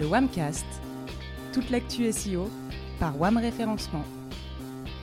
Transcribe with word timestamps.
le 0.00 0.06
WAMcast, 0.06 0.64
toute 1.52 1.68
l'actu 1.68 2.10
SEO 2.10 2.48
par 2.98 3.20
WAM 3.20 3.36
Référencement. 3.36 4.02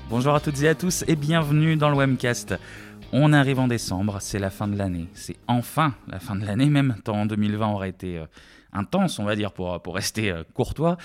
Bonjour 0.09 0.33
à 0.33 0.39
toutes 0.39 0.59
et 0.63 0.69
à 0.69 0.73
tous 0.73 1.03
et 1.07 1.15
bienvenue 1.15 1.75
dans 1.75 1.91
le 1.91 1.95
WAMcast. 1.95 2.55
On 3.13 3.31
arrive 3.31 3.59
en 3.59 3.67
décembre, 3.67 4.17
c'est 4.19 4.39
la 4.39 4.49
fin 4.49 4.67
de 4.67 4.75
l'année. 4.75 5.07
C'est 5.13 5.37
enfin 5.47 5.93
la 6.07 6.19
fin 6.19 6.35
de 6.35 6.43
l'année, 6.43 6.65
même 6.65 6.95
tant 7.03 7.27
2020 7.27 7.67
aurait 7.67 7.89
été 7.89 8.17
euh, 8.17 8.25
intense, 8.73 9.19
on 9.19 9.23
va 9.23 9.35
dire, 9.35 9.51
pour, 9.51 9.81
pour 9.81 9.95
rester 9.95 10.31
euh, 10.31 10.43
courtois. 10.53 10.97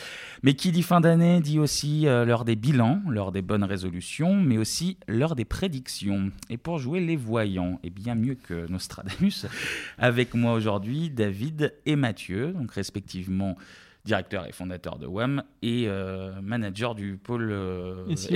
Mais 0.43 0.55
qui 0.55 0.73
dit 0.73 0.83
fin 0.83 1.01
d'année 1.01 1.41
dit 1.41 1.59
aussi 1.59 2.07
euh, 2.07 2.25
l'heure 2.25 2.45
des 2.45 2.57
bilans, 2.57 3.01
l'heure 3.09 3.33
des 3.33 3.43
bonnes 3.43 3.65
résolutions, 3.65 4.35
mais 4.35 4.59
aussi 4.59 4.99
l'heure 5.07 5.37
des 5.37 5.45
prédictions. 5.45 6.31
Et 6.51 6.57
pour 6.57 6.79
jouer 6.79 7.01
les 7.01 7.17
voyants, 7.17 7.79
et 7.83 7.91
bien 7.91 8.15
mieux 8.15 8.35
que 8.35 8.67
Nostradamus, 8.69 9.47
avec 9.99 10.35
moi 10.35 10.55
aujourd'hui 10.55 11.11
David 11.11 11.75
et 11.87 11.97
Mathieu, 11.97 12.53
donc 12.53 12.73
respectivement 12.73 13.57
directeur 14.05 14.47
et 14.47 14.53
fondateur 14.53 14.99
de 14.99 15.07
WAM 15.07 15.43
et 15.63 15.85
euh, 15.87 16.41
manager 16.43 16.95
du 16.95 17.17
pôle 17.17 17.51
SEO, 18.17 18.35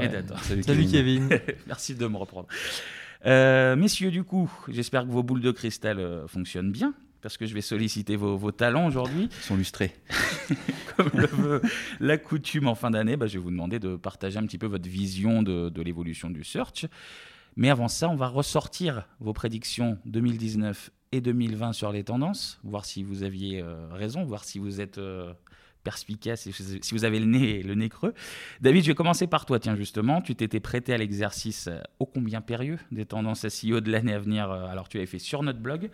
et 0.00 0.08
data. 0.08 0.36
Salut, 0.62 0.86
Kevin. 0.86 1.28
Merci 1.66 1.94
de 1.94 2.06
me 2.06 2.16
reprendre. 2.16 2.48
messieurs, 3.24 4.10
du 4.10 4.24
coup, 4.24 4.50
j'espère 4.68 5.02
que 5.02 5.10
vos 5.10 5.22
boules 5.22 5.42
de 5.42 5.50
cristal 5.50 6.24
fonctionnent 6.26 6.72
bien 6.72 6.94
parce 7.24 7.38
que 7.38 7.46
je 7.46 7.54
vais 7.54 7.62
solliciter 7.62 8.16
vos, 8.16 8.52
talents 8.52 8.86
aujourd'hui. 8.86 9.30
Ils 9.30 9.44
sont 9.44 9.56
lustrés. 9.56 9.94
Comme 10.96 11.10
le 11.14 11.26
veut 11.26 11.62
la 11.98 12.18
coutume 12.18 12.68
en 12.68 12.74
fin 12.74 12.90
d'année, 12.90 13.16
bah, 13.16 13.26
je 13.26 13.38
vais 13.38 13.42
vous 13.42 13.50
demander 13.50 13.78
de 13.78 13.96
partager 13.96 14.38
un 14.38 14.44
petit 14.44 14.58
peu 14.58 14.66
votre 14.66 14.86
vision 14.86 15.42
de, 15.42 15.70
de 15.70 15.82
l'évolution 15.82 16.28
du 16.28 16.44
search. 16.44 16.84
Mais 17.56 17.70
avant 17.70 17.88
ça, 17.88 18.10
on 18.10 18.14
va 18.14 18.28
ressortir 18.28 19.08
vos 19.20 19.32
prédictions 19.32 19.98
2019 20.04 20.90
et 21.14 21.20
2020 21.20 21.72
sur 21.72 21.92
les 21.92 22.04
tendances, 22.04 22.58
voir 22.64 22.84
si 22.84 23.02
vous 23.02 23.22
aviez 23.22 23.60
euh, 23.60 23.88
raison, 23.92 24.24
voir 24.24 24.44
si 24.44 24.58
vous 24.58 24.80
êtes 24.80 24.98
euh, 24.98 25.32
perspicace, 25.84 26.48
si 26.50 26.94
vous 26.94 27.04
avez 27.04 27.20
le 27.20 27.26
nez, 27.26 27.62
le 27.62 27.74
nez 27.74 27.88
creux. 27.88 28.14
David, 28.60 28.82
je 28.82 28.88
vais 28.88 28.94
commencer 28.94 29.26
par 29.26 29.46
toi, 29.46 29.60
tiens, 29.60 29.76
justement. 29.76 30.22
Tu 30.22 30.34
t'étais 30.34 30.58
prêté 30.58 30.92
à 30.92 30.98
l'exercice 30.98 31.68
euh, 31.68 31.80
ô 32.00 32.06
combien 32.06 32.40
périlleux 32.40 32.78
des 32.90 33.04
tendances 33.04 33.46
SEO 33.46 33.80
de 33.80 33.92
l'année 33.92 34.14
à 34.14 34.18
venir. 34.18 34.50
Euh, 34.50 34.66
alors, 34.66 34.88
tu 34.88 34.96
avais 34.96 35.06
fait 35.06 35.18
sur 35.18 35.42
notre 35.42 35.60
blog 35.60 35.90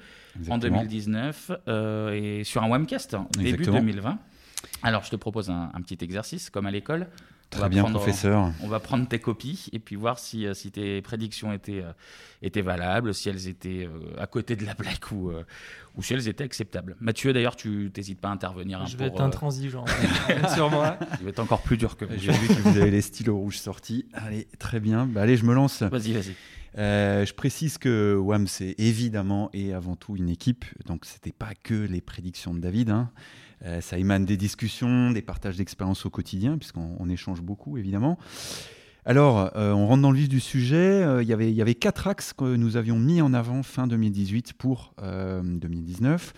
en 0.48 0.56
2019 0.56 1.50
euh, 1.68 2.12
et 2.12 2.44
sur 2.44 2.62
un 2.62 2.70
webcast 2.70 3.16
début 3.36 3.64
2020. 3.64 4.18
Alors, 4.82 5.04
je 5.04 5.10
te 5.10 5.16
propose 5.16 5.50
un 5.50 5.80
petit 5.82 6.02
exercice, 6.02 6.48
comme 6.48 6.66
à 6.66 6.70
l'école. 6.70 7.08
Très 7.50 7.68
bien, 7.68 7.84
professeur. 7.84 8.52
On 8.62 8.68
va 8.68 8.78
prendre 8.78 9.06
tes 9.08 9.18
copies 9.18 9.66
et 9.72 9.80
puis 9.80 9.96
voir 9.96 10.18
si, 10.18 10.46
euh, 10.46 10.54
si 10.54 10.70
tes 10.70 11.02
prédictions 11.02 11.52
étaient, 11.52 11.82
euh, 11.82 11.92
étaient 12.42 12.62
valables, 12.62 13.12
si 13.12 13.28
elles 13.28 13.48
étaient 13.48 13.86
euh, 13.86 14.20
à 14.22 14.28
côté 14.28 14.54
de 14.54 14.64
la 14.64 14.74
blague 14.74 14.98
ou, 15.12 15.32
ou 15.96 16.02
si 16.02 16.14
elles 16.14 16.28
étaient 16.28 16.44
acceptables. 16.44 16.96
Mathieu, 17.00 17.32
d'ailleurs, 17.32 17.56
tu 17.56 17.90
n'hésites 17.94 18.20
pas 18.20 18.28
à 18.28 18.32
intervenir. 18.32 18.80
Hein, 18.80 18.86
Je 18.86 18.96
vais 18.96 19.06
être 19.06 19.20
intransigeant 19.20 19.84
sur 20.54 20.70
moi. 20.70 20.96
Il 21.18 21.24
va 21.24 21.30
être 21.30 21.40
encore 21.40 21.62
plus 21.62 21.76
dur 21.76 21.96
que 21.96 22.04
moi. 22.04 22.14
J'ai 22.16 22.32
vu 22.32 22.48
que 22.48 22.60
vous 22.60 22.78
avez 22.78 22.90
les 22.90 23.02
stylos 23.02 23.36
rouges 23.36 23.58
sortis. 23.58 24.06
Allez, 24.12 24.46
très 24.58 24.78
bien. 24.78 25.06
Bah, 25.06 25.22
allez, 25.22 25.36
je 25.36 25.44
me 25.44 25.52
lance. 25.52 25.82
Vas-y, 25.82 26.12
vas-y. 26.12 26.34
je 26.76 27.32
précise 27.34 27.78
que 27.78 28.14
WAM, 28.14 28.46
c'est 28.46 28.76
évidemment 28.78 29.50
et 29.52 29.74
avant 29.74 29.96
tout 29.96 30.16
une 30.16 30.28
équipe. 30.28 30.64
Donc, 30.86 31.04
ce 31.04 31.14
n'était 31.14 31.32
pas 31.32 31.54
que 31.64 31.74
les 31.74 32.00
prédictions 32.00 32.54
de 32.54 32.60
David. 32.60 32.90
Hein. 32.90 33.10
Euh, 33.66 33.80
ça 33.80 33.98
émane 33.98 34.25
des 34.25 34.36
discussions, 34.36 35.11
des 35.11 35.22
partages 35.22 35.56
d'expériences 35.56 36.06
au 36.06 36.11
quotidien, 36.11 36.56
puisqu'on 36.56 37.08
échange 37.08 37.42
beaucoup, 37.42 37.77
évidemment. 37.77 38.19
Alors, 39.05 39.50
euh, 39.56 39.72
on 39.72 39.86
rentre 39.86 40.03
dans 40.03 40.11
le 40.11 40.19
vif 40.19 40.28
du 40.28 40.41
sujet. 40.41 40.77
Euh, 40.77 41.22
il 41.22 41.28
y 41.28 41.62
avait 41.62 41.75
quatre 41.75 42.06
axes 42.06 42.33
que 42.33 42.56
nous 42.56 42.77
avions 42.77 42.98
mis 42.98 43.20
en 43.20 43.34
avant 43.34 43.62
fin 43.62 43.86
2018 43.86 44.55
pour 44.55 44.94
2019. 45.03 46.33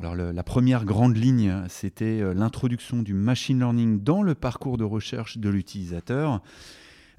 Alors, 0.00 0.14
la 0.14 0.42
première 0.44 0.84
grande 0.84 1.16
ligne, 1.16 1.64
c'était 1.68 2.22
l'introduction 2.32 3.02
du 3.02 3.14
machine 3.14 3.58
learning 3.58 4.02
dans 4.02 4.22
le 4.22 4.36
parcours 4.36 4.78
de 4.78 4.84
recherche 4.84 5.38
de 5.38 5.48
l'utilisateur. 5.48 6.40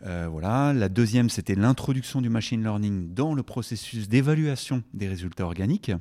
voilà. 0.01 0.71
La 0.71 0.87
deuxième, 0.87 1.29
c'était 1.29 1.55
l'introduction 1.55 2.21
du 2.21 2.29
machine 2.29 2.63
learning 2.63 3.13
dans 3.13 3.33
le 3.33 3.43
processus 3.43 4.07
d'évaluation 4.07 4.81
des 4.93 5.09
résultats 5.09 5.45
organiques. 5.45 5.91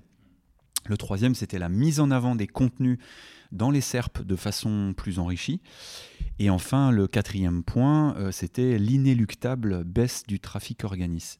Le 0.88 0.97
troisième, 0.97 1.34
c'était 1.34 1.59
la 1.59 1.69
mise 1.69 2.00
en 2.00 2.10
avant 2.10 2.34
des 2.34 2.47
contenus 2.47 2.99
dans 3.53 3.71
les 3.71 3.82
SERP 3.82 4.22
de 4.22 4.37
façon 4.37 4.94
plus 4.97 5.19
enrichie. 5.19 5.60
Et 6.38 6.49
enfin, 6.49 6.91
le 6.91 7.06
quatrième 7.06 7.62
point, 7.62 8.16
euh, 8.16 8.31
c'était 8.31 8.78
l'inéluctable 8.78 9.84
baisse 9.84 10.22
du 10.26 10.41
trafic 10.41 10.84
organique. 10.84 11.38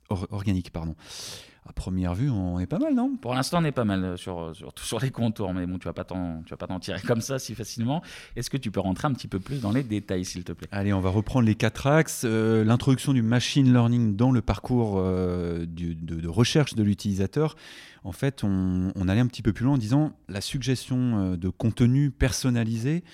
À 1.69 1.73
première 1.73 2.15
vue, 2.15 2.31
on 2.31 2.59
est 2.59 2.67
pas 2.67 2.79
mal, 2.79 2.95
non? 2.95 3.17
Pour 3.21 3.35
l'instant, 3.35 3.61
on 3.61 3.65
est 3.65 3.73
pas 3.73 3.85
mal 3.85 4.03
euh, 4.03 4.17
sur, 4.17 4.41
euh, 4.41 4.55
sur, 4.55 4.73
sur 4.77 5.01
les 5.01 5.11
contours, 5.11 5.53
mais 5.53 5.67
bon, 5.67 5.79
tu 5.79 5.85
vas 5.85 5.93
pas 5.93 6.05
t'en, 6.05 6.43
tu 6.43 6.51
vas 6.51 6.57
pas 6.57 6.67
t'en 6.67 6.81
tirer 6.81 7.01
comme 7.07 7.21
ça 7.21 7.39
si 7.39 7.55
facilement. 7.55 8.03
Est-ce 8.37 8.49
que 8.49 8.57
tu 8.57 8.71
peux 8.71 8.81
rentrer 8.81 9.07
un 9.07 9.13
petit 9.13 9.29
peu 9.29 9.39
plus 9.39 9.61
dans 9.61 9.71
les 9.71 9.83
détails, 9.83 10.25
s'il 10.25 10.45
te 10.45 10.53
plaît? 10.53 10.69
Allez, 10.73 10.95
on 10.95 11.01
va 11.01 11.11
reprendre 11.11 11.45
les 11.45 11.55
quatre 11.55 11.87
axes. 11.87 12.23
Euh, 12.25 12.65
l'introduction 12.65 13.13
du 13.13 13.21
machine 13.21 13.71
learning 13.71 14.17
dans 14.17 14.31
le 14.33 14.41
parcours 14.41 14.97
de, 14.97 16.27
recherche 16.27 16.75
de 16.75 16.83
l'utilisateur. 16.83 17.55
En 18.03 18.13
fait, 18.13 18.45
on, 18.45 18.91
on, 18.95 19.09
allait 19.09 19.21
un 19.21 19.27
petit 19.27 19.43
peu 19.43 19.53
plus 19.53 19.65
loin 19.65 19.75
en 19.75 19.79
disant 19.79 20.13
la 20.29 20.41
suggestion 20.41 21.37
de 21.37 21.49
contenu 21.51 22.11
personnalisé 22.11 23.05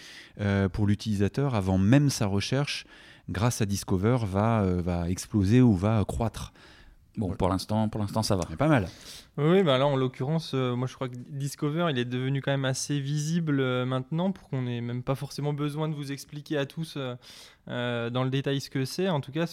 pour 0.73 0.87
l'utilisateur 0.87 1.55
avant 1.55 1.79
même 1.79 2.11
sa 2.11 2.27
recherche, 2.27 2.87
grâce 3.29 3.61
à 3.61 3.67
Discover, 3.67 4.19
va, 4.25 4.65
va 4.81 5.11
exploser 5.11 5.61
ou 5.61 5.75
va 5.75 6.05
croître. 6.07 6.53
Bon, 7.17 7.31
pour 7.31 7.49
l'instant, 7.49 7.89
pour 7.89 8.01
l'instant, 8.01 8.23
ça 8.23 8.35
va. 8.35 8.45
pas 8.57 8.67
mal. 8.67 8.89
Oui, 9.37 9.63
bah 9.63 9.79
là, 9.79 9.87
en 9.87 9.97
l'occurrence, 9.97 10.53
euh, 10.55 10.75
moi, 10.75 10.89
je 10.89 10.95
crois 10.95 11.09
que 11.09 11.15
Discover, 11.29 11.87
il 11.91 11.99
est 11.99 12.05
devenu 12.05 12.43
quand 12.43 12.51
même 12.51 12.65
assez 12.65 12.99
visible 12.99 13.61
euh, 13.61 13.85
maintenant 13.85 14.33
pour 14.33 14.49
qu'on 14.49 14.63
n'ait 14.63 14.81
même 14.81 15.03
pas 15.03 15.15
forcément 15.15 15.53
besoin 15.53 15.89
de 15.89 15.95
vous 15.95 16.11
expliquer 16.11 16.57
à 16.59 16.67
tous 16.67 16.99
euh, 17.69 18.11
dans 18.11 18.25
le 18.25 18.31
détail 18.31 18.61
ce 18.61 18.69
que 18.69 18.85
c'est. 18.85 19.09
En 19.09 19.21
tout 19.21 19.31
cas, 19.31 19.47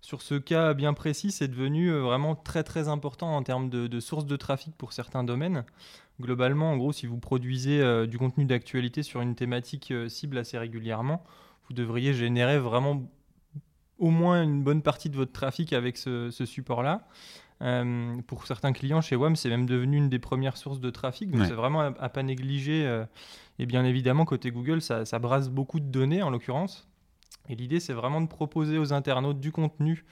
sur 0.00 0.22
ce 0.22 0.34
cas 0.34 0.74
bien 0.74 0.92
précis, 0.92 1.30
c'est 1.30 1.48
devenu 1.48 1.92
vraiment 1.92 2.34
très 2.34 2.64
très 2.64 2.88
important 2.88 3.36
en 3.36 3.42
termes 3.44 3.70
de, 3.70 3.86
de 3.86 4.00
sources 4.00 4.26
de 4.26 4.36
trafic 4.36 4.74
pour 4.76 4.92
certains 4.92 5.22
domaines. 5.22 5.64
Globalement, 6.20 6.72
en 6.72 6.76
gros, 6.76 6.92
si 6.92 7.06
vous 7.06 7.18
produisez 7.18 8.06
du 8.06 8.18
contenu 8.18 8.44
d'actualité 8.44 9.02
sur 9.02 9.20
une 9.20 9.34
thématique 9.34 9.92
cible 10.08 10.38
assez 10.38 10.58
régulièrement, 10.58 11.24
vous 11.68 11.74
devriez 11.74 12.12
générer 12.12 12.58
vraiment 12.58 13.02
au 13.98 14.10
moins 14.10 14.42
une 14.42 14.62
bonne 14.62 14.82
partie 14.82 15.10
de 15.10 15.16
votre 15.16 15.32
trafic 15.32 15.72
avec 15.72 15.96
ce, 15.96 16.30
support-là. 16.30 17.06
Euh, 17.62 18.16
pour 18.26 18.46
certains 18.46 18.72
clients 18.72 19.00
chez 19.00 19.16
WAM, 19.16 19.36
c'est 19.36 19.48
même 19.48 19.66
devenu 19.66 19.96
une 19.96 20.08
des 20.08 20.18
premières 20.18 20.56
sources 20.56 20.80
de 20.80 20.90
trafic, 20.90 21.30
donc 21.30 21.46
c'est 21.46 21.54
vraiment 21.54 21.80
à, 21.80 22.08
pas 22.08 22.22
négliger. 22.22 22.86
Euh, 22.86 23.04
et 23.58 23.66
bien 23.66 23.84
évidemment, 23.84 24.24
côté 24.24 24.50
Google, 24.50 24.82
ça, 24.82 25.04
brasse 25.18 25.48
beaucoup 25.48 25.80
de 25.80 25.86
données 25.86 26.22
en 26.22 26.30
l'occurrence. 26.30 26.88
Et 27.48 27.54
l'idée, 27.54 27.78
c'est 27.78 27.92
vraiment 27.92 28.22
de 28.22 28.26
proposer 28.26 28.78
aux 28.78 28.94
internautes 28.94 29.38
du 29.38 29.52
contenu 29.52 30.04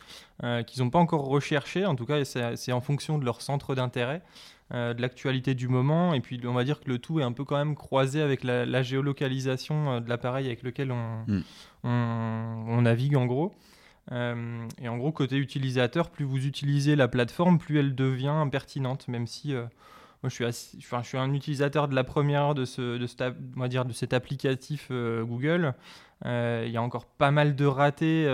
euh, 0.42 0.62
qu'ils 0.62 0.82
n'ont 0.82 0.90
pas 0.90 0.98
encore 0.98 1.24
recherché, 1.24 1.86
en 1.86 1.96
tout 1.96 2.04
cas, 2.04 2.24
c'est 2.24 2.72
en 2.72 2.80
fonction 2.80 3.18
de 3.18 3.24
leur 3.24 3.40
centre 3.40 3.74
d'intérêt, 3.74 4.22
de 4.70 5.00
l'actualité 5.00 5.54
du 5.54 5.68
moment. 5.68 6.14
Et 6.14 6.20
puis, 6.20 6.40
on 6.44 6.52
va 6.52 6.64
dire 6.64 6.80
que 6.80 6.88
le 6.88 6.98
tout 6.98 7.20
est 7.20 7.22
un 7.22 7.32
peu 7.32 7.44
quand 7.44 7.56
même 7.56 7.74
croisé 7.74 8.22
avec 8.22 8.44
la, 8.44 8.82
géolocalisation 8.82 10.00
de 10.00 10.08
l'appareil 10.08 10.46
avec 10.46 10.62
lequel 10.62 10.92
on, 10.92 11.42
on, 11.84 12.82
navigue 12.82 13.16
en 13.16 13.26
gros. 13.26 13.54
Euh, 14.12 14.68
et 14.80 14.88
en 14.88 14.98
gros, 14.98 15.12
côté 15.12 15.36
utilisateur, 15.36 16.10
plus 16.10 16.24
vous 16.24 16.46
utilisez 16.46 16.96
la 16.96 17.08
plateforme, 17.08 17.58
plus 17.58 17.78
elle 17.78 17.94
devient 17.94 18.46
pertinente, 18.50 19.08
même 19.08 19.26
si 19.26 19.54
euh, 19.54 19.64
je 20.24 20.28
suis, 20.28 21.16
un 21.16 21.32
utilisateur 21.32 21.88
de 21.88 21.94
la 21.94 22.04
première 22.04 22.42
heure 22.42 22.54
de, 22.54 22.64
cet 23.92 24.12
applicatif 24.12 24.88
euh, 24.90 25.24
Google. 25.24 25.74
Il 26.24 26.70
y 26.70 26.76
a 26.76 26.82
encore 26.82 27.06
pas 27.06 27.32
mal 27.32 27.56
de 27.56 27.64
ratés 27.64 28.26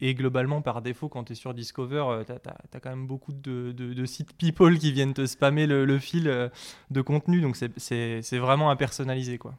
et, 0.00 0.14
globalement, 0.14 0.62
par 0.62 0.80
défaut, 0.80 1.10
quand 1.10 1.24
tu 1.24 1.32
es 1.32 1.36
sur 1.36 1.52
Discover, 1.52 2.22
tu 2.24 2.32
as, 2.32 2.80
quand 2.80 2.88
même 2.88 3.06
beaucoup 3.06 3.32
de, 3.34 4.04
sites 4.06 4.32
people 4.38 4.78
qui 4.78 4.90
viennent 4.90 5.12
te 5.12 5.26
spammer 5.26 5.66
le, 5.66 5.84
le 5.84 5.98
fil 5.98 6.50
de 6.90 7.00
contenu, 7.02 7.42
donc 7.42 7.56
c'est 7.56 8.38
vraiment 8.38 8.70
à 8.70 8.76
personnaliser. 8.76 9.36
Quoi. 9.36 9.54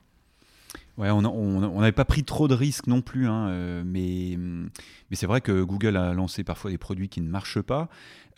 Ouais, 1.01 1.09
on 1.09 1.79
n'avait 1.79 1.91
pas 1.91 2.05
pris 2.05 2.23
trop 2.23 2.47
de 2.47 2.53
risques 2.53 2.85
non 2.85 3.01
plus, 3.01 3.27
hein, 3.27 3.47
euh, 3.47 3.83
mais, 3.83 4.37
mais 4.37 5.15
c'est 5.15 5.25
vrai 5.25 5.41
que 5.41 5.63
Google 5.63 5.97
a 5.97 6.13
lancé 6.13 6.43
parfois 6.43 6.69
des 6.69 6.77
produits 6.77 7.09
qui 7.09 7.21
ne 7.21 7.27
marchent 7.27 7.61
pas. 7.61 7.89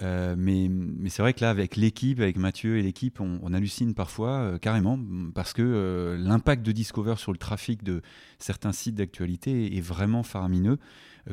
Euh, 0.02 0.36
mais, 0.38 0.70
mais 0.70 1.10
c'est 1.10 1.22
vrai 1.22 1.34
que 1.34 1.42
là, 1.42 1.50
avec 1.50 1.76
l'équipe, 1.76 2.22
avec 2.22 2.38
Mathieu 2.38 2.78
et 2.78 2.82
l'équipe, 2.82 3.20
on, 3.20 3.54
hallucine 3.54 3.94
parfois 3.94 4.30
euh, 4.30 4.58
carrément 4.60 4.98
parce 5.36 5.52
que 5.52 6.16
l'impact 6.18 6.66
de 6.66 6.72
Discover 6.72 7.16
sur 7.18 7.34
le 7.34 7.38
trafic 7.38 7.84
de 7.84 8.02
certains 8.40 8.72
sites 8.72 8.96
d'actualité 8.96 9.76
est 9.76 9.82
vraiment 9.82 10.24
faramineux. 10.24 10.78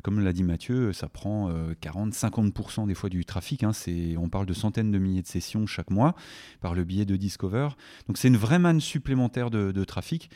comme 0.03 0.19
l'a 0.19 0.33
dit 0.33 0.43
Mathieu, 0.43 0.93
ça 0.93 1.09
prend 1.09 1.49
40-50% 1.81 2.89
des 2.89 2.95
fois 2.95 3.09
du 3.09 3.25
trafic. 3.25 3.63
Hein, 3.63 3.71
on 4.19 4.29
parle 4.29 4.47
de 4.47 4.53
centaines 4.53 4.91
de 4.91 4.99
milliers 4.99 5.23
de 5.23 5.29
sessions 5.29 5.65
chaque 5.67 5.91
mois 5.91 6.17
par 6.61 6.75
le 6.75 6.83
biais 6.83 7.05
de 7.05 7.15
Discover. 7.15 7.69
Donc 8.09 8.19
c'est 8.19 8.27
une 8.27 8.37
vraie 8.37 8.59
manne 8.59 8.81
supplémentaire 8.81 9.51
de, 9.53 9.71
de 9.71 9.85
trafic. 9.85 10.29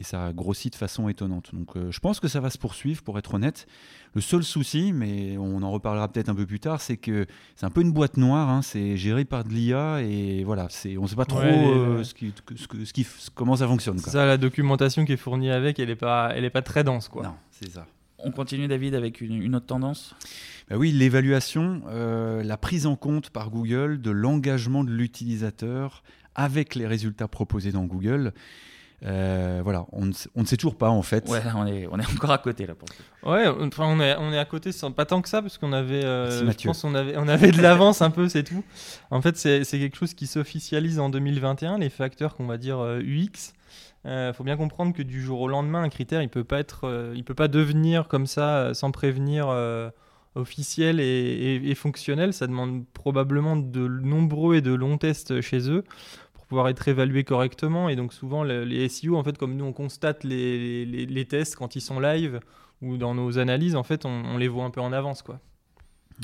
Et 0.00 0.02
ça 0.02 0.32
grossit 0.32 0.72
de 0.72 0.78
façon 0.78 1.08
étonnante. 1.10 1.54
Donc 1.54 1.76
euh, 1.76 1.90
je 1.90 2.00
pense 2.00 2.20
que 2.20 2.26
ça 2.26 2.40
va 2.40 2.48
se 2.48 2.56
poursuivre, 2.56 3.02
pour 3.02 3.18
être 3.18 3.34
honnête. 3.34 3.66
Le 4.14 4.22
seul 4.22 4.42
souci, 4.42 4.92
mais 4.92 5.36
on 5.36 5.62
en 5.62 5.70
reparlera 5.70 6.08
peut-être 6.08 6.30
un 6.30 6.34
peu 6.34 6.46
plus 6.46 6.58
tard, 6.58 6.80
c'est 6.80 6.96
que 6.96 7.26
c'est 7.54 7.66
un 7.66 7.70
peu 7.70 7.82
une 7.82 7.92
boîte 7.92 8.16
noire, 8.16 8.48
hein. 8.48 8.62
c'est 8.62 8.96
géré 8.96 9.26
par 9.26 9.44
de 9.44 9.50
l'IA 9.50 10.00
et 10.00 10.42
voilà, 10.42 10.66
c'est, 10.70 10.96
on 10.96 11.02
ne 11.02 11.06
sait 11.06 11.16
pas 11.16 11.26
trop 11.26 11.40
euh, 11.40 12.02
ce 12.02 12.14
qui, 12.14 12.32
ce, 12.56 12.92
qui, 12.92 13.06
comment 13.34 13.56
ça 13.56 13.68
fonctionne. 13.68 13.98
Ça, 13.98 14.24
la 14.24 14.38
documentation 14.38 15.04
qui 15.04 15.12
est 15.12 15.18
fournie 15.18 15.50
avec, 15.50 15.78
elle 15.78 15.88
n'est 15.88 15.96
pas, 15.96 16.32
elle 16.34 16.44
est 16.44 16.50
pas 16.50 16.62
très 16.62 16.82
dense. 16.82 17.08
Quoi. 17.08 17.24
Non, 17.24 17.34
c'est 17.50 17.70
ça. 17.70 17.86
On 18.22 18.30
continue 18.30 18.68
David 18.68 18.94
avec 18.94 19.20
une, 19.20 19.54
autre 19.54 19.66
tendance? 19.66 20.14
Bah 20.68 20.76
Oui, 20.76 20.92
l'évaluation, 20.92 21.82
euh, 21.88 22.42
la 22.42 22.56
prise 22.56 22.86
en 22.86 22.96
compte 22.96 23.30
par 23.30 23.50
Google 23.50 24.00
de 24.00 24.10
l'engagement 24.10 24.82
de 24.84 24.90
l'utilisateur 24.90 26.02
avec 26.34 26.74
les 26.74 26.86
résultats 26.86 27.28
proposés 27.28 27.72
dans 27.72 27.84
Google. 27.84 28.32
Euh, 29.06 29.60
voilà, 29.64 29.86
on 29.92 30.04
ne, 30.04 30.12
on 30.34 30.42
ne, 30.42 30.46
sait 30.46 30.56
toujours 30.56 30.76
pas 30.76 30.90
en 30.90 31.02
fait. 31.02 31.26
Ouais, 31.28 31.40
on 31.56 31.66
est, 31.66 31.86
on 31.90 31.98
est 31.98 32.06
encore 32.12 32.32
à 32.32 32.38
côté 32.38 32.66
là. 32.66 32.74
Pour 32.74 32.88
ouais, 33.30 33.46
enfin 33.48 33.86
on 33.86 33.98
est, 34.00 34.14
on 34.18 34.32
est 34.32 34.38
à 34.38 34.44
côté, 34.44 34.72
sans, 34.72 34.92
pas 34.92 35.06
tant 35.06 35.22
que 35.22 35.28
ça 35.28 35.40
parce 35.40 35.56
qu'on 35.56 35.72
avait, 35.72 36.04
euh, 36.04 36.50
je 36.50 36.66
pense 36.66 36.84
on 36.84 36.94
avait, 36.94 37.16
on 37.16 37.26
avait 37.26 37.50
de 37.50 37.62
l'avance 37.62 38.02
un 38.02 38.10
peu, 38.10 38.28
c'est 38.28 38.42
tout. 38.42 38.62
En 39.10 39.22
fait, 39.22 39.36
c'est 39.36 39.64
quelque 39.64 39.96
chose 39.96 40.14
qui 40.14 40.26
s'officialise 40.26 41.00
en 41.00 41.08
2021, 41.08 41.78
les 41.78 41.90
facteurs 41.90 42.34
qu'on 42.34 42.46
va 42.46 42.58
dire 42.58 42.78
UX. 43.00 43.54
Il 44.04 44.10
euh, 44.10 44.32
faut 44.32 44.44
bien 44.44 44.56
comprendre 44.56 44.94
que 44.94 45.02
du 45.02 45.22
jour 45.22 45.40
au 45.42 45.48
lendemain, 45.48 45.82
un 45.82 45.90
critère, 45.90 46.22
il 46.22 46.28
peut 46.30 46.44
pas 46.44 46.58
être, 46.58 46.84
euh, 46.84 47.12
il 47.14 47.22
peut 47.22 47.34
pas 47.34 47.48
devenir 47.48 48.08
comme 48.08 48.26
ça 48.26 48.72
sans 48.74 48.90
prévenir 48.90 49.48
officiel 50.34 51.00
et, 51.00 51.74
fonctionnel. 51.74 52.34
Ça 52.34 52.46
demande 52.46 52.84
probablement 52.92 53.56
de 53.56 53.88
nombreux 53.88 54.56
et 54.56 54.60
de 54.60 54.74
longs 54.74 54.98
tests 54.98 55.40
chez 55.40 55.70
eux 55.70 55.84
pouvoir 56.50 56.68
être 56.68 56.88
évalué 56.88 57.22
correctement. 57.22 57.88
Et 57.88 57.96
donc 57.96 58.12
souvent, 58.12 58.42
les 58.42 58.88
SEO, 58.88 59.16
en 59.16 59.22
fait, 59.22 59.38
comme 59.38 59.54
nous 59.56 59.64
on 59.64 59.72
constate 59.72 60.24
les, 60.24 60.84
les, 60.84 61.24
tests 61.24 61.54
quand 61.54 61.76
ils 61.76 61.80
sont 61.80 62.00
live 62.00 62.40
ou 62.82 62.96
dans 62.96 63.14
nos 63.14 63.38
analyses, 63.38 63.76
en 63.76 63.84
fait, 63.84 64.04
on, 64.04 64.36
les 64.36 64.48
voit 64.48 64.64
un 64.64 64.70
peu 64.70 64.80
en 64.80 64.92
avance, 64.92 65.22
quoi. 65.22 65.38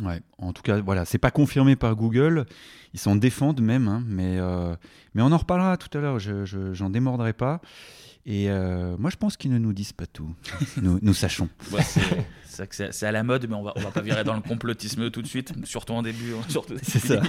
Ouais, 0.03 0.21
en 0.37 0.53
tout 0.53 0.63
cas, 0.63 0.81
voilà, 0.81 1.07
c'est 1.07 1.17
pas 1.17 1.31
confirmé 1.31 1.77
par 1.77 1.95
Google. 1.95 2.45
Ils 2.93 3.01
s'en 3.01 3.15
défendent 3.17 3.63
même, 3.63 3.89
hein, 3.89 4.03
mais, 4.07 4.37
euh, 4.39 4.75
mais 5.15 5.23
on 5.23 5.31
en 5.33 5.39
reparlera 5.39 5.77
tout 5.77 5.97
à 5.97 6.01
l'heure. 6.01 6.19
Je, 6.19 6.45
j'en 6.75 6.91
démordrai 6.91 7.33
pas. 7.33 7.63
Et 8.29 8.51
euh, 8.51 8.97
moi, 8.99 9.09
je 9.09 9.17
pense 9.17 9.37
qu'ils 9.37 9.53
ne 9.53 9.59
nous 9.59 9.73
disent 9.73 9.93
pas 9.93 10.07
tout. 10.07 10.35
nous, 10.83 10.99
nous 11.01 11.15
sachons. 11.15 11.49
c'est, 12.45 13.03
à 13.05 13.13
la 13.13 13.23
mode, 13.23 13.47
mais 13.49 13.55
on 13.55 13.63
va, 13.63 13.73
on 13.77 13.81
va 13.81 13.93
pas 13.93 14.01
virer 14.01 14.25
dans 14.25 14.35
le 14.35 14.41
complotisme 14.41 15.13
tout 15.13 15.23
de 15.23 15.29
suite, 15.29 15.53
surtout 15.63 15.93
en 15.93 16.03
début. 16.03 16.33
Hein, 16.35 16.43
surtout 16.49 16.75
c'est 16.83 16.99
ça. 16.99 17.23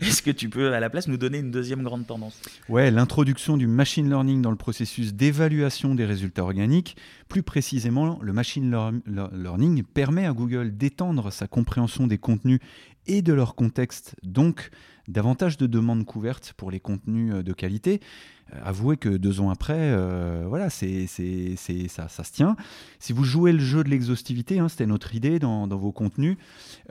Est-ce 0.00 0.22
que 0.22 0.30
tu 0.30 0.48
peux, 0.48 0.72
à 0.72 0.80
la 0.80 0.88
place, 0.88 1.08
nous 1.08 1.18
donner 1.18 1.38
une 1.38 1.50
deuxième 1.50 1.82
grande 1.82 2.06
tendance? 2.06 2.40
Ouais, 2.70 2.90
l'introduction 2.90 3.58
du 3.58 3.66
machine 3.66 4.08
learning 4.08 4.40
dans 4.40 4.50
le 4.50 4.56
processus 4.56 5.12
d'évaluation 5.12 5.94
des 5.94 6.06
résultats 6.06 6.42
organiques. 6.42 6.96
Plus 7.28 7.42
précisément, 7.42 8.18
le 8.22 8.32
machine 8.32 9.02
learning 9.06 9.82
permet 9.82 10.24
à 10.24 10.32
Google 10.32 10.74
d'étendre 10.74 11.30
sa 11.32 11.46
compréhension 11.46 12.06
des 12.06 12.16
contenus 12.18 12.60
et 13.06 13.20
de 13.20 13.34
leur 13.34 13.54
contexte, 13.54 14.16
donc 14.22 14.70
davantage 15.08 15.56
de 15.58 15.66
demandes 15.66 16.04
couvertes 16.04 16.54
pour 16.56 16.70
les 16.70 16.80
contenus 16.80 17.34
de 17.44 17.52
qualité. 17.52 18.00
Euh, 18.52 18.58
avouez 18.62 18.96
que 18.96 19.08
deux 19.08 19.40
ans 19.40 19.50
après, 19.50 19.74
euh, 19.76 20.44
voilà, 20.46 20.70
c'est, 20.70 21.06
c'est, 21.06 21.56
ça, 21.88 22.08
ça 22.08 22.24
se 22.24 22.32
tient. 22.32 22.56
Si 22.98 23.12
vous 23.12 23.24
jouez 23.24 23.52
le 23.52 23.58
jeu 23.58 23.82
de 23.84 23.88
l'exhaustivité, 23.88 24.58
hein, 24.58 24.68
c'était 24.68 24.86
notre 24.86 25.14
idée 25.14 25.38
dans, 25.38 25.66
vos 25.66 25.92
contenus, 25.92 26.36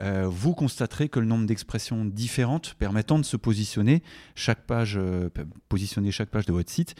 euh, 0.00 0.26
vous 0.28 0.54
constaterez 0.54 1.08
que 1.08 1.20
le 1.20 1.26
nombre 1.26 1.46
d'expressions 1.46 2.04
différentes 2.04 2.74
permettant 2.74 3.18
de 3.18 3.24
se 3.24 3.36
positionner 3.36 4.02
chaque 4.34 4.62
page, 4.62 4.98
positionner 5.68 6.10
chaque 6.10 6.30
page 6.30 6.46
de 6.46 6.52
votre 6.52 6.70
site, 6.70 6.94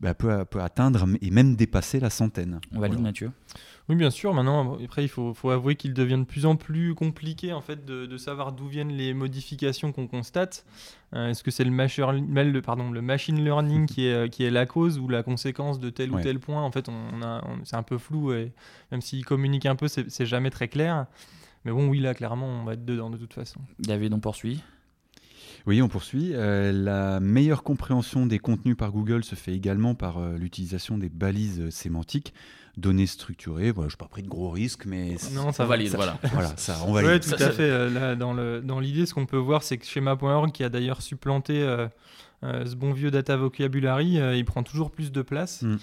bah, 0.00 0.14
peut, 0.14 0.44
peut, 0.44 0.60
atteindre 0.60 1.06
et 1.20 1.30
même 1.30 1.56
dépasser 1.56 2.00
la 2.00 2.10
centaine. 2.10 2.60
On 2.72 2.80
valide, 2.80 3.00
Mathieu 3.00 3.30
oui, 3.88 3.94
bien 3.94 4.10
sûr. 4.10 4.34
Maintenant, 4.34 4.78
après, 4.82 5.04
il 5.04 5.08
faut, 5.08 5.32
faut 5.32 5.50
avouer 5.50 5.76
qu'il 5.76 5.94
devient 5.94 6.18
de 6.18 6.24
plus 6.24 6.44
en 6.44 6.56
plus 6.56 6.94
compliqué 6.94 7.52
en 7.52 7.60
fait 7.60 7.84
de, 7.84 8.06
de 8.06 8.16
savoir 8.16 8.52
d'où 8.52 8.66
viennent 8.66 8.92
les 8.92 9.14
modifications 9.14 9.92
qu'on 9.92 10.08
constate. 10.08 10.64
Euh, 11.14 11.28
est-ce 11.28 11.44
que 11.44 11.52
c'est 11.52 11.62
le, 11.62 11.70
le, 11.70 12.62
pardon, 12.62 12.90
le 12.90 13.00
machine 13.00 13.44
learning 13.44 13.86
qui 13.92 14.06
est, 14.06 14.12
euh, 14.12 14.28
qui 14.28 14.42
est 14.42 14.50
la 14.50 14.66
cause 14.66 14.98
ou 14.98 15.08
la 15.08 15.22
conséquence 15.22 15.78
de 15.78 15.90
tel 15.90 16.10
ou 16.10 16.20
tel 16.20 16.40
point? 16.40 16.62
En 16.62 16.72
fait, 16.72 16.88
on, 16.88 17.04
c'est 17.62 17.76
un 17.76 17.84
peu 17.84 17.98
flou 17.98 18.32
et 18.32 18.52
même 18.90 19.00
s'il 19.00 19.24
communique 19.24 19.66
un 19.66 19.76
peu, 19.76 19.86
c'est 19.86 20.26
jamais 20.26 20.50
très 20.50 20.66
clair. 20.66 21.06
Mais 21.64 21.70
bon, 21.70 21.88
oui, 21.88 22.00
là, 22.00 22.14
clairement, 22.14 22.46
on 22.46 22.64
va 22.64 22.72
être 22.74 22.84
dedans 22.84 23.10
de 23.10 23.16
toute 23.16 23.34
façon. 23.34 23.60
David, 23.78 24.12
on 24.12 24.20
poursuit 24.20 24.62
oui, 25.68 25.82
on 25.82 25.88
poursuit. 25.88 26.30
Euh, 26.32 26.70
la 26.70 27.18
meilleure 27.18 27.64
compréhension 27.64 28.24
des 28.24 28.38
contenus 28.38 28.76
par 28.76 28.92
Google 28.92 29.24
se 29.24 29.34
fait 29.34 29.52
également 29.52 29.96
par 29.96 30.20
l'utilisation 30.34 30.96
des 30.96 31.08
balises 31.08 31.70
sémantiques 31.70 32.32
données 32.76 33.06
structurées. 33.06 33.70
Voilà, 33.70 33.88
je 33.88 33.94
n'ai 33.94 33.98
pas 33.98 34.08
pris 34.08 34.22
de 34.22 34.28
gros 34.28 34.50
risques, 34.50 34.84
mais 34.86 35.16
non, 35.32 35.52
ça, 35.52 35.64
valide. 35.64 35.94
voilà. 35.94 36.18
voilà, 36.32 36.56
ça, 36.56 36.78
on 36.86 36.92
valide. 36.92 37.22
tout 37.22 37.42
à 37.42 37.50
fait. 37.50 37.68
Euh, 37.70 38.14
dans 38.60 38.80
l'idée, 38.80 39.06
ce 39.06 39.14
qu'on 39.14 39.26
peut 39.26 39.36
voir, 39.36 39.62
c'est 39.62 39.78
que 39.78 39.86
Schema.org, 39.86 40.52
qui 40.52 40.64
a 40.64 40.68
d'ailleurs 40.68 41.02
supplanté 41.02 41.62
euh, 41.62 41.88
euh, 42.44 42.66
ce 42.66 42.74
bon 42.74 42.92
vieux 42.92 43.10
data 43.10 43.36
vocabulary, 43.36 44.18
il 44.36 44.44
prend 44.44 44.62
toujours 44.62 44.90
plus 44.90 45.10
de 45.10 45.22
place. 45.22 45.62
Mm. 45.62 45.76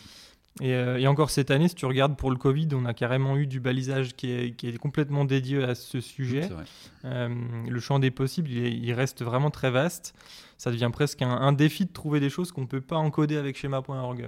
Et, 0.61 1.07
encore 1.07 1.31
cette 1.31 1.49
année, 1.49 1.67
si 1.67 1.73
tu 1.73 1.87
regardes 1.87 2.15
pour 2.15 2.29
le 2.29 2.37
Covid, 2.37 2.67
on 2.73 2.85
a 2.85 2.93
carrément 2.93 3.37
eu 3.37 3.47
du 3.47 3.59
balisage 3.59 4.13
qui 4.13 4.29
est, 4.29 4.55
qui 4.55 4.67
est 4.67 4.77
complètement 4.77 5.25
dédié 5.25 5.63
à 5.63 5.73
ce 5.73 5.99
sujet. 5.99 6.47
le 7.03 7.79
champ 7.79 7.97
des 7.97 8.11
possibles, 8.11 8.51
il, 8.51 8.83
il, 8.83 8.93
reste 8.93 9.23
vraiment 9.23 9.49
très 9.49 9.71
vaste. 9.71 10.13
Ça 10.59 10.69
devient 10.69 10.91
presque 10.93 11.23
un, 11.23 11.31
un 11.31 11.53
défi 11.53 11.85
de 11.85 11.91
trouver 11.91 12.19
des 12.19 12.29
choses 12.29 12.51
qu'on 12.51 12.61
ne 12.61 12.67
peut 12.67 12.81
pas 12.81 12.97
encoder 12.97 13.35
avec 13.35 13.57
schéma.org. 13.57 14.27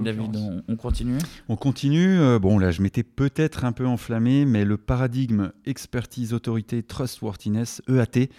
David, 0.00 0.36
on, 0.68 0.76
continue 0.76 1.18
On 1.48 1.56
continue. 1.56 2.18
Euh, 2.18 2.38
bon, 2.38 2.58
là, 2.58 2.70
je 2.70 2.82
m'étais 2.82 3.02
peut-être 3.02 3.64
un 3.64 3.72
peu 3.72 3.86
enflammé, 3.86 4.44
mais 4.44 4.64
le 4.64 4.76
paradigme 4.76 5.52
expertise, 5.66 6.32
autorité, 6.32 6.82
trustworthiness, 6.82 7.82
EAT, 7.88 8.30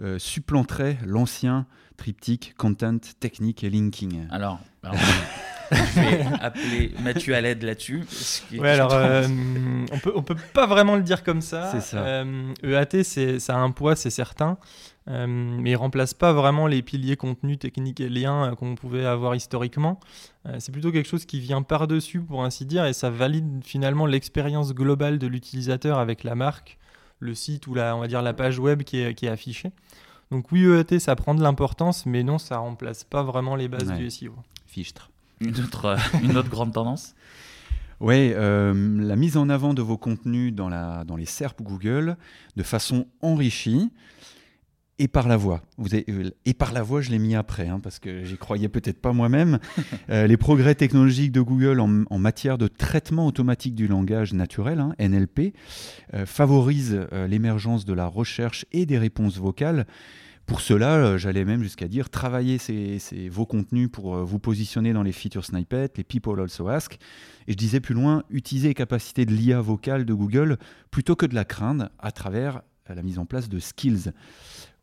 euh, 0.00 0.18
supplanterait 0.18 0.98
l'ancien 1.06 1.66
triptyque 1.96 2.54
content, 2.56 2.98
technique 3.20 3.64
et 3.64 3.70
linking. 3.70 4.26
Alors, 4.30 4.60
je 5.72 6.00
vais 6.00 6.24
appeler 6.40 6.92
Mathieu 7.02 7.34
à 7.34 7.40
l'aide 7.40 7.62
là-dessus. 7.62 8.04
Ouais, 8.52 8.70
alors, 8.70 8.92
euh, 8.92 9.26
on 9.92 9.98
peut, 9.98 10.12
on 10.14 10.22
peut 10.22 10.36
pas 10.52 10.66
vraiment 10.66 10.96
le 10.96 11.02
dire 11.02 11.22
comme 11.24 11.40
ça. 11.40 11.70
C'est 11.72 11.80
ça. 11.80 12.24
EAT, 12.62 12.94
e 12.94 13.02
c'est, 13.02 13.38
ça 13.38 13.54
a 13.54 13.58
un 13.58 13.70
poids, 13.70 13.96
c'est 13.96 14.10
certain. 14.10 14.58
Euh, 15.08 15.26
mais 15.26 15.70
il 15.70 15.76
remplace 15.76 16.14
pas 16.14 16.32
vraiment 16.32 16.66
les 16.66 16.82
piliers 16.82 17.16
contenu, 17.16 17.58
technique 17.58 18.00
et 18.00 18.08
lien 18.08 18.52
euh, 18.52 18.54
qu'on 18.54 18.74
pouvait 18.74 19.04
avoir 19.04 19.34
historiquement. 19.34 19.98
Euh, 20.46 20.56
c'est 20.60 20.70
plutôt 20.72 20.92
quelque 20.92 21.08
chose 21.08 21.24
qui 21.24 21.40
vient 21.40 21.62
par-dessus, 21.62 22.20
pour 22.20 22.44
ainsi 22.44 22.64
dire, 22.66 22.84
et 22.86 22.92
ça 22.92 23.10
valide 23.10 23.62
finalement 23.64 24.06
l'expérience 24.06 24.74
globale 24.74 25.18
de 25.18 25.26
l'utilisateur 25.26 25.98
avec 25.98 26.22
la 26.22 26.34
marque, 26.34 26.78
le 27.18 27.34
site 27.34 27.66
ou 27.66 27.74
la, 27.74 27.96
on 27.96 28.00
va 28.00 28.06
dire 28.06 28.22
la 28.22 28.32
page 28.32 28.58
web 28.58 28.82
qui 28.82 29.00
est, 29.00 29.14
qui 29.14 29.26
est 29.26 29.30
affichée. 29.30 29.72
Donc 30.30 30.50
oui, 30.52 30.64
EAT, 30.64 30.98
ça 30.98 31.16
prend 31.16 31.34
de 31.34 31.42
l'importance, 31.42 32.06
mais 32.06 32.22
non, 32.22 32.38
ça 32.38 32.58
remplace 32.58 33.04
pas 33.04 33.22
vraiment 33.22 33.56
les 33.56 33.68
bases 33.68 33.92
du 33.92 34.08
SEO. 34.08 34.34
Fichtre. 34.66 35.11
Une 35.42 35.60
autre, 35.60 35.96
une 36.22 36.36
autre 36.36 36.48
grande 36.48 36.72
tendance 36.72 37.14
oui, 38.00 38.32
la 38.32 39.14
mise 39.14 39.36
en 39.36 39.48
avant 39.48 39.74
de 39.74 39.80
vos 39.80 39.96
contenus 39.96 40.52
dans, 40.52 40.68
la, 40.68 41.04
dans 41.04 41.14
les 41.14 41.24
SERP 41.24 41.62
Google 41.62 42.16
de 42.56 42.64
façon 42.64 43.06
enrichie 43.20 43.92
et 45.02 45.08
par 45.08 45.26
la 45.26 45.36
voix. 45.36 45.62
Vous 45.78 45.94
avez, 45.94 46.04
euh, 46.08 46.30
et 46.44 46.54
par 46.54 46.72
la 46.72 46.82
voix, 46.82 47.00
je 47.00 47.10
l'ai 47.10 47.18
mis 47.18 47.34
après, 47.34 47.66
hein, 47.66 47.80
parce 47.82 47.98
que 47.98 48.22
j'y 48.22 48.36
croyais 48.36 48.68
peut-être 48.68 49.00
pas 49.00 49.12
moi-même. 49.12 49.58
Euh, 50.10 50.26
les 50.26 50.36
progrès 50.36 50.74
technologiques 50.74 51.32
de 51.32 51.40
Google 51.40 51.80
en, 51.80 52.18
matière 52.18 52.58
de 52.58 52.66
traitement 52.66 53.26
automatique 53.26 53.74
du 53.74 53.86
langage 53.86 54.34
naturel, 54.34 54.80
hein, 54.80 54.94
NLP, 54.98 55.54
euh, 56.12 56.26
favorisent 56.26 57.06
l'émergence 57.28 57.84
de 57.84 57.92
la 57.92 58.06
recherche 58.06 58.66
et 58.72 58.84
des 58.84 58.98
réponses 58.98 59.38
vocales. 59.38 59.86
Pour 60.46 60.60
cela, 60.60 61.16
j'allais 61.18 61.44
même 61.44 61.62
jusqu'à 61.62 61.88
dire 61.88 62.10
travailler 62.10 62.58
ces, 62.58 62.98
vos 63.30 63.46
contenus 63.46 63.88
pour 63.90 64.16
vous 64.16 64.38
positionner 64.38 64.92
dans 64.92 65.02
les 65.02 65.12
features 65.12 65.44
snippets, 65.44 65.92
les 65.96 66.04
people 66.04 66.40
also 66.40 66.68
ask. 66.68 66.98
Et 67.46 67.52
je 67.52 67.56
disais 67.56 67.80
plus 67.80 67.94
loin, 67.94 68.24
utiliser 68.28 68.68
les 68.68 68.74
capacités 68.74 69.24
de 69.24 69.32
l'IA 69.32 69.60
vocale 69.60 70.04
de 70.04 70.14
Google 70.14 70.58
plutôt 70.90 71.16
que 71.16 71.26
de 71.26 71.34
la 71.34 71.44
craindre 71.44 71.90
à 71.98 72.12
travers 72.12 72.62
la 72.88 73.02
mise 73.02 73.18
en 73.18 73.26
place 73.26 73.48
de 73.48 73.58
skills. 73.58 74.12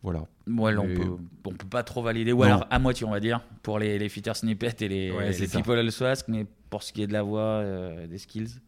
Voilà. 0.01 0.25
Ouais, 0.47 0.77
on 0.77 0.87
peut, 0.87 1.17
on 1.45 1.51
peut 1.51 1.67
pas 1.67 1.83
trop 1.83 2.01
valider, 2.01 2.31
ou 2.31 2.43
alors 2.43 2.65
à 2.69 2.79
moitié, 2.79 3.05
on 3.05 3.11
va 3.11 3.19
dire, 3.19 3.41
pour 3.63 3.79
les, 3.79 3.99
les 3.99 4.09
feature 4.09 4.35
snippets 4.35 4.75
et 4.79 4.87
les, 4.87 5.11
les 5.11 5.47
people 5.47 5.77
also 5.77 6.05
ask, 6.05 6.27
mais 6.29 6.45
pour 6.69 6.83
ce 6.83 6.93
qui 6.93 7.03
est 7.03 7.07
de 7.07 7.13
la 7.13 7.23
voix, 7.23 7.41
euh, 7.41 8.07
des 8.07 8.17
skills. 8.17 8.61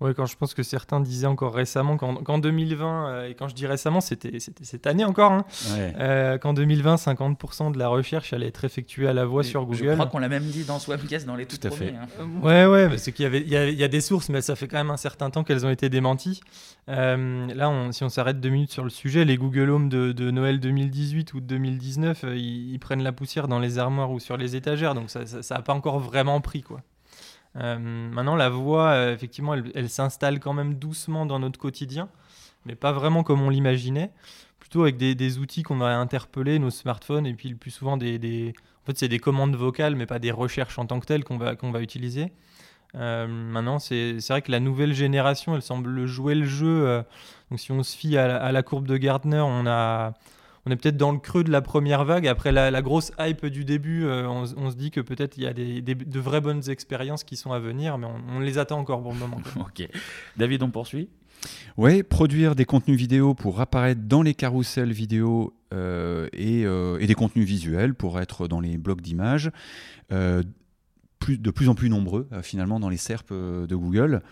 Ouais, 0.00 0.14
quand 0.14 0.26
je 0.26 0.36
pense 0.36 0.54
que 0.54 0.62
certains 0.62 1.00
disaient 1.00 1.26
encore 1.26 1.52
récemment 1.52 1.96
qu'en 1.96 2.38
2020, 2.38 3.08
euh, 3.08 3.28
et 3.28 3.34
quand 3.34 3.48
je 3.48 3.54
dis 3.54 3.66
récemment, 3.66 4.00
c'était 4.00 4.38
cette 4.38 4.86
année 4.86 5.04
encore, 5.04 5.32
hein, 5.32 5.44
euh, 5.76 6.38
qu'en 6.38 6.52
2020, 6.52 6.94
50% 6.94 7.72
de 7.72 7.78
la 7.78 7.88
recherche 7.88 8.32
allait 8.32 8.46
être 8.46 8.64
effectuée 8.64 9.08
à 9.08 9.12
la 9.12 9.24
voix 9.24 9.42
sur 9.42 9.64
Google. 9.64 9.88
Je 9.88 9.92
crois 9.94 10.06
qu'on 10.06 10.20
l'a 10.20 10.28
même 10.28 10.44
dit 10.44 10.62
dans 10.62 10.78
Swamcast 10.78 11.26
dans 11.26 11.34
les 11.34 11.46
tout, 11.46 11.58
à 11.64 11.70
fait. 11.70 11.94
Hein. 11.94 12.26
ouais, 12.42 12.66
ouais, 12.66 12.88
parce 12.88 13.10
qu'il 13.10 13.24
y, 13.24 13.26
avait, 13.26 13.40
il 13.40 13.48
y, 13.48 13.84
a, 13.84 13.88
des 13.88 14.00
sources, 14.00 14.28
mais 14.28 14.40
ça 14.40 14.54
fait 14.54 14.68
quand 14.68 14.76
même 14.76 14.90
un 14.90 14.96
certain 14.96 15.30
temps 15.30 15.42
qu'elles 15.42 15.66
ont 15.66 15.70
été 15.70 15.88
démenties. 15.88 16.42
Euh, 16.88 17.52
là, 17.52 17.68
on, 17.68 17.90
si 17.90 18.04
on 18.04 18.08
s'arrête 18.08 18.38
deux 18.38 18.50
minutes 18.50 18.72
sur 18.72 18.84
le 18.84 18.90
sujet, 18.90 19.24
les 19.24 19.36
Google 19.36 19.70
Home 19.70 19.88
de, 19.88 20.30
Noël 20.30 20.60
2018 20.60 21.34
ou 21.34 21.40
de 21.40 21.46
2019, 21.46 22.24
ils, 22.36 22.78
prennent 22.78 23.02
la 23.02 23.12
poussière 23.12 23.48
dans 23.48 23.58
les 23.58 23.78
armoires 23.78 24.12
ou 24.12 24.20
sur 24.20 24.36
les 24.36 24.54
étagères, 24.54 24.94
donc 24.94 25.10
ça 25.10 25.24
n'a 25.24 25.62
pas 25.62 25.74
encore 25.74 25.98
vraiment 25.98 26.40
pris, 26.40 26.62
quoi. 26.62 26.82
Maintenant, 27.54 28.36
la 28.36 28.48
voix, 28.48 29.10
effectivement, 29.10 29.54
elle, 29.54 29.90
s'installe 29.90 30.40
quand 30.40 30.52
même 30.52 30.74
doucement 30.74 31.26
dans 31.26 31.38
notre 31.38 31.58
quotidien, 31.58 32.08
mais 32.66 32.74
pas 32.74 32.92
vraiment 32.92 33.22
comme 33.22 33.42
on 33.42 33.50
l'imaginait. 33.50 34.10
Plutôt 34.58 34.82
avec 34.82 34.96
des, 34.96 35.38
outils 35.38 35.62
qu'on 35.62 35.76
va 35.76 35.96
interpeller, 35.96 36.58
nos 36.58 36.70
smartphones, 36.70 37.26
et 37.26 37.34
puis 37.34 37.48
le 37.48 37.56
plus 37.56 37.70
souvent 37.70 37.96
des, 37.96 38.54
en 38.82 38.86
fait, 38.86 38.98
c'est 38.98 39.08
des 39.08 39.18
commandes 39.18 39.56
vocales, 39.56 39.96
mais 39.96 40.06
pas 40.06 40.18
des 40.18 40.30
recherches 40.30 40.78
en 40.78 40.86
tant 40.86 41.00
que 41.00 41.06
telles 41.06 41.24
qu'on 41.24 41.38
va, 41.38 41.54
va 41.54 41.80
utiliser. 41.80 42.32
Euh, 42.94 43.26
maintenant, 43.26 43.78
c'est 43.78 44.18
vrai 44.28 44.42
que 44.42 44.50
la 44.50 44.60
nouvelle 44.60 44.94
génération, 44.94 45.54
elle 45.54 45.62
semble 45.62 46.06
jouer 46.06 46.34
le 46.34 46.46
jeu. 46.46 46.86
Euh, 46.86 47.02
donc, 47.50 47.60
si 47.60 47.72
on 47.72 47.82
se 47.82 47.96
fie 47.96 48.16
à 48.16 48.50
la, 48.50 48.62
courbe 48.62 48.86
de 48.86 48.96
Gardner, 48.96 49.40
on, 49.40 49.66
a, 49.66 50.14
on 50.66 50.70
est 50.70 50.76
peut-être 50.76 50.96
dans 50.96 51.12
le 51.12 51.18
creux 51.18 51.44
de 51.44 51.50
la 51.50 51.60
première 51.60 52.04
vague. 52.04 52.26
Après 52.26 52.52
la, 52.52 52.82
grosse 52.82 53.12
hype 53.18 53.46
du 53.46 53.64
début, 53.64 54.04
euh, 54.04 54.28
on, 54.28 54.70
se 54.70 54.76
dit 54.76 54.90
que 54.90 55.00
peut-être 55.00 55.36
il 55.36 55.44
y 55.44 55.46
a 55.46 55.52
des, 55.52 55.80
de 55.82 56.20
vraies 56.20 56.40
bonnes 56.40 56.68
expériences 56.68 57.24
qui 57.24 57.36
sont 57.36 57.52
à 57.52 57.58
venir, 57.58 57.98
mais 57.98 58.06
on, 58.34 58.40
les 58.40 58.58
attend 58.58 58.78
encore 58.78 59.02
pour 59.02 59.12
le 59.12 59.18
moment. 59.18 59.40
ok. 59.60 59.88
David, 60.36 60.62
on 60.62 60.70
poursuit? 60.70 61.08
Oui, 61.76 62.02
produire 62.02 62.56
des 62.56 62.64
contenus 62.64 62.98
vidéo 62.98 63.34
pour 63.34 63.60
apparaître 63.60 64.00
dans 64.02 64.22
les 64.22 64.34
carousels 64.34 64.92
vidéo 64.92 65.54
et, 65.72 66.62
et, 66.62 67.06
des 67.06 67.14
contenus 67.14 67.46
visuels 67.46 67.94
pour 67.94 68.18
être 68.18 68.48
dans 68.48 68.60
les 68.60 68.76
blocs 68.76 69.00
d'images 69.00 69.52
de 71.26 71.50
plus 71.50 71.68
en 71.68 71.74
plus 71.74 71.90
nombreux 71.90 72.28
euh, 72.32 72.42
finalement 72.42 72.80
dans 72.80 72.88
les 72.88 72.96
SERP 72.96 73.32
euh, 73.32 73.66
de 73.66 73.76
Google. 73.76 74.22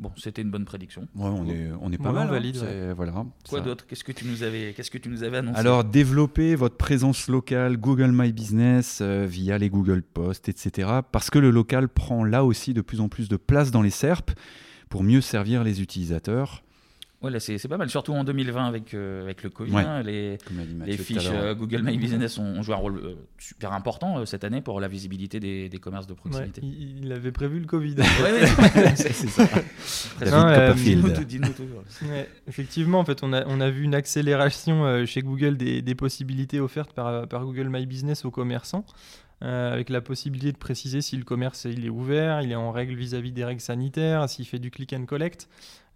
Bon, 0.00 0.10
c'était 0.16 0.40
une 0.40 0.50
bonne 0.50 0.64
prédiction. 0.64 1.02
Ouais, 1.14 1.28
on 1.28 1.46
est, 1.46 1.68
on 1.82 1.92
est 1.92 1.98
pas 1.98 2.10
mal. 2.10 2.26
Hein. 2.26 2.30
Valide, 2.30 2.56
voilà, 2.96 3.12
Quoi 3.46 3.60
d'autre? 3.60 3.86
Qu'est-ce 3.86 4.02
que 4.02 4.12
tu 4.12 4.24
nous 4.24 4.42
avais, 4.42 4.72
qu'est-ce 4.72 4.90
que 4.90 4.96
tu 4.96 5.10
nous 5.10 5.24
avais 5.24 5.36
annoncé? 5.36 5.58
Alors, 5.58 5.84
développer 5.84 6.54
votre 6.54 6.78
présence 6.78 7.28
locale, 7.28 7.76
Google 7.76 8.10
My 8.10 8.32
Business 8.32 9.00
euh, 9.02 9.26
via 9.28 9.58
les 9.58 9.68
Google 9.68 10.02
Posts, 10.02 10.48
etc. 10.48 10.88
Parce 11.12 11.28
que 11.28 11.38
le 11.38 11.50
local 11.50 11.90
prend 11.90 12.24
là 12.24 12.46
aussi 12.46 12.72
de 12.72 12.80
plus 12.80 13.02
en 13.02 13.10
plus 13.10 13.28
de 13.28 13.36
place 13.36 13.70
dans 13.70 13.82
les 13.82 13.90
SERP 13.90 14.30
pour 14.88 15.02
mieux 15.02 15.20
servir 15.20 15.64
les 15.64 15.82
utilisateurs. 15.82 16.62
Ouais, 17.22 17.38
c'est 17.38 17.68
pas 17.68 17.76
mal, 17.76 17.90
surtout 17.90 18.14
en 18.14 18.24
2020 18.24 18.66
avec, 18.66 18.94
euh, 18.94 19.22
avec 19.22 19.42
le 19.42 19.50
Covid. 19.50 19.76
Hein, 19.76 20.02
les, 20.02 20.38
les 20.86 20.96
fiches 20.96 21.28
euh, 21.30 21.54
Google 21.54 21.82
My 21.82 21.98
Business 21.98 22.38
ont, 22.38 22.62
joué 22.62 22.74
un 22.74 22.78
rôle 22.78 22.96
euh, 22.96 23.14
super 23.36 23.74
important 23.74 24.24
cette 24.24 24.42
année 24.42 24.62
pour 24.62 24.80
la 24.80 24.88
visibilité 24.88 25.38
des, 25.38 25.68
des 25.68 25.78
commerces 25.78 26.06
de 26.06 26.14
proximité. 26.14 26.62
il, 26.62 27.12
avait 27.12 27.30
prévu 27.30 27.60
le 27.60 27.66
Covid. 27.66 27.96
c'est 28.94 29.12
ça. 29.12 29.46
effectivement, 32.48 33.00
en 33.00 33.04
fait, 33.04 33.22
on 33.22 33.34
a, 33.34 33.44
on 33.46 33.60
a 33.60 33.68
vu 33.68 33.82
une 33.82 33.94
accélération 33.94 35.04
chez 35.04 35.20
Google 35.20 35.58
des, 35.58 35.82
des 35.82 35.94
possibilités 35.94 36.58
offertes 36.58 36.94
par, 36.94 37.28
par 37.28 37.44
Google 37.44 37.68
My 37.68 37.84
Business 37.84 38.24
aux 38.24 38.30
commerçants. 38.30 38.86
Euh, 39.42 39.72
avec 39.72 39.88
la 39.88 40.02
possibilité 40.02 40.52
de 40.52 40.58
préciser 40.58 41.00
si 41.00 41.16
le 41.16 41.24
commerce 41.24 41.64
il 41.64 41.86
est 41.86 41.88
ouvert, 41.88 42.42
il 42.42 42.52
est 42.52 42.56
en 42.56 42.72
règle 42.72 42.94
vis-à-vis 42.94 43.32
des 43.32 43.42
règles 43.42 43.62
sanitaires, 43.62 44.28
s'il 44.28 44.44
fait 44.44 44.58
du 44.58 44.70
click 44.70 44.92
and 44.92 45.06
collect. 45.06 45.48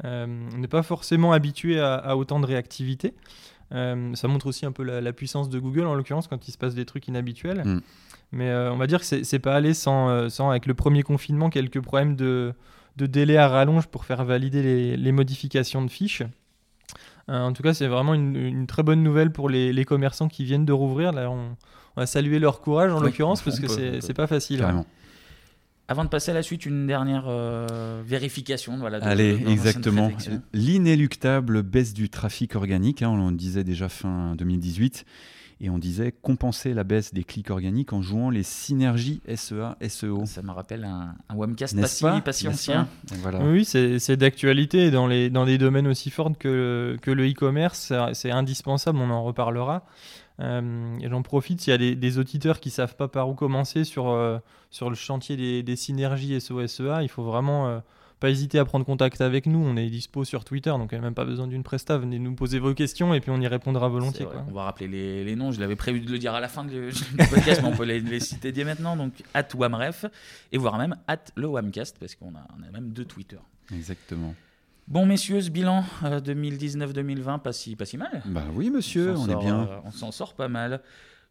Euh, 0.05 0.49
on 0.55 0.59
n'est 0.59 0.69
pas 0.69 0.83
forcément 0.83 1.33
habitué 1.33 1.79
à, 1.79 2.17
autant 2.17 2.41
de 2.41 2.47
réactivité. 2.47 3.13
Euh, 3.73 4.15
ça 4.15 4.29
montre 4.29 4.47
aussi 4.47 4.65
un 4.65 4.73
peu 4.73 4.83
la, 4.83 5.13
puissance 5.13 5.51
de 5.51 5.59
Google 5.59 5.87
en 5.87 5.95
l'occurrence 5.95 6.27
quand 6.27 6.49
il 6.49 6.53
se 6.53 6.59
passe 6.59 6.75
des 6.75 6.87
trucs 6.87 7.07
inhabituels. 7.07 7.63
Mm. 7.65 7.81
Mais 8.33 8.53
on 8.53 8.79
va 8.79 8.87
dire 8.87 9.01
que 9.01 9.23
c'est 9.23 9.39
pas 9.39 9.55
allé 9.55 9.75
sans, 9.75 10.29
sans, 10.31 10.51
avec 10.51 10.67
le 10.67 10.75
premier 10.75 11.03
confinement, 11.03 11.51
quelques 11.51 11.81
problèmes 11.81 12.17
de, 12.17 12.53
de 12.97 13.07
délai 13.07 13.37
à 13.37 13.47
rallonge 13.47 13.87
pour 13.87 14.07
faire 14.07 14.25
valider 14.25 14.63
les, 14.63 14.97
les 14.97 15.13
modifications 15.13 15.83
de 15.83 15.91
fiches. 15.91 16.23
en 17.29 17.53
tout 17.53 17.63
cas, 17.63 17.75
c'est 17.75 17.87
vraiment 17.87 18.15
une, 18.15 18.35
une, 18.35 18.67
très 18.67 18.83
bonne 18.83 19.03
nouvelle 19.05 19.31
pour 19.31 19.49
les, 19.51 19.73
les 19.73 19.85
commerçants 19.85 20.29
qui 20.29 20.45
viennent 20.45 20.65
de 20.65 20.73
rouvrir. 20.73 21.13
Là, 21.13 21.31
on, 21.31 21.57
on 21.97 22.01
va 22.03 22.07
saluer 22.07 22.39
leur 22.39 22.61
courage 22.61 22.93
en 22.93 23.01
l'occurrence 23.01 23.43
parce 23.43 23.61
que 23.61 23.69
c'est 24.01 24.15
pas 24.15 24.27
facile. 24.27 24.61
Carrément. 24.61 24.87
Avant 25.87 26.05
de 26.05 26.09
passer 26.09 26.31
à 26.31 26.35
la 26.35 26.43
suite, 26.43 26.65
une 26.65 26.87
dernière 26.87 27.25
euh, 27.29 28.03
vérification. 28.07 28.79
Voilà, 28.79 28.99
Allez, 29.03 29.39
exactement. 29.47 30.11
L'inéluctable 30.55 31.63
baisse 31.63 31.93
du 31.93 32.09
trafic 32.09 32.57
organique, 32.57 33.03
hein, 33.03 33.11
on 33.11 33.29
le 33.29 33.37
disait 33.37 33.65
déjà 33.65 33.91
fin 33.91 34.35
2018, 34.35 35.05
et 35.61 35.69
on 35.69 35.79
disait 35.79 36.11
compenser 36.11 36.73
la 36.73 36.85
baisse 36.85 37.13
des 37.13 37.23
clics 37.23 37.51
organiques 37.51 37.93
en 37.93 38.01
jouant 38.01 38.31
les 38.31 38.43
synergies 38.43 39.21
SEA-SEO. 39.29 40.25
Ça 40.25 40.41
me 40.41 40.53
rappelle 40.53 40.85
un, 40.85 41.17
un 41.29 41.35
webcast 41.35 41.79
pas, 42.01 42.21
pas, 42.23 42.33
si 42.33 42.49
ancien. 42.49 42.89
Voilà. 43.21 43.41
Oui, 43.41 43.67
c'est 43.67 44.17
d'actualité 44.17 44.91
dans, 44.91 45.07
les, 45.07 45.29
dans 45.29 45.45
des 45.45 45.59
domaines 45.59 45.87
aussi 45.87 46.09
forts 46.09 46.33
que, 46.39 46.97
que 47.03 47.11
le 47.11 47.29
e-commerce. 47.29 47.93
C'est 48.15 48.31
indispensable, 48.31 48.99
on 48.99 49.11
en 49.11 49.23
reparlera. 49.23 49.85
Euh, 50.41 50.99
j'en 51.09 51.23
profite 51.23 51.61
s'il 51.61 51.71
y 51.71 51.75
a 51.75 51.95
des, 51.95 52.19
auditeurs 52.19 52.61
qui 52.61 52.69
ne 52.69 52.75
savent 52.75 52.97
pas 52.97 53.09
par 53.09 53.29
où 53.29 53.35
commencer 53.35 53.85
sur, 53.85 54.09
euh, 54.09 54.39
sur 54.71 54.91
le 54.91 54.97
chantier 54.97 55.37
des, 55.37 55.63
des 55.63 55.77
synergies 55.77 56.41
SOSEA. 56.41 57.03
Il 57.03 57.09
faut 57.09 57.23
vraiment 57.23 57.69
euh, 57.69 57.79
pas 58.19 58.31
hésiter 58.31 58.59
à 58.59 58.65
prendre 58.65 58.85
contact 58.85 59.21
avec 59.21 59.47
nous. 59.47 59.65
On 59.65 59.77
est 59.77 59.89
dispo 59.89 60.25
sur 60.25 60.45
Twitter, 60.45 60.71
donc 60.71 60.91
il 60.91 60.97
n'y 60.97 61.01
a 61.01 61.03
même 61.03 61.15
pas 61.15 61.25
besoin 61.25 61.47
d'une 61.47 61.63
presta. 61.63 61.99
Venez 61.99 62.19
nous 62.19 62.35
poser 62.35 62.59
vos 62.59 62.75
questions 62.75 63.15
et 63.15 63.21
puis 63.21 63.31
on 63.31 63.41
y 63.41 63.47
répondra 63.47 63.89
volontiers. 63.89 64.27
On 64.49 64.53
va 64.53 64.65
rappeler 64.65 64.89
les, 64.89 65.25
les 65.25 65.37
noms. 65.37 65.53
Je 65.53 65.61
l'avais 65.61 65.77
prévu 65.77 66.01
de 66.01 66.11
le 66.11 66.19
dire 66.19 66.35
à 66.35 66.41
la 66.41 66.49
fin 66.49 66.65
du 66.65 66.91
podcast, 67.31 67.61
mais 67.63 67.69
on 67.69 67.77
peut 67.77 67.85
les, 67.85 68.21
citer 68.21 68.51
dès 68.51 68.65
maintenant. 68.65 68.97
Donc, 68.97 69.13
at 69.35 69.47
Wamref 69.55 70.07
et 70.51 70.59
voire 70.59 70.79
même 70.79 70.97
at 71.07 71.25
le 71.37 71.47
Wamcast, 71.47 71.99
parce 72.01 72.17
qu'on 72.17 72.35
a, 72.35 72.47
on 72.59 72.63
a 72.67 72.71
même 72.73 72.91
deux 72.91 73.05
Twitter. 73.05 73.39
Exactement. 73.73 74.35
Bon, 74.87 75.07
messieurs, 75.07 75.41
ce 75.41 75.51
bilan 75.51 75.83
2019-2020, 76.03 77.35
euh, 77.35 77.39
pas 77.39 77.53
si, 77.53 77.75
pas 77.75 77.87
si 77.87 77.97
mal. 77.97 78.23
Bah 78.27 78.45
oui, 78.55 78.69
monsieur, 78.69 79.17
on, 79.17 79.27
est 79.29 79.37
bien. 79.37 79.63
Euh, 79.63 79.79
on 79.85 79.91
s'en 79.91 80.11
sort 80.11 80.35
pas 80.35 80.49
mal. 80.49 80.83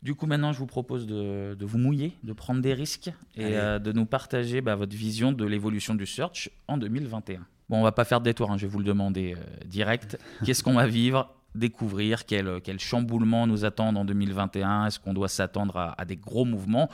Du 0.02 0.16
coup, 0.16 0.26
maintenant, 0.26 0.52
je 0.52 0.58
vous 0.58 0.66
propose 0.66 1.06
de, 1.06 1.56
vous 1.62 1.78
mouiller, 1.78 2.18
de 2.24 2.34
prendre 2.34 2.62
des 2.62 2.74
risques 2.74 3.12
et 3.36 3.56
euh, 3.56 3.78
de 3.78 3.92
nous 3.92 4.06
partager 4.06 4.62
bah, 4.62 4.76
votre 4.76 4.96
vision 4.96 5.32
de 5.32 5.46
l'évolution 5.46 5.94
du 5.94 6.08
search 6.08 6.50
en 6.68 6.78
2021. 6.78 7.46
Bon, 7.70 7.78
on 7.78 7.84
va 7.84 7.92
pas 7.92 8.06
faire 8.06 8.20
de 8.20 8.26
détour, 8.26 8.52
hein, 8.52 8.58
je 8.58 8.66
vais 8.66 8.72
vous 8.72 8.80
le 8.80 8.86
demander 8.86 9.36
direct. 9.66 10.18
Qu'est-ce 10.46 10.64
qu'on 10.64 10.74
va 10.74 10.88
vivre 10.88 11.34
découvrir 11.56 12.26
quel, 12.26 12.62
quel 12.64 12.80
chamboulement 12.80 13.46
nous 13.46 13.64
attend 13.64 13.96
en 13.96 14.04
2021 14.06 14.88
Est-ce 14.88 15.00
qu'on 15.00 15.14
doit 15.14 15.28
s'attendre 15.28 15.94
à 15.96 16.04
des 16.04 16.18
gros 16.18 16.46
mouvements 16.46 16.90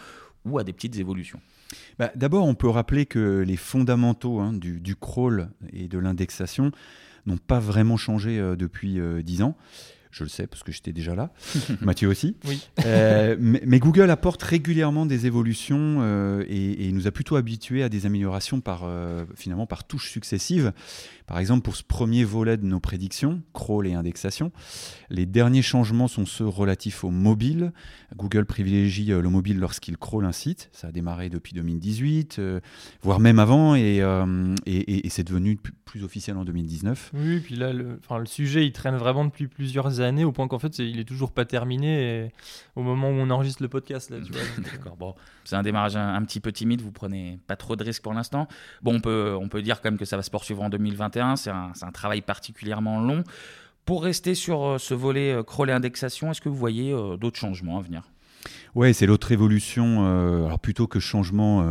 ou 0.45 0.57
à 0.59 0.63
des 0.63 0.73
petites 0.73 0.97
évolutions 0.97 1.39
bah, 1.97 2.11
d'abord, 2.15 2.45
on 2.45 2.55
peut 2.55 2.69
rappeler 2.69 3.05
que 3.05 3.43
les 3.45 3.57
fondamentaux 3.57 4.39
hein, 4.39 4.53
du, 4.53 4.95
crawl 4.95 5.49
et 5.71 5.87
de 5.87 5.97
l'indexation 5.99 6.71
n'ont 7.25 7.37
pas 7.37 7.59
vraiment 7.59 7.97
changé 7.97 8.39
euh, 8.39 8.55
depuis 8.55 8.99
euh, 8.99 9.21
dix 9.21 9.41
ans. 9.41 9.55
Je 10.11 10.23
le 10.23 10.29
sais 10.29 10.47
parce 10.47 10.63
que 10.63 10.71
j'étais 10.71 10.91
déjà 10.91 11.15
là. 11.15 11.31
Mathieu 11.81 12.07
aussi. 12.07 12.35
Oui. 12.45 12.61
Euh, 12.85 13.35
mais, 13.39 13.79
Google 13.79 14.09
apporte 14.09 14.41
régulièrement 14.41 15.05
des 15.05 15.25
évolutions 15.25 16.01
et, 16.47 16.91
nous 16.91 17.07
a 17.07 17.11
plutôt 17.11 17.35
habitués 17.35 17.83
à 17.83 17.89
des 17.89 18.05
améliorations 18.05 18.59
par, 18.59 18.89
finalement 19.35 19.67
par 19.67 19.85
touches 19.85 20.11
successives. 20.11 20.73
Par 21.27 21.37
exemple, 21.37 21.61
pour 21.61 21.75
ce 21.75 21.83
premier 21.83 22.23
volet 22.23 22.57
de 22.57 22.65
nos 22.65 22.79
prédictions, 22.79 23.43
crawl 23.53 23.85
et 23.85 23.93
indexation, 23.93 24.51
les 25.11 25.27
derniers 25.27 25.61
changements 25.61 26.07
sont 26.07 26.25
ceux 26.25 26.47
relatifs 26.47 27.03
au 27.03 27.11
mobile. 27.11 27.71
Google 28.15 28.45
privilégie 28.45 29.11
euh, 29.11 29.21
le 29.21 29.29
mobile 29.29 29.59
lorsqu'il 29.59 29.97
crawl 29.97 30.25
un 30.25 30.31
site. 30.31 30.69
Ça 30.71 30.87
a 30.87 30.91
démarré 30.91 31.29
depuis 31.29 31.53
2018, 31.53 32.37
euh, 32.39 32.59
voire 33.01 33.19
même 33.19 33.39
avant, 33.39 33.75
euh, 33.75 34.55
et, 34.65 35.05
et, 35.05 35.09
c'est 35.09 35.23
devenu 35.23 35.57
plus 35.85 36.03
officiel 36.03 36.37
en 36.37 36.45
2019. 36.45 37.11
Oui, 37.13 37.39
puis 37.39 37.55
là, 37.55 37.73
le, 37.73 37.99
le 38.09 38.25
sujet, 38.25 38.65
il 38.65 38.71
traîne 38.71 38.95
vraiment 38.95 39.25
depuis 39.25 39.47
plusieurs 39.47 39.98
années, 40.01 40.23
au 40.23 40.31
point 40.31 40.47
qu'en 40.47 40.59
fait, 40.59 40.79
il 40.79 40.99
est 40.99 41.05
toujours 41.05 41.31
pas 41.31 41.45
terminé 41.45 42.31
au 42.75 42.83
moment 42.83 43.09
où 43.09 43.13
on 43.13 43.29
enregistre 43.29 43.61
le 43.61 43.69
podcast. 43.69 44.13
D'accord, 44.71 44.97
bon, 44.97 45.15
c'est 45.43 45.55
un 45.55 45.63
démarrage 45.63 45.95
un, 45.95 46.21
petit 46.23 46.39
peu 46.39 46.51
timide, 46.51 46.81
vous 46.81 46.91
prenez 46.91 47.39
pas 47.47 47.55
trop 47.55 47.75
de 47.75 47.83
risques 47.83 48.03
pour 48.03 48.13
l'instant. 48.13 48.47
Bon, 48.81 48.95
on 48.95 48.99
peut, 48.99 49.35
on 49.39 49.47
peut 49.47 49.61
dire 49.61 49.81
quand 49.81 49.91
même 49.91 49.99
que 49.99 50.05
ça 50.05 50.17
va 50.17 50.23
se 50.23 50.31
poursuivre 50.31 50.61
en 50.61 50.69
2021 50.69 51.29
c'est 51.35 51.49
un, 51.49 51.91
travail 51.93 52.21
particulièrement 52.21 52.99
long. 53.01 53.23
Pour 53.85 54.03
rester 54.03 54.35
sur 54.35 54.63
euh, 54.63 54.77
ce 54.77 54.93
volet 54.93 55.33
euh, 55.33 55.43
crawl 55.43 55.69
et 55.69 55.73
indexation, 55.73 56.29
est-ce 56.29 56.41
que 56.41 56.49
vous 56.49 56.55
voyez 56.55 56.91
euh, 56.93 57.17
d'autres 57.17 57.39
changements 57.39 57.79
à 57.79 57.81
venir? 57.81 58.03
Ouais, 58.75 58.93
c'est 58.93 59.05
l'autre 59.05 59.31
évolution. 59.31 60.05
alors 60.45 60.59
plutôt 60.59 60.87
que 60.87 60.99
changement 60.99 61.65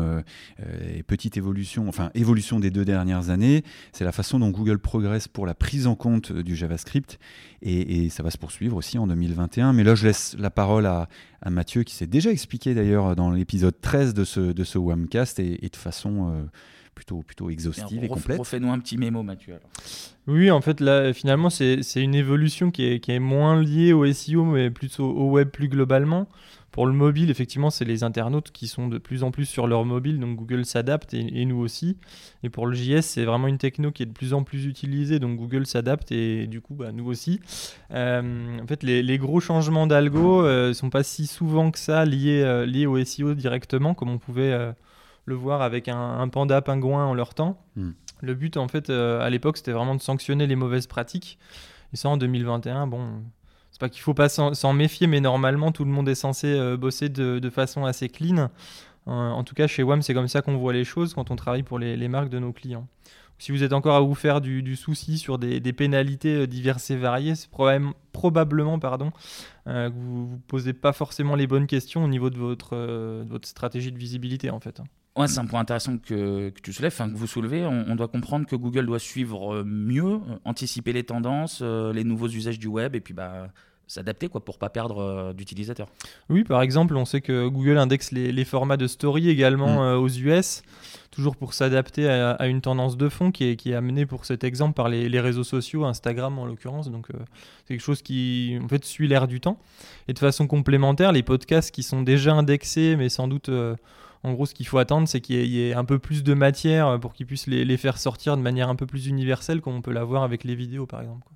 et 0.94 1.02
petite 1.02 1.36
évolution, 1.36 1.88
enfin 1.88 2.10
évolution 2.14 2.60
des 2.60 2.70
deux 2.70 2.84
dernières 2.84 3.30
années, 3.30 3.62
c'est 3.92 4.04
la 4.04 4.12
façon 4.12 4.38
dont 4.38 4.50
Google 4.50 4.78
progresse 4.78 5.28
pour 5.28 5.46
la 5.46 5.54
prise 5.54 5.86
en 5.86 5.94
compte 5.94 6.32
du 6.32 6.56
JavaScript 6.56 7.18
et, 7.62 8.08
ça 8.10 8.22
va 8.22 8.30
se 8.30 8.38
poursuivre 8.38 8.76
aussi 8.76 8.98
en 8.98 9.06
2021. 9.06 9.72
Mais 9.72 9.84
là, 9.84 9.94
je 9.94 10.06
laisse 10.06 10.36
la 10.38 10.50
parole 10.50 10.86
à, 10.86 11.08
Mathieu 11.48 11.84
qui 11.84 11.94
s'est 11.94 12.06
déjà 12.06 12.30
expliqué 12.30 12.74
d'ailleurs 12.74 13.14
dans 13.16 13.30
l'épisode 13.30 13.80
13 13.80 14.12
de 14.12 14.24
ce, 14.24 14.40
de 14.40 14.64
ce 14.64 14.76
WAMcast 14.76 15.38
et, 15.38 15.64
et 15.64 15.68
de 15.68 15.76
façon 15.76 16.48
plutôt, 16.98 17.22
plutôt 17.22 17.48
exhaustive 17.48 18.02
et, 18.02 18.08
complète. 18.08 18.38
Refais-nous 18.38 18.70
un 18.70 18.78
petit 18.80 18.98
mémo, 18.98 19.22
Mathieu. 19.22 19.54
Oui, 20.26 20.50
en 20.50 20.60
fait, 20.60 20.80
là, 20.80 21.12
finalement, 21.12 21.48
c'est 21.48 21.80
une 21.96 22.14
évolution 22.14 22.70
qui 22.70 22.84
est, 22.84 23.00
qui 23.00 23.12
est, 23.12 23.20
moins 23.20 23.62
liée 23.62 23.92
au 23.92 24.10
SEO, 24.12 24.44
mais 24.44 24.70
plutôt 24.70 25.04
au 25.04 25.30
web 25.30 25.48
plus 25.48 25.68
globalement. 25.68 26.28
Pour 26.78 26.87
le 26.87 26.92
mobile, 26.92 27.28
effectivement, 27.28 27.70
c'est 27.70 27.85
les 27.85 28.04
internautes 28.04 28.52
qui 28.52 28.68
sont 28.68 28.87
de 28.87 28.99
plus 28.99 29.25
en 29.25 29.32
plus 29.32 29.47
sur 29.47 29.66
leur 29.66 29.85
mobile, 29.85 30.20
donc 30.20 30.37
Google 30.37 30.64
s'adapte 30.64 31.12
et, 31.12 31.44
nous 31.44 31.58
aussi. 31.58 31.97
Et 32.44 32.50
pour 32.50 32.68
le 32.68 32.76
JS, 32.76 33.00
c'est 33.00 33.25
vraiment 33.25 33.49
une 33.49 33.58
techno 33.58 33.90
qui 33.90 34.04
est 34.04 34.06
de 34.06 34.12
plus 34.12 34.32
en 34.32 34.44
plus 34.44 34.64
utilisée, 34.64 35.18
donc 35.18 35.37
Google 35.37 35.66
s'adapte 35.66 36.12
et 36.12 36.47
du 36.47 36.61
coup, 36.61 36.76
bah, 36.76 36.92
nous 36.92 37.04
aussi. 37.04 37.40
Euh, 37.90 38.61
en 38.62 38.66
fait, 38.68 38.85
les, 38.85 39.18
gros 39.18 39.40
changements 39.40 39.88
d'algo 39.88 40.42
ne 40.42 40.47
euh, 40.47 40.73
sont 40.73 40.88
pas 40.88 41.02
si 41.02 41.26
souvent 41.26 41.73
que 41.73 41.80
ça 41.80 42.04
liés, 42.04 42.42
euh, 42.44 42.64
liés 42.64 42.87
au 42.87 43.04
SEO 43.04 43.35
directement, 43.35 43.94
comme 43.94 44.11
on 44.11 44.18
pouvait 44.18 44.56
le 45.25 45.35
voir 45.35 45.62
avec 45.62 45.88
un, 45.88 46.28
panda 46.28 46.62
pingouin 46.62 47.06
en 47.06 47.14
leur 47.14 47.35
temps. 47.35 47.61
Hmm. 47.75 47.90
Le 48.20 48.35
but, 48.37 48.56
en 48.56 48.68
fait, 48.68 48.88
à 48.88 49.28
l'époque, 49.30 49.56
c'était 49.56 49.73
vraiment 49.73 49.97
de 49.97 50.00
sanctionner 50.00 50.47
les 50.47 50.54
mauvaises 50.54 50.87
pratiques. 50.87 51.40
Et 51.92 51.97
ça, 51.97 52.08
en 52.08 52.18
2021, 52.18 52.87
bon, 52.87 53.20
c'est 53.78 53.87
pas 53.87 53.88
qu'il 53.88 54.02
faut 54.02 54.14
pas 54.14 54.28
s'en 54.28 54.73
méfier, 54.73 55.06
mais 55.06 55.20
normalement, 55.20 55.73
tout 55.73 55.85
le 55.85 55.90
monde 55.90 56.08
est 56.08 56.14
censé 56.14 56.76
bosser 56.76 57.08
de, 57.08 57.50
façon 57.50 57.85
assez 57.85 58.08
clean. 58.08 58.50
en 59.06 59.44
tout 59.44 59.54
cas, 59.54 59.66
chez 59.66 59.82
WAM, 59.82 60.02
c'est 60.02 60.14
comme 60.14 60.28
ça 60.28 60.42
qu'on 60.42 60.56
voit 60.56 60.73
les 60.73 60.85
choses 60.85 61.14
quand 61.14 61.30
on 61.30 61.37
travaille 61.37 61.62
pour 61.62 61.78
les 61.78 62.08
marques 62.08 62.28
de 62.28 62.38
nos 62.38 62.52
clients 62.52 62.87
si 63.38 63.52
vous 63.52 63.62
êtes 63.62 63.73
encore 63.73 63.97
à 63.97 64.00
vous 64.00 64.14
faire 64.14 64.40
du, 64.40 64.76
souci 64.76 65.18
sur 65.18 65.38
des, 65.38 65.73
pénalités 65.73 66.35
euh, 66.35 66.47
diverses 66.47 66.90
et 66.90 66.97
variées, 66.97 67.35
c'est 67.35 67.50
probablement 68.12 68.78
pardon, 68.78 69.12
euh, 69.66 69.88
que 69.90 69.94
vous 69.94 70.32
ne 70.32 70.38
posez 70.49 70.73
pas 70.73 70.92
forcément 70.92 71.37
les 71.37 71.47
bonnes 71.47 71.66
questions 71.66 72.04
au 72.04 72.08
niveau 72.08 72.30
de 72.30 72.37
votre, 72.37 72.70
euh, 72.73 73.25
votre 73.28 73.49
stratégie 73.49 73.92
de 73.92 73.99
visibilité 73.99 74.50
en 74.50 74.61
fait. 74.61 74.80
Ouais, 75.18 75.28
c'est 75.28 75.40
un 75.40 75.46
point 75.46 75.60
intéressant 75.60 75.98
que, 75.98 76.50
tu 76.62 76.72
soulèves, 76.72 76.96
que 76.96 77.16
vous 77.16 77.26
soulevez. 77.26 77.66
On, 77.66 77.96
doit 77.96 78.08
comprendre 78.08 78.46
que 78.46 78.56
Google 78.56 78.87
doit 78.87 78.98
suivre 78.98 79.62
mieux, 79.64 80.20
anticiper 80.44 80.92
les 80.92 81.04
tendances, 81.04 81.60
les 81.60 82.04
nouveaux 82.04 82.28
usages 82.28 82.58
du 82.58 82.68
web, 82.68 82.94
et 82.94 83.00
puis 83.00 83.14
bah, 83.14 83.48
s'adapter 83.88 84.28
quoi 84.28 84.44
pour 84.44 84.58
pas 84.58 84.68
perdre 84.68 84.98
euh, 84.98 85.32
d'utilisateurs. 85.32 85.88
Oui, 86.28 86.44
par 86.44 86.62
exemple, 86.62 86.94
on 86.96 87.04
sait 87.04 87.20
que 87.20 87.48
Google 87.48 87.78
indexe 87.78 88.12
les, 88.12 88.44
formats 88.44 88.76
de 88.76 88.87
story 88.87 89.28
également 89.28 89.76
mm. 89.76 89.87
euh, 89.87 89.96
aux 89.96 90.08
US, 90.08 90.62
toujours 91.10 91.37
pour 91.37 91.54
s'adapter 91.54 92.08
à, 92.08 92.46
une 92.46 92.60
tendance 92.60 92.96
de 92.96 93.08
fond 93.08 93.32
qui 93.32 93.44
est, 93.44 93.56
qui 93.56 93.72
est 93.72 93.75
amenée 93.75 94.06
pour 94.06 94.25
cet 94.26 94.44
exemple 94.44 94.75
par 94.75 94.88
les, 94.88 95.20
réseaux 95.20 95.44
sociaux, 95.44 95.84
Instagram 95.84 96.38
en 96.38 96.46
l'occurrence. 96.46 96.90
Donc 96.90 97.10
euh, 97.10 97.18
c'est 97.60 97.75
quelque 97.75 97.84
chose 97.84 98.02
qui 98.02 98.58
en 98.62 98.68
fait 98.68 98.84
suit 98.84 99.08
l'air 99.08 99.26
du 99.26 99.40
temps. 99.40 99.58
Et 100.06 100.12
de 100.12 100.18
façon 100.18 100.46
complémentaire, 100.46 101.12
les 101.12 101.22
podcasts 101.22 101.75
qui 101.75 101.82
sont 101.82 102.02
déjà 102.02 102.34
indexés, 102.34 102.94
mais 102.96 103.08
sans 103.08 103.26
doute 103.26 103.50
en 104.22 104.32
gros, 104.32 104.46
ce 104.46 104.54
qu'il 104.54 104.66
faut 104.66 104.78
attendre, 104.78 105.06
c'est 105.08 105.20
qu'il 105.20 105.46
y, 105.46 105.62
ait 105.62 105.75
un 105.75 105.84
peu 105.84 105.98
plus 105.98 106.25
de 106.25 106.34
matière 106.34 106.98
pour 107.00 107.12
qu'ils 107.12 107.26
puissent 107.26 107.46
les, 107.46 107.64
les, 107.64 107.76
faire 107.76 107.98
sortir 107.98 108.37
de 108.37 108.42
manière 108.42 108.68
un 108.68 108.75
peu 108.75 108.87
plus 108.87 109.06
universelle, 109.06 109.60
comme 109.60 109.75
on 109.75 109.82
peut 109.82 109.92
l'avoir 109.92 110.22
avec 110.22 110.44
les 110.44 110.54
vidéos, 110.54 110.87
par 110.87 111.00
exemple. 111.00 111.26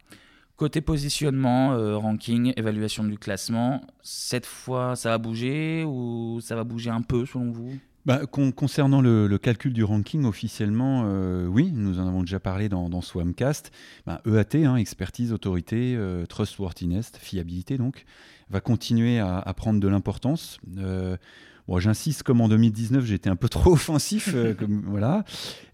Côté 0.57 0.81
positionnement, 0.81 1.73
euh, 1.73 1.97
ranking, 1.97 2.53
évaluation 2.57 3.03
du 3.03 3.19
classement, 3.19 3.81
cette 4.03 4.47
fois, 4.47 4.95
ça 4.97 5.09
va 5.09 5.19
bouger 5.19 5.83
ou 5.85 6.41
ça 6.41 6.55
va 6.55 6.62
bouger 6.62 6.91
un 6.91 7.03
peu 7.03 7.27
selon 7.27 7.51
vous? 7.51 7.79
Bah, 8.05 8.21
concernant 8.27 9.01
le, 9.01 9.37
calcul 9.39 9.73
du 9.73 9.83
ranking, 9.83 10.25
officiellement, 10.25 11.05
euh, 11.07 11.47
oui, 11.47 11.73
nous 11.73 11.99
en 11.99 12.07
avons 12.07 12.21
déjà 12.21 12.39
parlé 12.39 12.69
dans, 12.69 12.91
dans 12.91 13.01
Swamcast. 13.01 13.73
Bah, 14.07 14.21
EAT, 14.27 14.65
hein, 14.65 14.77
expertise, 14.77 15.33
autorité, 15.33 15.95
euh, 15.97 16.27
trustworthiness, 16.27 17.12
fiabilité, 17.19 17.79
donc, 17.79 18.05
va 18.51 18.61
continuer 18.61 19.19
à, 19.19 19.53
prendre 19.57 19.81
de 19.81 19.89
l'importance. 19.89 20.61
Bon, 21.69 21.78
j'insiste, 21.78 22.23
comme 22.23 22.40
en 22.40 22.49
2019, 22.49 23.04
j'étais 23.04 23.31
un 23.31 23.37
peu 23.37 23.49
trop 23.49 23.73
offensif, 23.73 24.35
comme, 24.59 24.83
voilà. 24.87 25.25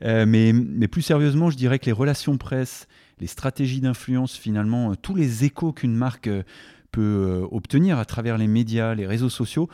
mais, 0.03 0.53
mais, 0.53 0.89
plus 0.89 1.03
sérieusement, 1.03 1.51
je 1.51 1.57
dirais 1.57 1.79
que 1.79 1.87
les 1.87 1.93
relations 1.93 2.37
presse 2.37 2.87
les 3.21 3.27
stratégies 3.27 3.81
d'influence, 3.81 4.37
finalement, 4.37 4.93
euh, 4.93 4.95
tous 5.01 5.15
les 5.15 5.45
échos 5.45 5.73
qu'une 5.73 5.95
marque 5.95 6.29
euh, 6.29 6.43
peut 6.91 7.01
euh, 7.03 7.47
obtenir 7.51 7.99
à 7.99 8.05
travers 8.05 8.39
les 8.39 8.47
médias, 8.47 8.95
les 8.95 9.07
réseaux 9.07 9.29
sociaux, 9.29 9.69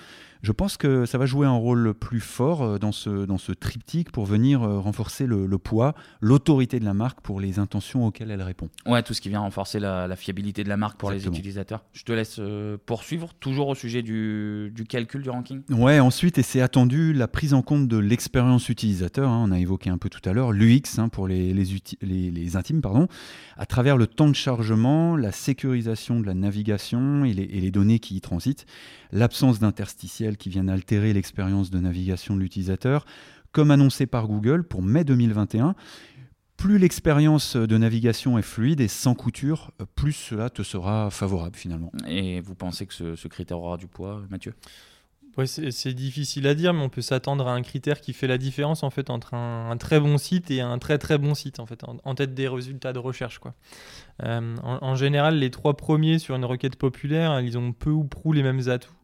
je 0.45 0.53
pense 0.53 0.77
que 0.77 1.07
ça 1.07 1.17
va 1.17 1.25
jouer 1.25 1.47
un 1.47 1.57
rôle 1.57 1.95
plus 1.95 2.21
fort 2.21 2.63
euh, 2.63 2.79
dans 2.79 2.93
ce, 2.93 3.25
dans 3.25 3.39
ce 3.39 3.51
triptyque 3.51 4.13
pour 4.13 4.27
venir 4.27 4.63
euh, 4.63 4.79
renforcer 4.79 5.27
le, 5.27 5.47
poids, 5.57 5.95
l'autorité 6.21 6.79
de 6.79 6.85
la 6.85 6.93
marque 6.93 7.23
pour 7.23 7.41
les 7.41 7.59
intentions 7.59 8.07
auxquelles 8.07 8.31
elle 8.31 8.43
répond. 8.43 8.69
Ouais, 8.85 9.03
tout 9.03 9.15
ce 9.15 9.23
qui 9.23 9.31
vient 9.31 9.41
renforcer 9.41 9.81
la, 9.81 10.15
fiabilité 10.17 10.63
de 10.63 10.69
la 10.69 10.77
marque 10.77 10.99
pour 10.99 11.11
les 11.11 11.27
utilisateurs. 11.27 11.83
Je 11.93 12.05
te 12.05 12.13
laisse 12.13 12.37
euh, 12.39 12.77
poursuivre, 12.85 13.33
toujours 13.41 13.69
au 13.69 13.75
sujet 13.75 14.03
du, 14.03 14.71
du, 14.75 14.85
calcul 14.85 15.23
du 15.23 15.31
ranking. 15.31 15.63
Ouais, 15.71 15.99
ensuite, 15.99 16.37
et 16.37 16.43
c'est 16.43 16.61
attendu, 16.61 17.15
la 17.15 17.27
prise 17.27 17.55
en 17.55 17.63
compte 17.63 17.89
de 17.89 17.97
l'expérience 17.97 18.69
utilisateur, 18.69 19.31
hein, 19.31 19.47
on 19.49 19.51
a 19.51 19.59
évoqué 19.59 19.89
un 19.89 19.99
peu 19.99 20.11
tout 20.11 20.29
à 20.29 20.35
l'heure, 20.35 20.53
l'UX 20.53 20.99
hein, 20.99 21.09
pour 21.09 21.27
les, 21.27 21.55
les, 21.55 21.65
les, 22.03 22.31
les, 22.31 22.57
intimes, 22.57 22.83
pardon, 22.83 23.09
à 23.57 23.65
travers 23.65 23.97
le 23.97 24.07
temps 24.07 24.29
de 24.29 24.35
chargement, 24.35 25.17
la 25.17 25.33
sécurisation 25.33 26.21
de 26.21 26.27
la 26.27 26.35
navigation 26.35 27.25
et 27.25 27.33
les, 27.33 27.45
et 27.45 27.61
les 27.61 27.71
données 27.71 27.99
qui 27.99 28.17
y 28.17 28.21
transitent, 28.21 28.67
l'absence 29.11 29.61
qui 30.37 30.49
viennent 30.49 30.71
altérer 30.71 31.12
l'expérience 31.12 31.71
de 31.71 31.79
navigation 31.79 32.37
de 32.37 32.41
l'utilisateur, 32.41 33.05
comme 33.53 33.70
annoncé 33.70 34.07
par 34.07 34.27
Google 34.27 34.64
pour 34.64 34.83
mai 34.83 35.05
2021. 35.05 35.75
Plus 36.57 36.79
l'expérience 36.79 37.57
de 37.57 37.79
navigation 37.79 38.38
est 38.38 38.42
fluide 38.42 38.81
et 38.81 38.88
sans 38.88 39.14
couture, 39.14 39.73
plus 39.97 40.12
cela 40.12 40.51
te 40.51 40.62
sera 40.62 41.11
favorable 41.11 41.57
finalement. 41.57 41.90
Et 42.07 42.40
vous 42.40 42.55
pensez 42.55 42.87
que 42.87 42.94
ce, 42.94 43.29
critère 43.29 43.59
aura 43.59 43.77
du 43.77 43.87
poids, 43.87 44.23
Mathieu? 44.31 44.55
Ouais, 45.37 45.47
c'est 45.49 45.94
difficile 45.94 46.47
à 46.47 46.55
dire, 46.55 46.73
mais 46.73 46.83
on 46.83 46.88
peut 46.88 47.03
s'attendre 47.03 47.49
à 47.49 47.53
un 47.53 47.62
critère 47.62 48.01
qui 48.01 48.12
fait 48.12 48.29
la 48.29 48.38
différence 48.38 48.85
en 48.85 48.90
fait 48.90 49.11
entre 49.11 49.35
un, 49.35 49.77
très 49.77 49.99
bon 49.99 50.16
site 50.16 50.53
et 50.53 50.61
un 50.61 50.79
très 50.79 50.97
très 50.97 51.18
bon 51.18 51.35
site 51.35 51.59
en 51.59 51.66
fait, 51.66 51.83
en, 52.05 52.14
tête 52.14 52.35
des 52.35 52.47
résultats 52.47 52.92
de 52.92 53.01
recherche 53.01 53.40
quoi. 53.40 53.55
Euh, 54.23 54.57
en, 54.62 54.79
en, 54.81 54.94
général, 54.94 55.38
les 55.40 55.51
trois 55.51 55.77
premiers 55.77 56.20
sur 56.20 56.37
une 56.37 56.44
requête 56.44 56.77
populaire, 56.77 57.40
ils 57.40 57.59
ont 57.59 57.73
peu 57.73 57.90
ou 57.90 58.05
prou 58.05 58.33
les 58.33 58.44
mêmes 58.44 58.68
atouts. 58.68 58.94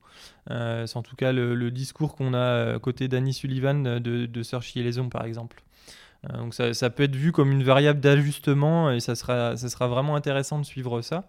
Euh, 0.51 0.87
c'est 0.87 0.97
en 0.97 1.03
tout 1.03 1.17
cas 1.17 1.33
le, 1.33 1.71
discours 1.71 2.17
qu'on 2.17 2.35
a 2.35 2.39
euh, 2.39 2.79
côté 2.79 3.09
Danny 3.09 3.33
Sullivan 3.33 3.87
euh, 3.87 4.01
de, 4.01 4.27
de 4.27 4.43
Search 4.43 4.75
Liaison, 4.75 5.09
par 5.09 5.25
exemple. 5.25 5.63
donc 6.35 6.55
ça, 6.55 6.91
peut 6.91 7.05
être 7.05 7.17
vu 7.17 7.33
comme 7.33 7.51
une 7.51 7.63
variable 7.63 8.01
d'ajustement 8.01 8.91
et 8.91 9.01
ça 9.01 9.15
sera, 9.15 9.57
ça 9.57 9.69
sera 9.69 9.89
vraiment 9.89 10.17
intéressant 10.17 10.59
de 10.59 10.65
suivre 10.65 11.01
ça. 11.03 11.29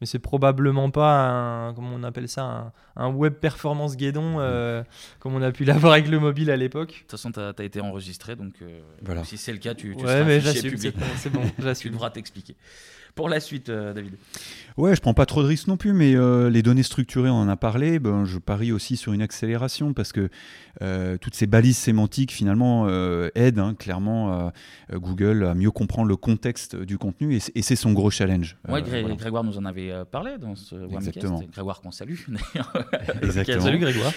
Mais 0.00 0.06
c'est 0.06 0.18
probablement 0.18 0.90
pas 0.90 1.28
un, 1.28 1.74
comment 1.74 1.94
on 1.94 2.02
appelle 2.02 2.28
ça, 2.28 2.72
un, 2.96 3.08
web 3.08 3.34
performance 3.34 3.96
guédon 3.96 4.38
comme 5.20 5.34
on 5.34 5.42
a 5.42 5.52
pu 5.52 5.64
l'avoir 5.66 5.92
avec 5.92 6.08
le 6.08 6.18
mobile 6.18 6.50
à 6.50 6.56
l'époque. 6.56 6.92
De 6.92 6.98
toute 7.00 7.10
façon, 7.12 7.30
tu 7.30 7.40
as, 7.40 7.64
été 7.64 7.80
enregistré, 7.80 8.34
donc 8.34 8.54
voilà. 9.02 9.24
si 9.24 9.36
c'est 9.36 9.52
le 9.52 9.58
cas, 9.58 9.74
tu, 9.74 9.96
tu 9.96 10.04
ouais, 10.04 10.24
mais 10.24 10.40
j'assume, 10.40 10.76
c'est 10.76 11.30
bon, 11.30 11.42
tu 11.80 11.90
devras 11.90 12.10
t'expliquer 12.10 12.56
pour 13.14 13.28
la 13.28 13.40
suite, 13.40 13.68
euh, 13.68 13.92
David 13.92 14.14
Ouais, 14.78 14.96
je 14.96 15.02
prends 15.02 15.12
pas 15.12 15.26
trop 15.26 15.42
de 15.42 15.48
risques 15.48 15.68
non 15.68 15.76
plus, 15.76 15.92
mais 15.92 16.14
euh, 16.14 16.48
les 16.48 16.62
données 16.62 16.82
structurées, 16.82 17.28
on 17.28 17.42
en 17.42 17.48
a 17.48 17.56
parlé. 17.56 17.98
Ben, 17.98 18.24
je 18.24 18.38
parie 18.38 18.72
aussi 18.72 18.96
sur 18.96 19.12
une 19.12 19.20
accélération 19.20 19.92
parce 19.92 20.12
que 20.12 20.30
euh, 20.80 21.18
toutes 21.18 21.34
ces 21.34 21.46
balises 21.46 21.76
sémantiques 21.76 22.32
finalement 22.32 22.88
aident 23.34 23.58
hein, 23.58 23.74
clairement 23.78 24.50
Google 24.90 25.44
à 25.44 25.54
mieux 25.54 25.70
comprendre 25.70 26.08
le 26.08 26.16
contexte 26.16 26.74
du 26.74 26.96
contenu 26.96 27.36
et, 27.54 27.62
c'est 27.62 27.76
son 27.76 27.92
gros 27.92 28.10
challenge. 28.10 28.56
Ouais, 28.66 28.82
Grégoire 28.82 29.44
nous 29.44 29.58
en 29.58 29.66
avait 29.66 29.92
parlé 30.10 30.38
dans 30.38 30.56
ce 30.56 30.74
Exactement. 30.94 31.42
Grégoire 31.52 31.82
qu'on 31.82 31.90
salue 31.90 32.14
Exactement. 33.22 33.60
Salut 33.60 33.78
Grégoire. 33.78 34.12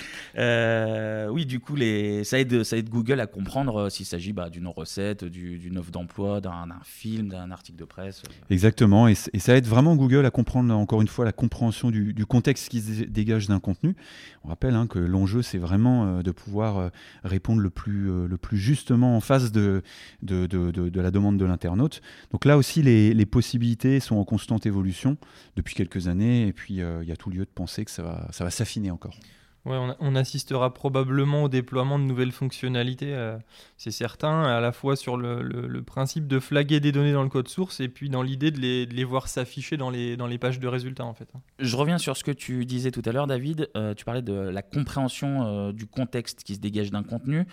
oui, 1.34 1.46
du 1.46 1.60
coup, 1.60 1.76
les... 1.76 2.24
ça, 2.24 2.40
aide, 2.40 2.64
ça 2.64 2.78
aide 2.78 2.90
Google 2.90 3.20
à 3.20 3.28
comprendre 3.28 3.90
s'il 3.90 4.06
s'agit 4.06 4.32
bah, 4.32 4.50
d'une 4.50 4.68
recette, 4.68 5.26
d'une 5.26 5.78
offre 5.78 5.92
d'emploi, 5.92 6.40
d'un 6.40 6.66
film, 6.84 7.28
d'un 7.28 7.52
article 7.52 7.78
de 7.78 7.86
presse. 7.86 8.24
Exactement. 8.50 8.85
Et, 9.08 9.40
ça 9.40 9.56
aide 9.56 9.66
vraiment 9.66 9.96
Google 9.96 10.26
à 10.26 10.32
comprendre, 10.32 10.74
encore 10.74 11.02
une 11.02 11.08
fois, 11.08 11.26
la 11.26 11.32
compréhension 11.32 11.92
du, 11.92 12.26
contexte 12.26 12.70
qui 12.70 12.82
se 12.82 13.04
dégage 13.04 13.48
d'un 13.48 13.60
contenu. 13.60 13.96
On 14.44 14.50
rappelle 14.50 14.76
hein, 14.76 14.88
que 14.88 15.00
l'enjeu, 15.00 15.42
c'est 15.42 15.58
vraiment 15.58 16.06
euh, 16.06 16.22
de 16.22 16.32
pouvoir 16.32 16.78
euh, 16.78 16.90
répondre 17.24 17.62
le 17.62 17.70
plus, 17.70 18.10
euh, 18.10 18.28
le 18.28 18.38
plus 18.38 18.58
justement 18.58 19.16
en 19.16 19.22
face 19.22 19.52
de, 19.52 19.82
de, 20.22 20.46
de, 20.48 21.02
la 21.02 21.12
demande 21.12 21.38
de 21.38 21.46
l'internaute. 21.46 22.02
Donc 22.32 22.46
là 22.46 22.58
aussi, 22.58 22.82
les, 22.82 23.14
les, 23.14 23.26
possibilités 23.26 24.00
sont 24.00 24.16
en 24.16 24.24
constante 24.24 24.66
évolution 24.66 25.18
depuis 25.56 25.76
quelques 25.76 26.08
années. 26.08 26.48
Et 26.48 26.54
puis, 26.54 26.76
il 26.76 27.08
y 27.08 27.12
a 27.12 27.18
tout 27.18 27.30
lieu 27.30 27.46
de 27.46 27.52
penser 27.54 27.86
que 27.86 27.92
ça 27.92 28.04
va, 28.04 28.28
ça 28.32 28.44
va 28.44 28.52
s'affiner 28.52 28.92
encore. 28.92 29.18
Ouais, 29.66 29.78
on, 30.00 30.16
assistera 30.16 30.72
probablement 30.72 31.44
au 31.44 31.50
déploiement 31.50 31.98
de 31.98 32.04
nouvelles 32.04 32.32
fonctionnalités, 32.32 33.16
euh, 33.16 33.36
c'est 33.78 33.90
certain, 33.90 34.44
à 34.44 34.60
la 34.60 34.72
fois 34.72 34.96
sur 34.96 35.18
le, 35.18 35.82
principe 35.82 36.28
de 36.28 36.40
flaguer 36.40 36.80
des 36.80 36.92
données 36.92 37.14
dans 37.14 37.24
le 37.24 37.30
code 37.30 37.48
source 37.48 37.80
et 37.80 37.90
puis 37.90 38.10
dans 38.10 38.22
l'idée 38.22 38.52
de 38.52 38.60
les, 38.60 39.04
voir 39.04 39.28
s'afficher 39.28 39.76
dans 39.76 39.90
les, 39.90 40.38
pages 40.38 40.60
de 40.60 40.68
résultats 40.68 41.06
en 41.06 41.16
fait. 41.16 41.28
Je 41.58 41.76
reviens 41.76 41.98
sur 41.98 42.16
ce 42.16 42.24
que 42.24 42.32
tu 42.32 42.66
disais 42.66 42.92
tout 42.92 43.02
à 43.06 43.12
l'heure, 43.12 43.26
David. 43.26 43.70
Euh, 43.76 43.96
tu 43.96 44.06
parlais 44.06 44.22
de 44.22 44.34
la 44.34 44.62
compréhension 44.62 45.48
euh, 45.48 45.72
du 45.72 45.88
contexte 45.88 46.44
qui 46.44 46.54
se 46.54 46.60
dégage 46.60 46.92
d'un 46.92 47.04
contenu. 47.04 47.48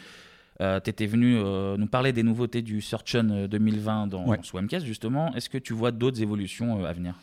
Tu 0.84 0.90
étais 0.90 1.06
venu 1.06 1.36
nous 1.36 1.86
parler 1.86 2.12
des 2.12 2.22
nouveautés 2.22 2.62
du 2.62 2.80
Search 2.80 3.16
On 3.16 3.46
2020 3.46 4.06
dans 4.06 4.26
ouais. 4.26 4.38
Swamcast, 4.42 4.86
justement. 4.86 5.34
Est-ce 5.34 5.48
que 5.48 5.58
tu 5.58 5.72
vois 5.72 5.90
d'autres 5.90 6.22
évolutions 6.22 6.84
à 6.84 6.92
venir? 6.92 7.14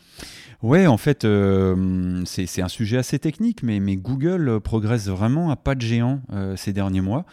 Ouais, 0.62 0.86
en 0.86 0.98
fait, 0.98 1.24
euh, 1.24 2.22
c'est 2.26 2.60
un 2.60 2.68
sujet 2.68 2.98
assez 2.98 3.18
technique, 3.18 3.62
mais, 3.62 3.80
mais, 3.80 3.96
Google 3.96 4.60
progresse 4.60 5.08
vraiment 5.08 5.50
à 5.50 5.56
pas 5.56 5.74
de 5.74 5.80
géant 5.80 6.20
euh, 6.32 6.54
ces 6.54 6.74
derniers 6.74 7.00
mois 7.00 7.24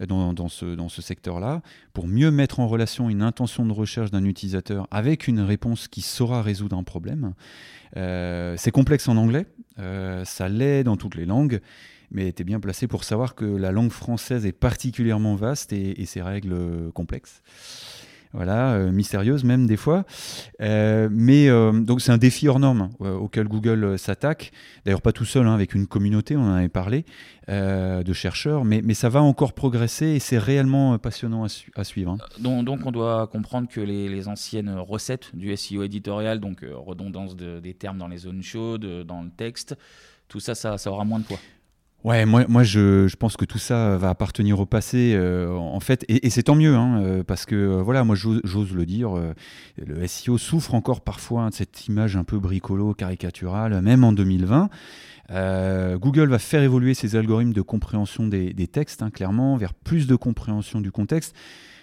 euh, 0.00 0.06
dans, 0.06 0.32
dans 0.32 0.48
ce, 0.48 0.74
dans 0.74 0.88
ce 0.88 1.02
secteur-là 1.02 1.60
pour 1.92 2.08
mieux 2.08 2.30
mettre 2.30 2.58
en 2.58 2.66
relation 2.66 3.10
une 3.10 3.20
intention 3.20 3.66
de 3.66 3.72
recherche 3.72 4.10
d'un 4.10 4.24
utilisateur 4.24 4.88
avec 4.90 5.28
une 5.28 5.40
réponse 5.40 5.88
qui 5.88 6.00
saura 6.00 6.40
résoudre 6.40 6.76
un 6.76 6.82
problème. 6.82 7.34
c'est 7.94 8.70
complexe 8.70 9.08
en 9.08 9.16
anglais, 9.18 9.46
ça 9.76 10.48
l'est 10.48 10.84
dans 10.84 10.96
toutes 10.96 11.16
les 11.16 11.26
langues, 11.26 11.60
mais 12.10 12.32
tu 12.32 12.42
es 12.42 12.44
bien 12.44 12.60
placé 12.60 12.86
pour 12.86 13.04
savoir 13.04 13.34
que 13.34 13.44
la 13.44 13.70
langue 13.70 13.92
française 13.92 14.46
est 14.46 14.52
particulièrement 14.52 15.36
vaste 15.36 15.72
et, 15.72 16.04
ses 16.06 16.22
règles 16.22 16.90
complexes. 16.92 17.42
voilà, 18.32 18.72
euh, 18.72 18.92
même 19.44 19.66
des 19.66 19.76
fois. 19.76 20.04
Euh, 20.60 21.08
mais 21.10 21.48
euh, 21.48 21.72
donc 21.72 22.00
c'est 22.00 22.12
un 22.12 22.18
défi 22.18 22.48
hors 22.48 22.58
norme 22.58 22.90
auquel 22.98 23.46
Google 23.46 23.98
s'attaque. 23.98 24.52
D'ailleurs 24.84 25.02
pas 25.02 25.12
tout 25.12 25.24
seul, 25.24 25.46
hein, 25.46 25.54
avec 25.54 25.74
une 25.74 25.86
communauté, 25.86 26.36
on 26.36 26.42
en 26.42 26.54
avait 26.54 26.68
parlé, 26.68 27.04
de 27.48 28.12
chercheurs, 28.12 28.64
mais, 28.64 28.80
mais 28.82 28.94
ça 28.94 29.08
va 29.08 29.20
encore 29.22 29.52
progresser 29.52 30.06
et 30.06 30.18
c'est 30.20 30.38
réellement 30.38 30.96
passionnant 30.98 31.46
à, 31.74 31.84
suivre. 31.84 32.12
Hein. 32.12 32.18
Donc, 32.38 32.86
on 32.86 32.92
doit 32.92 33.26
comprendre 33.26 33.68
que 33.68 33.80
les, 33.80 34.28
anciennes 34.28 34.70
recettes 34.70 35.34
du 35.34 35.56
SEO 35.56 35.82
éditorial, 35.82 36.38
donc 36.38 36.64
redondance 36.72 37.34
des 37.36 37.74
termes 37.74 37.98
dans 37.98 38.08
les 38.08 38.18
zones 38.18 38.42
chaudes, 38.42 39.04
dans 39.04 39.22
le 39.22 39.30
texte, 39.30 39.76
tout 40.28 40.38
ça, 40.38 40.54
ça 40.54 40.76
aura 40.86 41.04
moins 41.04 41.18
de 41.18 41.24
poids. 41.24 41.40
Ouais, 42.02 42.24
moi, 42.24 42.46
moi 42.48 42.62
je, 42.62 43.08
je, 43.08 43.16
pense 43.16 43.36
que 43.36 43.44
tout 43.44 43.58
ça 43.58 43.98
va 43.98 44.08
appartenir 44.08 44.58
au 44.58 44.64
passé, 44.64 45.12
euh, 45.14 45.50
en 45.52 45.80
fait, 45.80 46.06
et, 46.08 46.30
c'est 46.30 46.44
tant 46.44 46.54
mieux, 46.54 46.74
hein, 46.74 47.02
euh, 47.02 47.22
parce 47.22 47.44
que 47.44 47.54
euh, 47.54 47.82
voilà, 47.82 48.04
moi 48.04 48.16
j'ose 48.16 48.72
le 48.72 48.86
dire, 48.86 49.10
le 49.76 50.06
SEO 50.06 50.38
souffre 50.38 50.74
encore 50.74 51.02
parfois 51.02 51.50
de 51.50 51.54
cette 51.54 51.86
image 51.88 52.16
un 52.16 52.24
peu 52.24 52.38
bricolo, 52.38 52.94
caricaturale, 52.94 53.82
même 53.82 54.04
en 54.04 54.12
2020. 54.12 54.70
Google 55.96 56.30
va 56.30 56.38
faire 56.38 56.62
évoluer 56.62 56.94
ses 56.94 57.16
algorithmes 57.16 57.52
de 57.52 57.60
compréhension 57.60 58.26
des, 58.26 58.54
des 58.54 58.66
textes, 58.66 59.02
hein, 59.02 59.10
clairement, 59.10 59.58
vers 59.58 59.74
plus 59.74 60.06
de 60.06 60.16
compréhension 60.16 60.80
du 60.80 60.90
contexte 60.90 61.36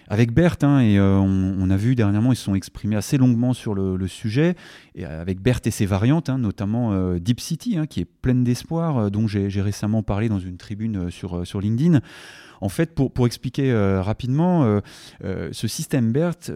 avec 0.08 0.32
Berthe, 0.32 0.64
hein, 0.64 0.80
et 0.80 0.98
euh, 0.98 1.16
on, 1.18 1.68
a 1.68 1.76
vu 1.76 1.94
dernièrement, 1.94 2.32
ils 2.32 2.36
se 2.36 2.44
sont 2.44 2.54
exprimés 2.54 2.96
assez 2.96 3.18
longuement 3.18 3.52
sur 3.52 3.74
le, 3.74 4.08
sujet, 4.08 4.54
et 4.94 5.04
avec 5.04 5.40
Berthe 5.40 5.66
et 5.66 5.70
ses 5.70 5.84
variantes, 5.84 6.30
hein, 6.30 6.38
notamment 6.38 6.92
euh, 6.92 7.18
Deep 7.18 7.40
City, 7.40 7.76
hein, 7.76 7.86
qui 7.86 8.00
est 8.00 8.06
pleine 8.06 8.42
d'espoir, 8.42 8.96
euh, 8.96 9.10
dont 9.10 9.26
j'ai 9.28 9.60
récemment 9.60 10.02
parlé 10.02 10.30
dans 10.30 10.38
une 10.38 10.56
tribune 10.56 11.10
sur, 11.10 11.46
sur 11.46 11.60
LinkedIn. 11.60 12.00
En 12.60 12.70
fait, 12.70 12.94
pour, 12.94 13.24
expliquer 13.24 13.72
rapidement, 14.00 14.80
ce 15.22 15.68
système 15.68 16.10
BERT 16.10 16.50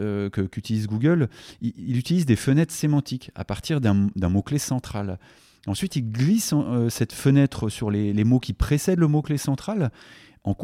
qu'utilise 0.50 0.88
Google, 0.88 1.28
il, 1.60 1.96
utilise 1.96 2.26
des 2.26 2.34
fenêtres 2.34 2.72
sémantiques 2.72 3.30
à 3.36 3.44
partir 3.44 3.80
d'un 3.80 4.10
mot-clé 4.20 4.58
central. 4.58 5.20
Ensuite, 5.68 5.94
il 5.94 6.10
glisse 6.10 6.54
cette 6.88 7.12
fenêtre 7.12 7.68
sur 7.68 7.92
les 7.92 8.24
mots 8.24 8.40
qui 8.40 8.52
précèdent 8.52 8.98
le 8.98 9.06
mot-clé 9.06 9.38
central 9.38 9.92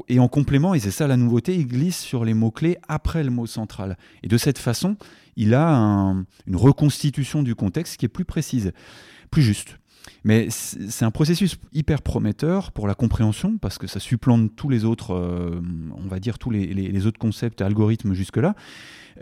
et 0.09 0.19
en 0.19 0.29
complément, 0.29 0.75
et 0.75 0.81
c'est 0.81 0.91
ça 0.91 1.07
la 1.07 1.17
nouveauté, 1.17 1.55
il 1.55 1.67
glisse 1.67 1.99
sur 1.99 2.25
les 2.25 2.35
mots-clés 2.35 2.79
après 2.89 3.23
le 3.23 3.31
mot 3.31 3.47
central. 3.47 3.97
Et 4.23 4.29
de 4.29 4.37
cette 4.37 4.59
façon, 4.59 4.97
il 5.37 5.55
a 5.55 5.69
une 6.47 6.57
reconstitution 6.57 7.43
du 7.43 7.55
contexte 7.55 7.97
qui 7.97 8.05
est 8.05 8.09
plus 8.09 8.25
précise, 8.25 8.73
plus 9.31 9.43
juste. 9.43 9.79
Mais 10.25 10.49
c'est 10.51 11.05
un 11.05 11.11
processus 11.11 11.57
hyper 11.73 12.03
prometteur 12.03 12.73
pour 12.73 12.87
la 12.87 12.95
compréhension 12.95 13.59
parce 13.59 13.79
que 13.79 13.87
ça 13.87 14.01
supplante 14.01 14.55
tous 14.57 14.69
les 14.69 14.85
autres, 14.85 15.15
euh, 15.15 15.61
on 15.95 16.09
va 16.09 16.19
dire 16.19 16.39
tous 16.39 16.51
les, 16.51 17.07
autres 17.07 17.19
concepts 17.19 17.61
et 17.61 17.65
algorithmes 17.65 18.15
jusque-là. 18.15 18.55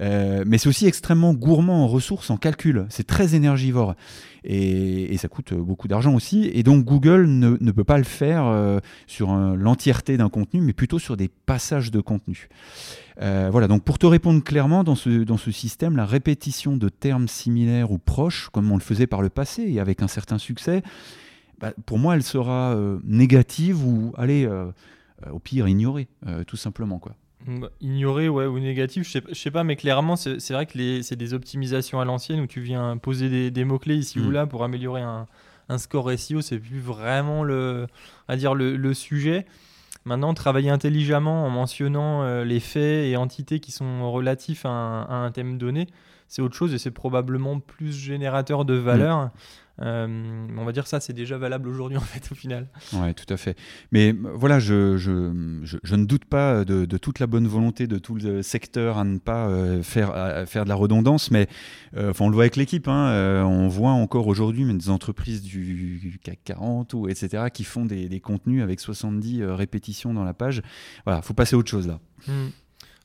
Euh, 0.01 0.45
mais 0.47 0.59
c'est 0.59 0.69
aussi 0.69 0.87
extrêmement 0.87 1.33
gourmand 1.33 1.85
en 1.85 1.88
ressources, 1.88 2.31
en 2.31 2.37
calcul. 2.37 2.87
C'est 2.88 3.07
très 3.07 3.35
énergivore. 3.35 3.95
Et, 4.47 5.17
ça 5.17 5.29
coûte 5.29 5.55
beaucoup 5.55 5.89
d'argent 5.89 6.15
aussi. 6.15 6.51
Et 6.53 6.63
donc 6.63 6.85
Google 6.85 7.27
ne, 7.27 7.71
peut 7.73 7.85
pas 7.85 7.99
le 7.99 8.05
faire 8.05 8.45
euh, 8.45 8.79
sur 9.07 9.35
l'entièreté 9.35 10.17
d'un 10.17 10.29
contenu, 10.29 10.61
mais 10.61 10.73
plutôt 10.73 10.99
sur 10.99 11.17
des 11.17 11.29
passages 11.29 11.91
de 11.91 12.01
contenu. 12.01 12.49
Euh, 13.23 13.49
voilà, 13.51 13.67
donc 13.67 13.83
pour 13.83 13.99
te 13.99 14.07
répondre 14.07 14.45
clairement, 14.45 14.85
dans 14.85 14.95
ce, 14.95 15.25
dans 15.25 15.39
ce 15.39 15.51
système, 15.51 15.97
la 15.97 16.05
répétition 16.05 16.77
de 16.77 16.89
termes 16.89 17.29
similaires 17.29 17.91
ou 17.91 17.99
proches, 17.99 18.51
comme 18.53 18.71
on 18.71 18.77
le 18.77 18.83
faisait 18.83 19.07
par 19.07 19.23
le 19.23 19.31
passé 19.31 19.63
et 19.63 19.81
avec 19.81 20.03
un 20.03 20.09
certain 20.09 20.39
succès, 20.39 20.83
bah, 21.59 21.73
pour 21.87 21.99
moi, 21.99 22.15
elle 22.15 22.23
sera 22.23 22.79
négative 23.05 23.85
ou, 23.85 24.13
allez, 24.19 24.47
au 25.31 25.39
pire, 25.39 25.67
ignorée, 25.67 26.09
tout 26.47 26.57
simplement. 26.57 26.99
quoi. 26.99 27.15
Ignorer 27.81 28.29
ouais, 28.29 28.46
ou 28.46 28.59
négatif, 28.59 29.07
je 29.07 29.12
sais, 29.12 29.22
sais 29.35 29.51
pas, 29.51 29.62
mais 29.62 29.77
clairement, 29.77 30.16
c'est 30.16 30.51
vrai 30.51 30.66
que 30.66 31.03
c'est 31.03 31.16
des 31.16 31.35
optimisations 31.35 32.01
à 32.01 32.05
l'ancienne 32.05 32.40
où 32.40 32.46
tu 32.46 32.61
viens 32.61 32.96
poser 32.96 33.51
des, 33.51 33.64
mots-clés 33.64 33.96
ici 33.96 34.18
ou 34.18 34.31
mm. 34.31 34.33
là 34.33 34.46
pour 34.46 34.64
améliorer 34.64 35.03
un, 35.03 35.27
un 35.68 35.79
score 35.79 36.11
SEO, 36.18 36.40
c'est 36.40 36.59
plus 36.59 36.81
vraiment 36.81 37.44
le, 37.44 37.87
à 38.27 38.37
dire 38.37 38.55
le, 38.55 38.77
le, 38.77 38.94
sujet. 38.94 39.46
Maintenant, 40.05 40.35
travailler 40.35 40.70
intelligemment 40.70 41.44
en 41.44 41.51
mentionnant 41.51 42.22
euh, 42.22 42.44
les 42.44 42.61
faits 42.61 43.07
et 43.07 43.16
entités 43.16 43.61
qui 43.61 43.70
sont 43.70 44.11
relatifs 44.11 44.64
à 44.64 44.70
un, 44.70 45.03
à 45.03 45.14
un 45.14 45.31
thème 45.31 45.59
donné, 45.59 45.88
c'est 46.29 46.42
autre 46.42 46.57
chose 46.57 46.75
et 46.75 46.79
c'est 46.79 46.90
probablement 46.90 47.61
plus 47.61 47.92
générateur 47.92 48.64
de 48.64 48.75
valeur. 48.75 49.18
Mm. 49.18 49.31
Euh, 49.83 50.47
on 50.57 50.65
va 50.65 50.73
dire 50.73 50.87
ça, 50.87 51.01
c'est 51.01 51.12
déjà 51.12 51.37
valable 51.39 51.69
aujourd'hui 51.69 51.99
en 51.99 52.03
fait 52.03 52.31
au 52.33 52.35
final. 52.35 52.69
Ouais, 52.93 53.15
tout 53.15 53.33
à 53.33 53.37
fait. 53.37 53.57
Mais 53.93 54.15
voilà, 54.35 54.59
je, 54.59 54.97
je, 54.97 55.33
je, 55.62 55.97
ne 55.97 56.05
doute 56.05 56.25
pas 56.25 56.65
de, 56.65 56.85
de, 56.85 56.99
toute 56.99 57.19
la 57.19 57.27
bonne 57.27 57.47
volonté 57.47 57.87
de 57.87 57.99
tout 57.99 58.15
le 58.15 58.43
secteur 58.43 58.99
à 58.99 59.05
ne 59.05 59.19
pas 59.19 59.49
euh, 59.49 59.83
faire, 59.83 60.15
faire 60.49 60.65
de 60.65 60.69
la 60.69 60.75
redondance, 60.75 61.31
mais 61.31 61.49
euh, 61.97 62.12
on 62.21 62.29
le 62.29 62.35
voit 62.35 62.45
avec 62.45 62.57
l'équipe. 62.57 62.89
Hein, 62.89 63.45
on 63.45 63.69
voit 63.69 63.91
encore 63.91 64.27
aujourd'hui 64.27 64.65
des 64.73 64.91
entreprises 64.91 65.43
du 65.43 66.19
CAC 66.23 66.41
40 66.45 66.95
ou 66.95 67.09
etc. 67.09 67.45
qui 67.53 67.65
font 67.65 67.85
des, 67.85 68.09
des 68.09 68.21
contenus 68.21 68.62
avec 68.62 68.81
70 68.81 69.45
répétitions 69.45 70.15
dans 70.15 70.25
la 70.25 70.35
page. 70.35 70.62
Voilà, 71.05 71.23
faut 71.23 71.35
passer 71.35 71.55
à 71.55 71.59
autre 71.59 71.71
chose 71.71 71.87
là. 71.87 72.01
Hmm. 72.27 72.49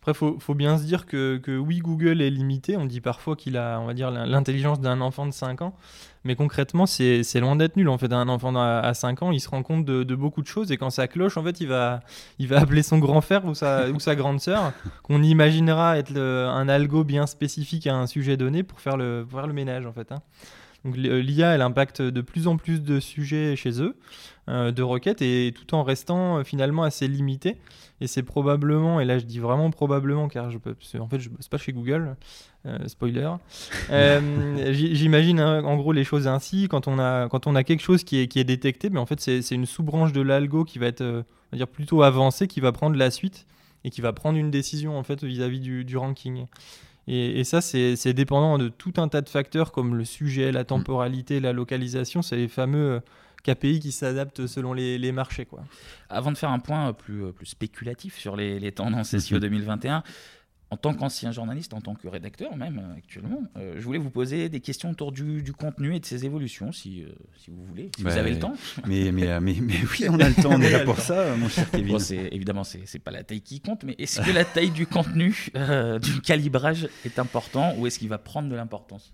Après, 0.02 0.16
faut, 0.16 0.40
faut 0.40 0.56
bien 0.56 0.80
se 0.80 0.84
dire 0.84 1.06
que, 1.06 1.38
que, 1.38 1.56
oui, 1.56 1.78
Google 1.78 2.24
est 2.24 2.32
limité. 2.32 2.76
On 2.76 2.86
dit 2.86 3.02
parfois 3.02 3.36
qu'il 3.36 3.56
a, 3.56 3.80
on 3.80 3.86
va 3.86 3.94
dire, 3.94 4.10
l'intelligence 4.10 4.82
d'un 4.82 5.00
enfant 5.00 5.28
de 5.28 5.32
5 5.32 5.62
ans. 5.62 5.76
Mais 6.24 6.34
concrètement, 6.34 6.88
c'est 6.88 7.40
loin 7.40 7.56
d'être 7.56 7.76
nul. 7.78 7.88
En 7.88 8.00
fait, 8.00 8.12
un 8.12 8.28
enfant 8.28 8.56
à, 8.56 8.92
5 8.96 9.22
ans, 9.22 9.32
il 9.32 9.40
se 9.40 9.48
rend 9.48 9.62
compte 9.62 9.86
de, 9.86 10.16
beaucoup 10.16 10.42
de 10.42 10.48
choses. 10.48 10.72
Et 10.72 10.78
quand 10.78 10.90
ça 10.90 11.08
cloche, 11.08 11.38
en 11.38 11.44
fait, 11.44 11.62
il 11.62 11.68
va, 11.68 12.00
il 12.40 12.48
va 12.48 12.60
appeler 12.60 12.82
son 12.82 12.98
grand 12.98 13.22
frère 13.22 13.46
ou 13.46 13.54
sa, 13.54 13.92
ou 13.92 14.00
sa 14.00 14.16
grande 14.16 14.42
sœur, 14.42 14.74
qu'on 15.04 15.22
imaginera 15.22 16.00
être 16.00 16.18
un 16.18 16.68
algo 16.68 17.04
bien 17.04 17.28
spécifique 17.28 17.86
à 17.86 17.96
un 17.96 18.08
sujet 18.08 18.38
donné 18.38 18.64
pour 18.64 18.82
faire 18.82 18.98
le, 18.98 19.24
pour 19.30 19.38
faire 19.38 19.48
le 19.48 19.54
ménage, 19.54 19.86
en 19.86 19.94
fait. 19.94 20.12
Hein. 20.12 20.24
Donc 20.84 20.98
l'IA, 20.98 21.54
elle 21.54 21.62
impacte 21.62 22.02
de 22.02 22.22
plus 22.22 22.48
en 22.48 22.58
plus 22.58 22.82
de 22.82 23.00
sujets 23.00 23.56
chez 23.56 23.82
eux, 23.82 23.96
de 24.52 24.84
requêtes, 24.84 25.22
et 25.22 25.54
tout 25.56 25.76
en 25.76 25.84
restant 25.84 26.38
euh, 26.38 26.44
finalement 26.44 26.84
assez 26.84 27.08
limité. 27.08 27.58
Et 28.02 28.08
c'est 28.08 28.24
probablement, 28.24 29.00
et 29.00 29.06
là 29.06 29.20
je 29.20 29.26
dis 29.26 29.40
vraiment 29.40 29.70
probablement, 29.70 30.28
car 30.28 30.50
je 30.50 30.58
peux, 30.58 30.76
en 31.00 31.08
fait 31.08 31.20
je 31.20 31.30
bosse 31.30 31.48
pas 31.48 31.58
chez 31.58 31.72
Google, 31.72 32.16
euh, 32.66 32.88
spoiler. 32.88 33.30
J'imagine 34.72 35.40
hein, 35.40 35.64
en 35.64 35.78
gros 35.78 35.92
les 35.92 36.04
choses 36.04 36.28
ainsi. 36.28 36.68
Quand 36.68 36.88
on 36.88 36.98
a, 37.00 37.30
quand 37.30 37.46
on 37.46 37.56
a 37.56 37.64
quelque 37.64 37.82
chose 37.84 38.04
qui 38.04 38.20
est, 38.20 38.28
qui 38.28 38.40
est 38.40 38.44
détecté, 38.44 38.90
mais 38.90 39.00
en 39.00 39.06
fait 39.06 39.20
c'est 39.20 39.52
une 39.52 39.66
sous-branche 39.66 40.14
de 40.14 40.22
l'algo 40.22 40.66
qui 40.66 40.80
va 40.80 40.88
être 40.88 41.04
on 41.04 41.24
va 41.52 41.58
dire 41.58 41.68
plutôt 41.68 42.02
avancée, 42.02 42.48
qui 42.48 42.60
va 42.60 42.72
prendre 42.72 42.98
la 42.98 43.12
suite 43.12 43.46
et 43.84 43.90
qui 43.90 44.02
va 44.02 44.14
prendre 44.14 44.38
une 44.38 44.52
décision 44.52 44.98
en 44.98 45.04
fait 45.04 45.24
vis-à-vis 45.24 45.60
du, 45.60 45.86
du 45.86 45.98
ranking. 45.98 46.46
Et, 47.08 47.44
ça, 47.44 47.62
c'est 47.62 48.14
dépendant 48.14 48.58
de 48.58 48.70
tout 48.70 48.94
un 48.98 49.08
tas 49.08 49.22
de 49.22 49.30
facteurs 49.30 49.72
comme 49.72 49.96
le 49.96 50.06
sujet, 50.06 50.52
la 50.52 50.64
temporalité, 50.64 51.40
la 51.40 51.52
localisation. 51.52 52.22
C'est 52.22 52.36
les 52.36 52.48
fameux 52.48 52.92
euh, 52.92 53.00
KPI 53.44 53.80
qui 53.80 53.92
s'adaptent 53.92 54.48
selon 54.48 54.74
les, 54.74 55.12
marchés. 55.12 55.46
Quoi. 55.46 55.64
Avant 56.10 56.32
de 56.32 56.38
faire 56.38 56.52
un 56.52 56.60
point 56.60 56.94
plus, 56.94 57.32
plus 57.34 57.46
spéculatif 57.46 58.18
sur 58.18 58.36
les, 58.36 58.60
les 58.60 58.72
tendances 58.72 59.18
SEO 59.18 59.40
2021, 59.40 60.04
en 60.72 60.78
tant 60.78 60.94
qu'ancien 60.94 61.34
journaliste, 61.34 61.74
en 61.74 61.82
tant 61.82 61.96
que 61.96 62.08
rédacteur 62.08 62.56
même 62.56 62.80
euh, 62.80 62.98
actuellement, 62.98 63.44
euh, 63.58 63.76
je 63.78 63.82
voulais 63.84 64.00
vous 64.00 64.10
poser 64.10 64.48
des 64.48 64.62
questions 64.62 64.90
autour 64.90 65.12
du, 65.12 65.44
contenu 65.52 65.94
et 65.94 66.00
de 66.00 66.06
ses 66.06 66.26
évolutions, 66.26 66.72
si, 66.72 67.04
euh, 67.04 67.10
si 67.38 67.52
vous 67.52 67.64
voulez, 67.66 67.92
si 67.96 68.04
vous 68.04 68.18
avez 68.18 68.32
le 68.32 68.40
temps. 68.40 68.54
Mais, 68.88 69.12
mais, 69.12 69.40
mais, 69.42 69.56
mais, 69.62 69.74
oui, 69.92 70.08
on 70.10 70.20
a 70.20 70.30
le 70.30 70.36
temps, 70.42 70.52
on 70.54 70.62
est 70.62 70.72
là 70.72 70.80
pour 70.86 70.98
ça, 70.98 71.36
mon 71.36 71.50
cher 71.50 71.70
Kevin. 71.70 71.98
Bon, 71.98 72.16
évidemment, 72.32 72.64
ce 72.64 72.78
n'est 72.78 73.00
pas 73.04 73.12
la 73.12 73.24
taille 73.24 73.42
qui 73.42 73.60
compte, 73.60 73.84
mais 73.84 73.96
est-ce 74.00 74.22
que 74.22 74.32
la 74.32 74.46
taille 74.46 74.72
du 74.72 74.88
contenu, 74.88 75.50
du 76.02 76.22
calibrage 76.22 76.88
est 77.04 77.20
important 77.20 77.76
ou 77.78 77.86
est-ce 77.86 78.00
qu'il 78.00 78.10
va 78.10 78.18
prendre 78.18 78.50
de 78.50 78.56
l'importance? 78.56 79.14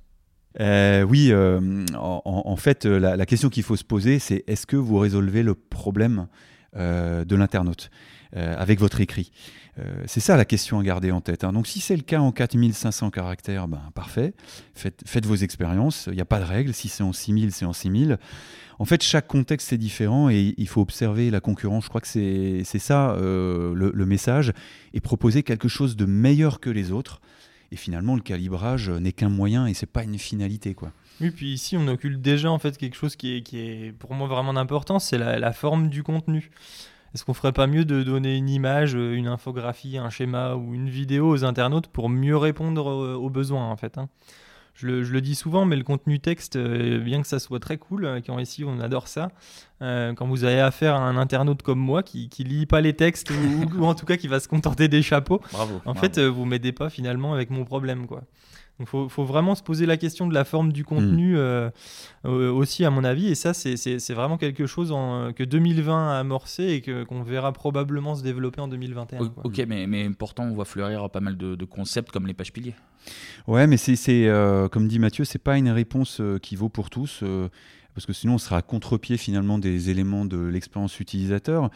Oui, 0.59 1.33
en, 1.33 2.21
en, 2.25 2.55
fait, 2.55 2.85
la, 2.85 3.15
la 3.15 3.25
question 3.25 3.49
qu'il 3.49 3.63
faut 3.63 3.75
se 3.75 3.83
poser, 3.83 4.19
c'est 4.19 4.43
est-ce 4.47 4.65
que 4.65 4.75
vous 4.75 4.97
résolvez 4.97 5.43
le 5.43 5.55
problème 5.55 6.27
de 6.75 7.35
l'internaute 7.35 7.89
avec 8.33 8.79
votre 8.79 9.01
écrit? 9.01 9.31
Euh, 9.79 10.03
c'est 10.07 10.19
ça 10.19 10.37
la 10.37 10.45
question 10.45 10.79
à 10.79 10.83
garder 10.83 11.11
en 11.11 11.21
tête. 11.21 11.43
Hein. 11.43 11.53
Donc 11.53 11.67
si 11.67 11.79
c'est 11.79 11.95
le 11.95 12.01
cas 12.01 12.19
en 12.19 12.31
4500 12.31 13.11
caractères, 13.11 13.67
ben, 13.67 13.81
parfait, 13.93 14.33
faites, 14.73 15.25
vos 15.25 15.35
expériences, 15.35 16.05
il 16.07 16.15
n'y 16.15 16.21
a 16.21 16.25
pas 16.25 16.39
de 16.39 16.45
règle, 16.45 16.73
si 16.73 16.89
c'est 16.89 17.03
en 17.03 17.13
6000, 17.13 17.51
c'est 17.51 17.65
en 17.65 17.73
6000. 17.73 18.17
En 18.79 18.85
fait, 18.85 19.03
chaque 19.03 19.27
contexte 19.27 19.73
est 19.73 19.77
différent 19.77 20.29
et 20.29 20.53
il 20.57 20.67
faut 20.67 20.81
observer 20.81 21.29
la 21.29 21.39
concurrence. 21.39 21.85
Je 21.85 21.89
crois 21.89 22.01
que 22.01 22.07
c'est 22.07 22.63
ça 22.79 23.11
euh, 23.11 23.73
le, 23.75 24.05
message, 24.05 24.53
et 24.93 24.99
proposer 24.99 25.43
quelque 25.43 25.67
chose 25.67 25.95
de 25.95 26.05
meilleur 26.05 26.59
que 26.59 26.69
les 26.69 26.91
autres. 26.91 27.21
Et 27.71 27.75
finalement, 27.75 28.15
le 28.15 28.21
calibrage 28.21 28.89
n'est 28.89 29.11
qu'un 29.11 29.29
moyen 29.29 29.67
et 29.67 29.73
c'est 29.73 29.85
pas 29.85 30.03
une 30.03 30.17
finalité. 30.17 30.73
quoi. 30.73 30.91
Oui, 31.19 31.31
puis 31.31 31.51
ici, 31.53 31.75
on 31.77 31.87
occulte 31.87 32.21
déjà 32.21 32.51
en 32.51 32.59
fait 32.59 32.77
quelque 32.77 32.95
chose 32.95 33.15
qui 33.15 33.37
est, 33.37 33.41
qui 33.41 33.59
est 33.59 33.91
pour 33.91 34.13
moi 34.13 34.27
vraiment 34.27 34.53
d'importance, 34.53 35.05
c'est 35.05 35.17
la, 35.17 35.39
la, 35.39 35.51
forme 35.51 35.89
du 35.89 36.03
contenu. 36.03 36.51
Est-ce 37.13 37.25
qu'on 37.25 37.33
ferait 37.33 37.53
pas 37.53 37.67
mieux 37.67 37.85
de 37.85 38.03
donner 38.03 38.35
une 38.37 38.49
image, 38.49 38.95
euh, 38.95 39.15
une 39.15 39.27
infographie, 39.27 39.97
un 39.97 40.09
schéma 40.09 40.55
ou 40.55 40.73
une 40.73 40.89
vidéo 40.89 41.29
aux 41.29 41.43
internautes 41.43 41.87
pour 41.87 42.09
mieux 42.09 42.37
répondre 42.37 42.85
aux 42.85 43.29
besoins 43.29 43.69
en 43.69 43.75
fait 43.77 43.97
hein? 43.97 44.09
Je 44.77 44.87
le, 44.87 45.21
dis 45.21 45.35
souvent, 45.35 45.65
mais 45.65 45.75
le 45.75 45.83
contenu 45.83 46.19
texte, 46.19 46.57
bien 46.57 47.21
que 47.21 47.27
ça 47.27 47.39
soit 47.39 47.59
très 47.59 47.77
cool, 47.77 48.21
quand 48.25 48.37
ici 48.37 48.63
on 48.63 48.79
adore 48.79 49.07
ça, 49.07 49.29
quand 49.79 50.27
vous 50.27 50.43
avez 50.43 50.61
affaire 50.61 50.95
à 50.95 50.99
un 50.99 51.17
internaute 51.17 51.63
comme 51.63 51.79
moi 51.79 52.03
qui, 52.03 52.29
qui 52.29 52.43
lit 52.43 52.67
pas 52.67 52.79
les 52.79 52.93
textes 52.93 53.31
ou, 53.31 53.83
en 53.83 53.95
tout 53.95 54.05
cas 54.05 54.17
qui 54.17 54.27
va 54.27 54.39
se 54.39 54.47
contenter 54.47 54.87
des 54.87 55.01
chapeaux, 55.01 55.41
en 55.85 55.95
fait, 55.95 56.19
vous 56.19 56.45
m'aidez 56.45 56.71
pas 56.71 56.89
finalement 56.89 57.33
avec 57.33 57.49
mon 57.49 57.65
problème, 57.65 58.05
quoi. 58.05 58.21
Il 58.79 58.85
faut, 58.85 59.07
vraiment 59.25 59.55
se 59.55 59.63
poser 59.63 59.87
la 59.87 59.97
question 59.97 60.27
de 60.27 60.35
la 60.35 60.45
forme 60.45 60.71
du 60.71 60.85
contenu 60.85 61.33
hmm. 61.33 61.37
euh, 61.37 61.69
euh, 62.25 62.51
aussi, 62.51 62.85
à 62.85 62.91
mon 62.91 63.03
avis. 63.03 63.27
Et 63.27 63.33
ça, 63.33 63.53
c'est 63.55 64.13
vraiment 64.13 64.37
quelque 64.37 64.67
chose 64.67 64.93
que 65.35 65.43
2020 65.43 66.11
a 66.11 66.19
amorcé 66.19 66.63
et 66.63 67.05
qu'on 67.05 67.23
verra 67.23 67.53
probablement 67.53 68.15
se 68.15 68.21
développer 68.21 68.61
en 68.61 68.67
2021. 68.67 69.31
Ok, 69.43 69.63
mais, 69.67 69.87
mais 69.87 70.07
pourtant, 70.11 70.43
on 70.43 70.53
voit 70.53 70.65
fleurir 70.65 71.09
pas 71.09 71.21
mal 71.21 71.37
de, 71.37 71.65
concepts 71.65 72.11
comme 72.11 72.27
les 72.27 72.35
pages 72.35 72.53
piliers. 72.53 72.75
Ouais, 73.47 73.65
mais 73.65 73.77
c'est, 73.77 74.27
euh, 74.27 74.67
comme 74.67 74.87
dit 74.87 74.99
Mathieu, 74.99 75.25
c'est 75.25 75.39
pas 75.39 75.57
une 75.57 75.69
réponse 75.69 76.21
qui 76.43 76.55
vaut 76.55 76.69
pour 76.69 76.91
tous, 76.91 77.23
parce 77.95 78.05
que 78.05 78.13
sinon, 78.13 78.35
on 78.35 78.37
sera 78.37 78.57
à 78.57 78.61
contre-pied 78.61 79.17
finalement 79.17 79.57
des 79.57 79.89
éléments 79.89 80.25
de 80.25 80.37
l'expérience 80.37 80.99
utilisateur. 80.99 81.71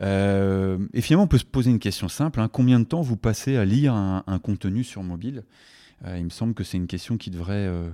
et 0.00 1.00
finalement, 1.02 1.24
on 1.24 1.28
peut 1.28 1.38
se 1.38 1.44
poser 1.44 1.70
une 1.70 1.80
question 1.80 2.08
simple 2.08 2.40
hein. 2.40 2.48
combien 2.50 2.80
de 2.80 2.84
temps 2.84 3.02
vous 3.02 3.18
passez 3.18 3.58
à 3.58 3.66
lire 3.66 3.92
un 3.92 4.38
contenu 4.42 4.84
sur 4.84 5.02
mobile? 5.02 5.42
euh, 5.42 5.79
il 6.06 6.24
me 6.24 6.30
semble 6.30 6.54
que 6.54 6.64
c'est 6.64 6.76
une 6.76 6.86
question 6.86 7.16
qui 7.16 7.30
devrait 7.30 7.54
euh, 7.54 7.90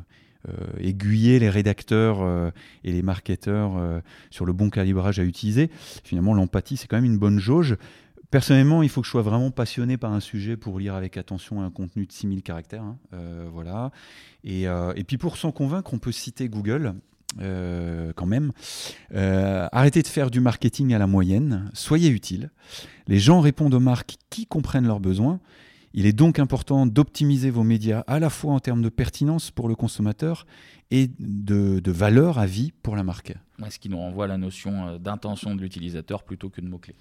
euh, 0.48 0.52
aiguiller 0.78 1.38
les 1.38 1.50
rédacteurs 1.50 2.52
et 2.84 2.92
les 2.92 3.02
marketeurs 3.02 4.02
sur 4.30 4.44
le 4.44 4.52
bon 4.52 4.70
calibrage 4.70 5.18
à 5.18 5.24
utiliser. 5.24 5.70
Finalement, 6.04 6.34
l'empathie, 6.34 6.76
c'est 6.76 6.86
quand 6.86 6.96
même 6.96 7.04
une 7.04 7.18
bonne 7.18 7.38
jauge. 7.38 7.76
Personnellement, 8.30 8.82
il 8.82 8.88
faut 8.88 9.00
que 9.00 9.06
je 9.06 9.12
sois 9.12 9.22
vraiment 9.22 9.50
passionné 9.50 9.96
par 9.96 10.12
un 10.12 10.20
sujet 10.20 10.56
pour 10.56 10.78
lire 10.78 10.94
avec 10.94 11.16
attention 11.16 11.62
un 11.62 11.70
contenu 11.70 12.06
de 12.06 12.12
6000 12.12 12.42
caractères. 12.42 12.82
Hein. 12.82 12.96
voilà. 13.52 13.90
Et, 14.44 14.62
et, 14.64 15.04
puis 15.04 15.18
pour 15.18 15.36
s'en 15.36 15.52
convaincre, 15.52 15.94
on 15.94 15.98
peut 15.98 16.12
citer 16.12 16.48
Google. 16.48 16.94
quand 17.38 18.26
même. 18.26 18.52
arrêtez 19.12 20.02
de 20.02 20.08
faire 20.08 20.30
du 20.30 20.40
marketing 20.40 20.94
à 20.94 20.98
la 20.98 21.06
moyenne, 21.06 21.70
soyez 21.72 22.10
utile. 22.10 22.50
Les 23.08 23.18
gens 23.18 23.40
répondent 23.40 23.74
aux 23.74 23.80
marques 23.80 24.16
qui 24.30 24.46
comprennent 24.46 24.86
leurs 24.86 25.00
besoins 25.00 25.40
il 25.96 26.04
est 26.04 26.12
donc 26.12 26.38
important 26.38 26.86
d'optimiser 26.86 27.50
vos 27.50 27.64
médias 27.64 28.04
à 28.06 28.20
la 28.20 28.28
fois 28.28 28.52
en 28.52 28.60
termes 28.60 28.82
de 28.82 28.90
pertinence 28.90 29.50
pour 29.50 29.66
le 29.66 29.74
consommateur 29.74 30.46
et 30.90 31.10
de, 31.18 31.90
valeur 31.90 32.38
à 32.38 32.44
vie 32.44 32.72
pour 32.82 32.96
la 32.96 33.02
marque. 33.02 33.34
Ce 33.70 33.78
qui 33.78 33.88
nous 33.88 33.96
renvoie 33.96 34.26
à 34.26 34.28
la 34.28 34.36
notion 34.36 34.86
euh, 34.86 34.98
d'intention 34.98 35.54
de 35.54 35.62
l'utilisateur 35.62 36.22
plutôt 36.22 36.50
que 36.50 36.60
de 36.60 36.68
mots-clés. 36.68 36.94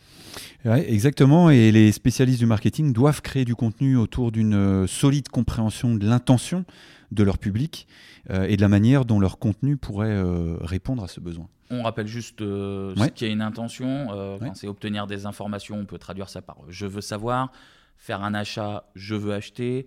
exactement, 0.88 1.50
et 1.50 1.72
les 1.74 1.92
spécialistes 1.92 2.40
du 2.40 2.46
marketing 2.46 2.94
doivent 2.94 3.22
créer 3.22 3.44
du 3.44 3.54
contenu 3.54 3.98
autour 3.98 4.32
d'une 4.32 4.56
euh, 4.56 4.88
solide 4.88 5.28
compréhension 5.28 5.94
de 5.94 6.08
l'intention 6.08 6.64
de 7.12 7.24
leur 7.24 7.38
public 7.38 7.88
euh, 8.30 8.48
et 8.48 8.56
de 8.56 8.62
la 8.62 8.70
manière 8.70 9.04
dont 9.04 9.20
leur 9.20 9.38
contenu 9.38 9.76
pourrait 9.76 10.24
répondre 10.62 11.04
à 11.04 11.10
ce 11.10 11.20
besoin. 11.20 11.50
On 11.70 11.84
rappelle 11.84 12.08
juste 12.08 12.40
ce 12.40 13.10
qu'il 13.10 13.28
y 13.28 13.30
a 13.30 13.34
une 13.34 13.42
intention. 13.42 14.08
Quand 14.40 14.56
c'est 14.56 14.68
obtenir 14.68 15.06
des 15.06 15.26
informations, 15.26 15.78
on 15.78 15.86
peut 15.86 15.98
traduire 15.98 16.30
ça 16.30 16.42
par 16.42 16.58
je 16.70 16.86
veux 16.86 17.02
savoir 17.02 17.52
faire 17.98 18.24
un 18.24 18.34
achat, 18.34 18.90
je 18.96 19.16
veux 19.16 19.34
acheter, 19.34 19.86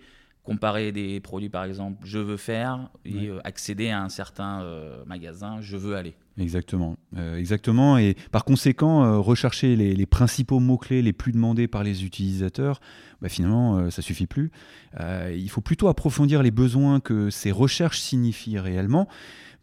comparer 0.48 0.92
des 0.92 1.20
produits 1.20 1.50
par 1.50 1.64
exemple, 1.64 1.98
je 2.06 2.18
veux 2.18 2.38
faire, 2.38 2.88
et 3.04 3.28
euh, 3.28 3.38
accéder 3.44 3.90
à 3.90 4.02
un 4.02 4.08
certain 4.08 4.62
euh, 4.62 5.04
magasin, 5.04 5.60
je 5.60 5.76
veux 5.76 5.94
aller. 5.94 6.14
Exactement, 6.38 6.96
euh, 7.18 7.36
exactement. 7.36 7.98
Et 7.98 8.16
par 8.30 8.46
conséquent, 8.46 9.20
rechercher 9.20 9.76
les, 9.76 10.06
principaux 10.06 10.58
mots-clés 10.58 11.02
les 11.02 11.12
plus 11.12 11.32
demandés 11.32 11.68
par 11.68 11.82
les 11.82 12.04
utilisateurs, 12.04 12.80
bah, 13.20 13.28
finalement, 13.28 13.90
ça 13.90 14.00
suffit 14.00 14.26
plus. 14.26 14.50
il 14.98 15.50
faut 15.50 15.60
plutôt 15.60 15.88
approfondir 15.88 16.42
les 16.42 16.52
besoins 16.52 17.00
que 17.00 17.28
ces 17.28 17.50
recherches 17.50 18.00
signifient 18.00 18.58
réellement. 18.58 19.06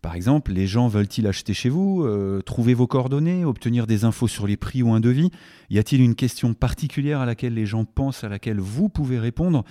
Par 0.06 0.14
exemple, 0.14 0.52
les 0.52 0.68
gens 0.68 0.88
veulent-ils 0.88 1.26
acheter 1.26 1.56
chez 1.56 1.68
vous, 1.68 2.04
euh, 2.04 2.40
trouver 2.44 2.76
vos 2.76 2.86
coordonnées, 2.86 3.44
obtenir 3.44 3.88
des 3.88 4.06
infos 4.06 4.28
sur 4.28 4.46
les 4.46 4.56
prix 4.56 4.84
ou 4.84 4.94
un 4.94 5.00
devis? 5.00 5.32
Y 5.72 5.80
a-t-il 5.80 6.00
une 6.00 6.14
question 6.14 6.54
particulière 6.54 7.22
à 7.22 7.26
laquelle 7.26 7.56
les 7.56 7.66
gens 7.66 7.86
pensent, 7.86 8.24
à 8.24 8.30
laquelle 8.30 8.60
vous 8.60 8.88
pouvez 8.88 9.18
répondre? 9.18 9.64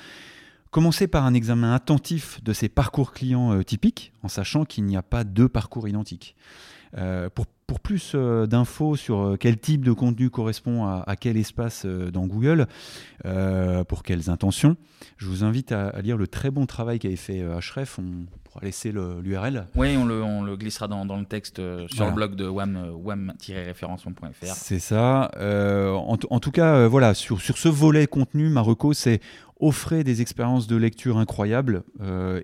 Commencez 0.72 1.06
par 1.06 1.24
un 1.24 1.34
examen 1.34 1.72
attentif 1.72 2.42
de 2.42 2.52
ces 2.52 2.68
parcours 2.68 3.12
clients 3.12 3.52
euh, 3.52 3.62
typiques, 3.62 4.12
en 4.24 4.28
sachant 4.28 4.64
qu'il 4.64 4.86
n'y 4.86 4.96
a 4.96 5.04
pas 5.04 5.22
deux 5.22 5.48
parcours 5.48 5.86
identiques. 5.86 6.34
Euh, 6.98 7.28
pour, 7.30 7.46
plus 7.80 8.14
d'infos 8.14 8.96
sur 8.96 9.36
quel 9.38 9.58
type 9.58 9.84
de 9.84 9.92
contenu 9.92 10.30
correspond 10.30 10.86
à, 10.86 11.16
quel 11.16 11.36
espace 11.36 11.84
dans 11.84 12.26
Google, 12.26 12.66
pour 13.88 14.02
quelles 14.04 14.30
intentions, 14.30 14.76
je 15.16 15.26
vous 15.26 15.44
invite 15.44 15.72
à, 15.72 16.00
lire 16.00 16.16
le 16.16 16.26
très 16.26 16.50
bon 16.50 16.66
travail 16.66 16.98
qu'avait 16.98 17.16
fait 17.16 17.44
Href. 17.44 17.98
Laisser 18.62 18.92
l'URL. 18.92 19.66
Oui, 19.74 19.96
on 19.96 20.04
le, 20.04 20.22
on 20.22 20.42
le, 20.42 20.56
glissera 20.56 20.88
dans, 20.88 21.04
dans 21.04 21.18
le 21.18 21.24
texte 21.24 21.58
euh, 21.58 21.86
sur 21.88 22.06
le 22.06 22.12
blog 22.12 22.34
de 22.34 22.46
wam, 22.46 22.76
euh, 22.76 22.90
wam-référencement.fr. 22.90 24.46
C'est 24.54 24.78
ça. 24.78 25.30
Euh, 25.36 25.92
en, 25.92 26.16
en, 26.30 26.40
tout 26.40 26.50
cas, 26.50 26.86
voilà, 26.86 27.14
sur, 27.14 27.40
sur 27.40 27.58
ce 27.58 27.68
volet 27.68 28.06
contenu, 28.06 28.48
Marocco, 28.48 28.92
c'est 28.92 29.20
offrir 29.60 30.04
des 30.04 30.20
expériences 30.20 30.66
de 30.66 30.76
lecture 30.76 31.18
incroyables 31.18 31.84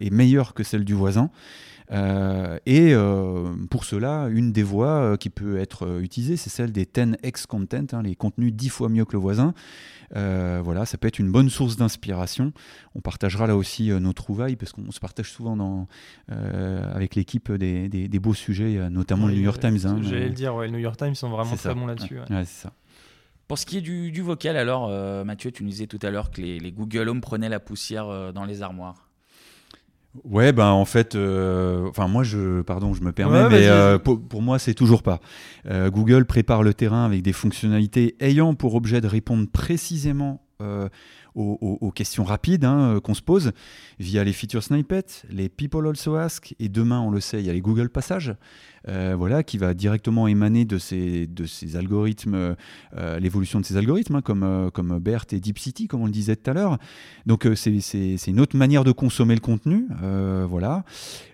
et 0.01 0.11
meilleures 0.11 0.55
que 0.55 0.63
celles 0.63 0.85
du 0.85 0.95
voisin. 0.95 1.31
Et 1.91 2.95
pour 3.71 3.85
cela, 3.85 4.29
une 4.31 4.53
des 4.53 4.63
voies 4.63 5.17
qui 5.19 5.31
peut 5.31 5.59
être 5.59 6.01
utilisée, 6.01 6.37
c'est 6.37 6.51
celle 6.51 6.73
des 6.73 6.85
10x 6.85 7.47
content, 7.47 7.87
hein, 7.93 8.03
les 8.03 8.15
contenus 8.15 8.53
10 8.53 8.69
fois 8.69 8.89
mieux 8.89 9.05
que 9.05 9.13
le 9.13 9.19
voisin. 9.19 9.55
Euh, 10.17 10.61
voilà, 10.63 10.87
ça 10.87 10.99
peut 10.99 11.09
être 11.09 11.19
une 11.19 11.31
bonne 11.31 11.51
source 11.51 11.77
d'inspiration. 11.77 12.53
On 12.95 13.01
partagera 13.01 13.47
là 13.47 13.57
aussi 13.57 13.91
euh, 13.91 14.01
nos 14.01 14.13
trouvailles, 14.13 14.57
parce 14.57 14.73
qu'on 14.73 14.91
se 14.91 15.01
partage 15.01 15.31
souvent 15.31 15.57
dans, 15.57 15.87
euh, 16.31 16.93
avec 16.95 17.15
l'équipe 17.15 17.53
des, 17.53 17.89
des, 17.89 18.19
beaux 18.19 18.35
sujets, 18.35 18.91
notamment 18.91 19.27
le 19.27 19.35
New 19.35 19.43
York 19.43 19.61
Times. 19.61 19.79
Hein, 19.85 20.01
J'allais 20.03 20.29
le 20.29 20.35
dire, 20.35 20.55
ouais, 20.55 20.67
le 20.67 20.73
New 20.73 20.79
York 20.79 20.97
Times 20.97 21.15
sont 21.15 21.31
vraiment 21.31 21.57
très 21.57 21.75
bons 21.75 21.87
là-dessus. 21.87 22.19
Ouais. 22.19 22.45
c'est 22.45 22.63
ça. 22.63 22.73
Pour 23.47 23.59
ce 23.59 23.67
qui 23.67 23.79
est 23.79 23.81
du, 23.81 24.13
du 24.13 24.23
vocal, 24.23 24.57
alors, 24.57 24.89
Mathieu, 25.25 25.51
tu 25.51 25.65
nous 25.65 25.71
disais 25.71 25.87
tout 25.87 25.99
à 26.03 26.11
l'heure 26.11 26.31
que 26.31 26.41
les, 26.41 26.59
les 26.61 26.73
Google 26.73 27.09
Home 27.09 27.21
prenaient 27.21 27.49
la 27.49 27.61
poussière 27.61 28.33
dans 28.33 28.45
les 28.45 28.63
armoires. 28.63 29.10
Ouais, 30.25 30.53
ben 30.53 30.71
en 30.71 30.85
fait, 30.85 31.15
euh, 31.15 31.89
enfin 31.89 32.09
moi 32.09 32.25
je, 32.25 32.63
pardon, 32.63 32.95
je 32.95 33.03
me 33.03 33.13
permets, 33.13 33.49
mais 33.49 33.69
euh, 33.69 33.97
pour, 33.99 34.43
moi 34.43 34.59
c'est 34.59 34.75
toujours 34.75 35.05
pas. 35.05 35.21
Euh, 35.67 35.89
Google 35.89 36.25
prépare 36.25 36.65
le 36.65 36.75
terrain 36.75 37.05
avec 37.05 37.23
des 37.23 37.33
fonctionnalités 37.33 38.17
ayant 38.19 38.55
pour 38.55 38.75
objet 38.75 39.01
de 39.01 39.07
répondre 39.07 39.47
précisément 39.51 40.43
aux, 41.35 41.93
questions 41.95 42.25
rapides 42.25 42.65
hein, 42.65 43.01
qu'on 43.03 43.15
se 43.15 43.23
pose 43.23 43.53
via 43.99 44.25
les 44.25 44.33
feature 44.33 44.63
snippets, 44.63 45.23
les 45.31 45.49
people 45.49 45.87
also 45.87 46.17
ask, 46.17 46.55
et 46.59 46.69
demain 46.69 47.01
on 47.01 47.11
le 47.11 47.21
sait, 47.21 47.41
il 47.41 47.47
y 47.47 47.51
a 47.51 47.53
les 47.53 47.61
Google 47.61 47.89
passages. 47.89 48.35
Euh, 48.89 49.15
voilà, 49.15 49.43
qui 49.43 49.59
va 49.59 49.75
directement 49.75 50.27
émaner 50.27 50.65
de 50.65 50.79
ces, 50.79 51.27
de 51.27 51.45
ces 51.45 51.77
algorithmes, 51.77 52.57
euh, 52.97 53.19
l'évolution 53.19 53.61
de 53.61 53.67
ces 53.67 53.77
algorithmes, 53.77 54.17
hein, 54.17 54.23
comme, 54.23 54.43
euh, 54.43 54.71
comme 54.71 54.99
BERT 54.99 55.27
et 55.33 55.41
DeepCity, 55.41 55.87
comme 55.87 56.01
on 56.01 56.07
le 56.07 56.13
disait 56.13 56.35
tout 56.35 56.51
à 56.51 56.55
l'heure. 56.55 56.79
Donc 57.27 57.47
c'est 57.57 58.17
une 58.27 58.41
autre 58.41 58.57
manière 58.57 58.83
de 58.85 58.93
consommer 58.93 59.35
le 59.35 59.41
contenu. 59.41 59.87
voilà. 60.49 60.85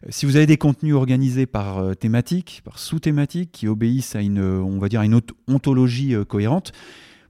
Si 0.09 0.27
vous 0.27 0.37
avez 0.37 0.47
des 0.47 0.57
contenus 0.57 0.95
organisés 0.95 1.47
par 1.47 1.97
thématique, 1.97 2.63
par 2.65 2.79
sous-thématique, 2.79 3.53
qui 3.53 3.69
obéissent 3.69 4.17
à 4.17 4.23
une, 4.23 4.41
on 4.41 4.79
va 4.79 4.89
dire, 4.89 5.03
une 5.03 5.21
ontologie 5.47 6.15
cohérente, 6.29 6.73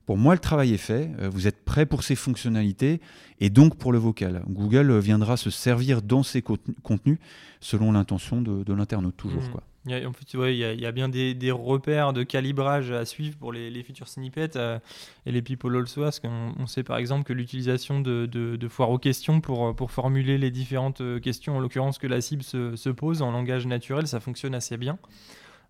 pour 0.07 0.17
moi, 0.17 0.35
le 0.35 0.41
travail 0.41 0.73
est 0.73 0.79
fait. 0.79 1.11
Vous 1.21 1.47
êtes 1.47 1.65
prêt 1.65 1.85
pour 1.85 2.05
ces 2.05 2.15
fonctionnalités 2.15 3.01
et 3.41 3.51
donc 3.51 3.77
pour 3.77 3.93
le 3.93 3.99
vocal. 3.99 4.43
Google 4.49 4.97
viendra 4.99 5.37
se 5.37 5.51
servir 5.51 6.01
dans 6.01 6.23
ces 6.23 6.43
contenus 6.43 7.19
selon 7.61 7.93
l'intention 7.93 8.41
de, 8.41 8.73
l'internaute, 8.73 9.17
toujours. 9.17 9.43
Mmh. 9.43 9.51
Quoi. 9.51 9.63
Il 9.87 9.93
y 9.93 9.95
a, 9.95 10.09
en 10.09 10.13
fait, 10.13 10.35
il, 10.35 10.81
y 10.81 10.87
a, 10.87 10.93
bien 10.93 11.09
des, 11.09 11.51
repères 11.53 12.13
de 12.13 12.25
calibrage 12.25 12.91
à 12.91 13.05
suivre 13.05 13.37
pour 13.37 13.53
les, 13.53 13.71
les 13.71 13.83
feature 13.85 14.09
snippets 14.09 14.57
euh, 14.57 14.81
et 15.27 15.33
les 15.33 15.43
people 15.43 15.77
also 15.77 16.03
ask. 16.03 16.25
On, 16.25 16.55
on 16.59 16.67
sait 16.67 16.83
par 16.83 16.97
exemple 16.97 17.23
que 17.23 17.33
l'utilisation 17.33 18.01
de, 18.01 18.27
de, 18.27 18.69
foires 18.69 18.91
aux 18.91 18.99
questions 18.99 19.41
pour, 19.41 19.77
pour 19.77 19.93
formuler 19.93 20.39
les 20.39 20.51
différentes 20.51 21.03
euh, 21.03 21.21
questions, 21.21 21.57
en 21.57 21.61
l'occurrence 21.61 21.99
que 21.99 22.09
la 22.09 22.21
cible 22.21 22.43
se, 22.43 22.75
se, 22.75 22.91
pose 22.91 23.23
en 23.23 23.31
langage 23.31 23.67
naturel, 23.67 24.09
ça 24.09 24.19
fonctionne 24.19 24.57
assez 24.57 24.77
bien. 24.77 24.99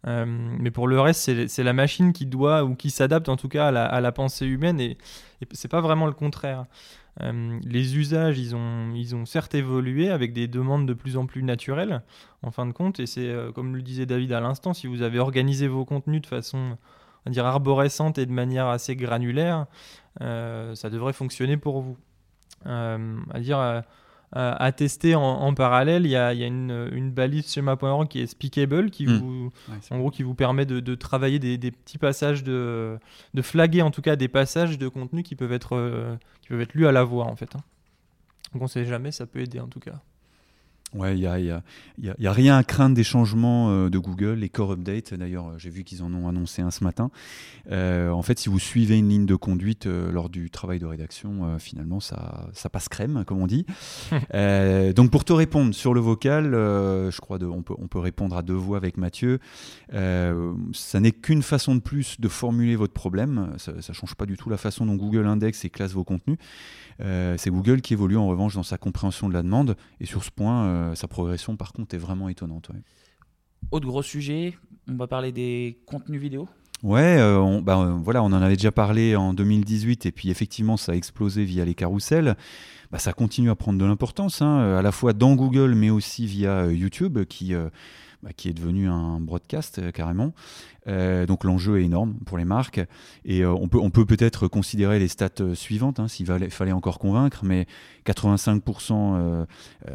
Euh, 0.07 0.25
mais 0.27 0.71
pour 0.71 0.87
le 0.87 1.01
reste, 1.01 1.49
c'est 1.49 1.63
la 1.63 1.73
machine 1.73 2.13
qui 2.13 2.27
doit 2.27 2.65
ou 2.65 2.75
qui 2.75 2.91
s'adapte 2.91 3.29
en 3.29 3.37
tout 3.37 3.49
cas 3.49 3.69
à 3.69 4.01
la, 4.01 4.13
pensée 4.13 4.47
humaine 4.47 4.81
et, 4.81 4.99
et 5.41 5.47
c'est 5.53 5.69
pas 5.69 5.81
vraiment 5.81 6.07
le 6.07 6.13
contraire. 6.13 6.67
Euh, 7.23 7.59
les 7.65 7.97
usages, 7.97 8.39
ils 8.39 8.55
ont, 8.55 8.93
ils 8.95 9.17
ont 9.17 9.25
certes 9.25 9.55
évolué 9.55 10.11
avec 10.11 10.33
des 10.33 10.49
demandes 10.49 10.87
de 10.87 10.93
plus 10.93 11.17
en 11.17 11.27
plus 11.27 11.43
naturelles, 11.43 12.03
en 12.43 12.51
fin 12.51 12.67
de 12.67 12.73
compte, 12.73 13.01
et 13.01 13.07
c'est, 13.07 13.29
euh, 13.29 13.53
comme 13.53 13.75
le 13.75 13.83
disait 13.83 14.05
David 14.05 14.33
à 14.33 14.41
l'instant, 14.41 14.75
si 14.75 14.87
vous 14.87 15.03
avez 15.03 15.19
organisé 15.19 15.67
vos 15.67 15.87
contenus 15.87 16.21
de 16.21 16.27
façon, 16.27 16.77
on 17.25 17.31
dire, 17.31 17.47
arborescente 17.47 18.19
et 18.19 18.27
de 18.27 18.33
manière 18.33 18.67
assez 18.67 18.97
granulaire, 18.97 19.67
ça 20.21 20.91
devrait 20.91 21.13
fonctionner 21.13 21.57
pour 21.57 21.81
vous. 21.83 21.97
à 22.65 23.41
dire 23.41 23.83
à 24.37 24.73
tester 24.73 25.15
en, 25.15 25.55
parallèle. 25.55 26.05
Il 26.05 26.11
y 26.11 26.17
a, 26.17 26.33
une, 26.33 26.89
une, 26.93 27.11
balise 27.11 27.51
schéma.org 27.53 28.09
qui 28.09 28.21
est 28.21 28.27
speakable, 28.27 28.91
qui, 28.91 29.07
hmm. 29.07 29.19
vous, 29.19 29.53
en 29.91 29.99
gros, 29.99 30.11
qui 30.11 30.23
vous 30.23 30.35
permet 30.35 30.67
de, 30.67 30.95
travailler 30.95 31.39
des, 31.39 31.71
petits 31.71 31.99
passages, 31.99 32.45
de, 32.45 32.99
de 33.35 33.43
flaguer 33.43 33.83
en 33.83 33.91
tout 33.91 34.03
cas 34.03 34.17
des 34.17 34.29
passages 34.29 34.79
de 34.79 34.89
contenu 34.89 35.23
qui 35.23 35.37
peuvent 35.37 35.53
être, 35.53 35.77
euh, 35.77 36.17
qui 36.43 36.49
peuvent 36.49 36.61
être 36.61 36.75
lus 36.75 36.87
à 36.87 36.93
la 36.93 37.05
voix 37.05 37.27
en 37.27 37.37
fait. 37.37 37.55
Hein. 37.57 37.63
Donc 38.53 38.63
on 38.63 38.65
ne 38.67 38.71
sait 38.71 38.85
jamais, 38.85 39.13
ça 39.13 39.27
peut 39.27 39.41
aider 39.41 39.61
en 39.61 39.69
tout 39.69 39.81
cas. 39.81 40.01
Ouais, 40.95 41.15
il 41.15 41.21
n'y 41.21 41.27
a, 41.27 41.39
y 41.41 41.51
a, 41.51 41.63
y 41.99 42.27
a, 42.27 42.33
rien 42.33 42.57
à 42.57 42.63
craindre 42.63 42.95
des 42.95 43.03
changements 43.03 43.71
euh, 43.71 43.91
de 43.91 43.99
Google, 43.99 44.35
les 44.35 44.49
core 44.49 44.73
updates. 44.73 45.15
D'ailleurs, 45.15 45.59
j'ai 45.59 45.69
vu 45.69 45.83
qu'ils 45.83 46.03
en 46.05 46.15
ont 46.15 46.29
annoncé 46.29 46.63
un 46.63 46.71
ce 46.71 46.85
matin. 46.85 47.11
Euh, 47.73 48.11
en 48.11 48.23
fait, 48.23 48.39
si 48.39 48.49
vous 48.49 48.61
suivez 48.61 48.97
une 48.97 49.09
ligne 49.09 49.27
de 49.27 49.35
conduite 49.35 49.87
euh, 49.87 50.13
lors 50.13 50.29
du 50.29 50.49
travail 50.49 50.79
de 50.79 50.87
rédaction, 50.87 51.59
finalement, 51.59 51.99
ça, 51.99 52.49
ça 52.53 52.69
passe 52.69 52.89
crème, 52.89 53.25
comme 53.27 53.43
on 53.43 53.49
dit. 53.49 53.67
donc, 54.95 55.11
pour 55.11 55.25
te 55.25 55.33
répondre 55.33 55.75
sur 55.75 55.93
le 55.93 56.01
vocal, 56.01 56.53
je 56.53 57.21
crois 57.21 57.39
qu'on 57.39 57.63
peut, 57.63 57.75
on 57.79 57.89
peut 57.89 57.99
répondre 57.99 58.37
à 58.37 58.43
deux 58.43 58.55
voix 58.55 58.77
avec 58.77 58.97
Mathieu. 58.97 59.41
ça 59.91 61.01
n'est 61.01 61.13
qu'une 61.13 61.43
façon 61.43 61.75
de 61.75 61.81
plus 61.81 62.21
de 62.21 62.29
formuler 62.29 62.77
votre 62.77 62.95
problème. 62.95 63.55
Ça 63.59 63.73
ne 63.73 63.95
change 63.95 64.15
pas 64.15 64.27
du 64.27 64.37
tout 64.37 64.51
la 64.51 64.57
façon 64.57 64.87
dont 64.87 64.95
Google 64.95 65.27
indexe 65.27 65.65
et 65.65 65.71
classe 65.71 65.93
vos 65.93 66.05
contenus. 66.05 66.39
C'est 67.01 67.51
Google 67.51 67.81
qui 67.81 67.93
évolue 67.93 68.17
en 68.17 68.29
revanche 68.29 68.55
dans 68.55 68.63
sa 68.63 68.79
compréhension 68.79 69.29
de 69.29 69.35
la 69.35 69.43
demande. 69.43 69.77
Et 70.01 70.07
sur 70.07 70.23
ce 70.23 70.31
point, 70.31 70.76
euh, 70.77 70.95
sa 70.95 71.09
progression, 71.09 71.57
par 71.57 71.73
contre, 71.73 71.95
est 71.95 71.99
vraiment 71.99 72.29
étonnante. 72.29 72.71
Autre 73.71 73.87
gros 73.87 74.03
sujet, 74.03 74.55
on 74.89 74.97
va 74.97 75.07
parler 75.07 75.33
des 75.33 75.79
contenus 75.87 76.21
vidéo. 76.21 76.49
Ouais, 76.83 77.17
euh, 77.19 77.39
on, 77.39 77.63
bah, 77.63 77.79
euh, 77.79 77.97
voilà, 78.03 78.23
on 78.23 78.27
en 78.27 78.43
avait 78.43 78.57
déjà 78.57 78.71
parlé 78.71 79.17
en 79.17 79.33
2018 79.33 80.07
et 80.07 80.13
puis 80.13 80.31
effectivement 80.31 80.77
ça 80.77 80.93
a 80.93 80.95
explosé 80.95 81.45
via 81.45 81.65
les 81.65 81.75
carousels. 81.75 82.37
Bah, 82.93 82.99
ça 82.99 83.15
continue 83.15 83.51
à 83.51 83.57
prendre 83.57 83.79
de 83.79 83.85
l'importance, 83.85 84.43
hein, 84.43 84.77
à 84.77 84.83
la 84.83 84.93
fois 84.93 85.15
dans 85.15 85.35
Google 85.35 85.75
mais 85.75 85.89
aussi 85.89 86.27
via 86.27 86.71
YouTube 86.71 87.25
qui 87.25 87.55
bah, 88.27 88.33
qui 88.37 88.49
est 88.49 88.53
devenu 88.53 88.89
un 88.89 89.21
broadcast 89.21 89.79
euh, 89.79 89.93
carrément. 89.93 90.35
Euh, 90.89 91.27
donc 91.27 91.45
l'enjeu 91.45 91.81
est 91.81 91.85
énorme 91.85 92.15
pour 92.27 92.39
les 92.39 92.45
marques. 92.45 92.81
Et 93.25 93.45
euh, 93.45 93.55
on 93.55 93.69
peut 93.69 94.05
peut-être 94.05 94.49
considérer 94.49 94.99
les 94.99 95.07
stats 95.07 95.55
suivantes, 95.55 96.01
hein, 96.01 96.09
s'il 96.09 96.27
fallait, 96.27 96.73
encore 96.73 96.99
convaincre, 96.99 97.45
mais 97.45 97.67
85% 98.05 99.47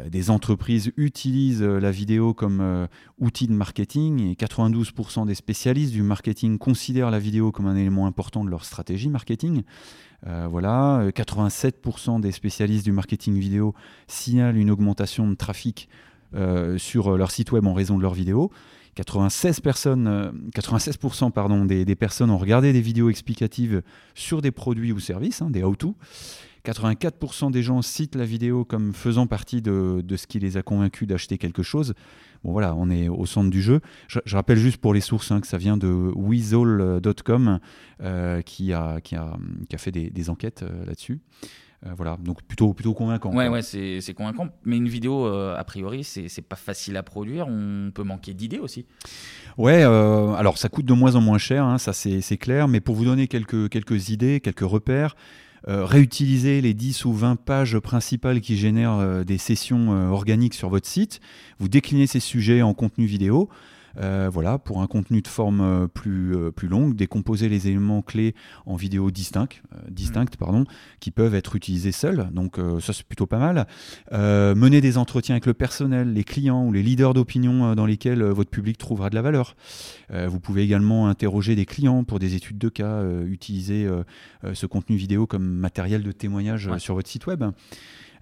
des 0.08 0.30
entreprises 0.30 0.92
utilisent 0.96 1.62
la 1.62 1.90
vidéo 1.90 2.34
comme 2.34 2.88
outil 3.18 3.46
de 3.46 3.52
marketing 3.52 4.20
et 4.30 4.34
92% 4.34 5.26
des 5.26 5.34
spécialistes 5.34 5.92
du 5.92 6.02
marketing 6.02 6.58
considèrent 6.58 7.10
la 7.10 7.18
vidéo 7.18 7.52
comme 7.52 7.66
un 7.66 7.76
élément 7.76 8.06
important 8.06 8.44
de 8.44 8.50
leur 8.50 8.64
stratégie 8.64 9.08
marketing. 9.08 9.62
voilà, 10.26 11.08
87% 11.10 12.20
des 12.20 12.32
spécialistes 12.32 12.84
du 12.84 12.92
marketing 12.92 13.38
vidéo 13.38 13.74
signalent 14.08 14.56
une 14.56 14.70
augmentation 14.70 15.28
de 15.28 15.34
trafic 15.34 15.88
sur 16.78 17.16
leur 17.16 17.30
site 17.30 17.52
web 17.52 17.66
en 17.66 17.74
raison 17.74 17.96
de 17.96 18.02
leurs 18.02 18.14
vidéos. 18.14 18.50
96 18.94 19.60
personnes, 19.60 20.32
96% 20.54 21.26
euh, 21.26 21.30
pardon, 21.30 21.64
des, 21.64 21.96
personnes 21.96 22.30
ont 22.30 22.38
regardé 22.38 22.72
des 22.72 22.80
vidéos 22.80 23.08
explicatives 23.08 23.82
sur 24.14 24.42
des 24.42 24.50
produits 24.50 24.92
ou 24.92 25.00
services, 25.00 25.40
hein, 25.40 25.50
des 25.50 25.62
how-to. 25.62 25.96
84% 26.64 27.50
des 27.50 27.62
gens 27.62 27.82
citent 27.82 28.14
la 28.14 28.24
vidéo 28.24 28.64
comme 28.64 28.92
faisant 28.92 29.26
partie 29.26 29.62
de, 29.62 30.04
ce 30.16 30.26
qui 30.28 30.38
les 30.38 30.56
a 30.56 30.62
convaincus 30.62 31.08
d'acheter 31.08 31.36
quelque 31.36 31.62
chose. 31.62 31.94
Bon 32.44 32.52
voilà, 32.52 32.74
on 32.76 32.88
est 32.88 33.08
au 33.08 33.26
centre 33.26 33.50
du 33.50 33.62
jeu. 33.62 33.80
Je, 34.06 34.36
rappelle 34.36 34.58
juste 34.58 34.76
pour 34.76 34.94
les 34.94 35.00
sources 35.00 35.32
hein, 35.32 35.40
que 35.40 35.46
ça 35.46 35.58
vient 35.58 35.76
de 35.76 36.12
weasel.com 36.14 37.58
euh, 38.00 38.42
qui, 38.42 38.72
a, 38.72 39.00
fait 39.76 39.90
des, 39.90 40.30
enquêtes 40.30 40.64
là-dessus. 40.86 41.20
Euh, 41.86 41.90
voilà, 41.96 42.16
donc 42.20 42.42
plutôt, 42.42 42.72
plutôt 42.74 42.94
convaincant. 42.94 43.34
Ouais, 43.34 43.48
ouais, 43.48 43.62
c'est 43.62 44.14
convaincant. 44.14 44.48
Mais 44.64 44.76
une 44.76 44.88
vidéo, 44.88 45.26
euh, 45.26 45.56
a 45.56 45.64
priori, 45.64 46.04
c'est 46.04 46.42
pas 46.42 46.56
facile 46.56 46.96
à 46.96 47.02
produire. 47.02 47.48
On 47.48 47.90
peut 47.92 48.04
manquer 48.04 48.34
d'idées 48.34 48.58
aussi. 48.58 48.86
Ouais, 49.58 49.82
euh, 49.84 50.32
alors 50.34 50.58
ça 50.58 50.68
coûte 50.68 50.86
de 50.86 50.92
moins 50.92 51.16
en 51.16 51.20
moins 51.20 51.38
cher, 51.38 51.64
hein, 51.64 51.78
ça 51.78 51.92
c'est 51.92 52.36
clair. 52.36 52.68
Mais 52.68 52.80
pour 52.80 52.94
vous 52.94 53.04
donner 53.04 53.26
quelques, 53.26 53.68
quelques 53.68 54.10
idées, 54.10 54.40
quelques 54.40 54.60
repères, 54.60 55.16
réutiliser 55.66 56.60
les 56.60 56.74
10 56.74 57.04
ou 57.04 57.12
20 57.12 57.36
pages 57.36 57.78
principales 57.78 58.40
qui 58.40 58.56
génèrent 58.56 59.24
des 59.24 59.38
sessions 59.38 59.90
organiques 60.10 60.54
sur 60.54 60.68
votre 60.68 60.88
site. 60.88 61.20
Vous 61.58 61.68
déclinez 61.68 62.06
ces 62.06 62.20
sujets 62.20 62.62
en 62.62 62.74
contenu 62.74 63.06
vidéo. 63.06 63.48
Euh, 63.98 64.30
voilà, 64.32 64.58
pour 64.58 64.80
un 64.80 64.86
contenu 64.86 65.22
de 65.22 65.28
forme 65.28 65.60
euh, 65.60 65.86
plus, 65.86 66.34
euh, 66.34 66.50
plus 66.50 66.68
longue, 66.68 66.94
décomposer 66.94 67.48
les 67.48 67.68
éléments 67.68 68.02
clés 68.02 68.34
en 68.66 68.76
vidéos 68.76 69.10
distinctes, 69.10 69.62
distinctes 69.88 70.36
pardon, 70.36 70.64
qui 71.00 71.10
peuvent 71.10 71.34
être 71.34 71.56
utilisés 71.56 71.92
seuls. 71.92 72.28
Donc 72.32 72.58
ça 72.80 72.92
c'est 72.92 73.06
plutôt 73.06 73.26
pas 73.26 73.38
mal. 73.38 73.66
mener 74.12 74.80
des 74.80 74.98
entretiens 74.98 75.34
avec 75.34 75.46
le 75.46 75.54
personnel, 75.54 76.12
les 76.12 76.24
clients 76.24 76.64
ou 76.66 76.72
les 76.72 76.82
leaders 76.82 77.14
d'opinion 77.14 77.74
dans 77.74 77.86
lesquels 77.86 78.22
votre 78.22 78.50
public 78.50 78.78
trouvera 78.78 79.10
de 79.10 79.14
la 79.14 79.22
valeur. 79.22 79.56
vous 80.10 80.40
pouvez 80.40 80.62
également 80.62 81.08
interroger 81.08 81.54
des 81.54 81.66
clients 81.66 82.04
pour 82.04 82.18
des 82.18 82.34
études 82.34 82.58
de 82.58 82.68
cas, 82.68 83.02
utiliser 83.24 83.88
ce 84.52 84.66
contenu 84.66 84.96
vidéo 84.96 85.26
comme 85.26 85.44
matériel 85.44 86.02
de 86.02 86.12
témoignage 86.12 86.70
sur 86.78 86.94
votre 86.94 87.08
site 87.08 87.26
web. 87.26 87.44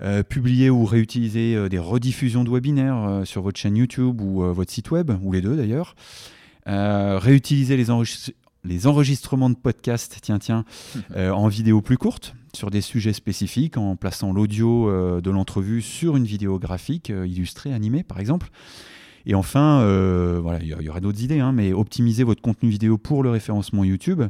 Euh, 0.03 0.23
publier 0.23 0.71
ou 0.71 0.87
réutiliser 0.87 1.55
euh, 1.55 1.69
des 1.69 1.79
rediffusions 1.79 2.43
de 2.43 2.49
webinaires 2.49 3.05
euh, 3.05 3.25
sur 3.27 3.43
votre 3.43 3.61
chaîne 3.61 3.77
YouTube 3.77 4.23
ou 4.23 4.41
votre 4.41 4.73
site 4.73 4.91
web, 4.91 5.13
ou 5.23 5.33
les 5.33 5.43
deux 5.43 5.60
d'ailleurs. 5.61 5.95
réutiliser 6.67 7.77
les, 7.77 7.87
les, 8.65 8.87
enregistrements 8.87 9.51
de 9.51 9.57
podcasts, 9.57 10.19
tiens, 10.23 10.39
tiens, 10.39 10.65
en 11.17 11.49
vidéo 11.49 11.81
plus 11.81 11.99
courte 11.99 12.35
sur 12.55 12.71
des 12.71 12.81
sujets 12.81 13.13
spécifiques 13.13 13.77
en 13.77 13.95
plaçant 13.95 14.33
l'audio 14.33 15.21
de 15.21 15.31
l'entrevue 15.31 15.83
sur 15.83 16.17
une 16.17 16.25
vidéo 16.25 16.59
graphique 16.59 17.11
illustrée, 17.11 17.73
animée 17.73 18.03
par 18.03 18.19
exemple. 18.19 18.51
Et 19.27 19.35
enfin, 19.35 19.81
euh, 19.81 20.41
voilà, 20.43 20.61
il 20.61 20.69
y, 20.69 20.89
aura 20.89 21.01
d'autres 21.01 21.23
idées, 21.23 21.41
hein, 21.41 21.53
mais 21.53 21.73
optimiser 21.73 22.25
votre 22.25 22.41
contenu 22.41 22.71
vidéo 22.71 22.97
pour 22.97 23.23
le 23.23 23.31
référencement 23.31 23.85
YouTube, 23.85 24.23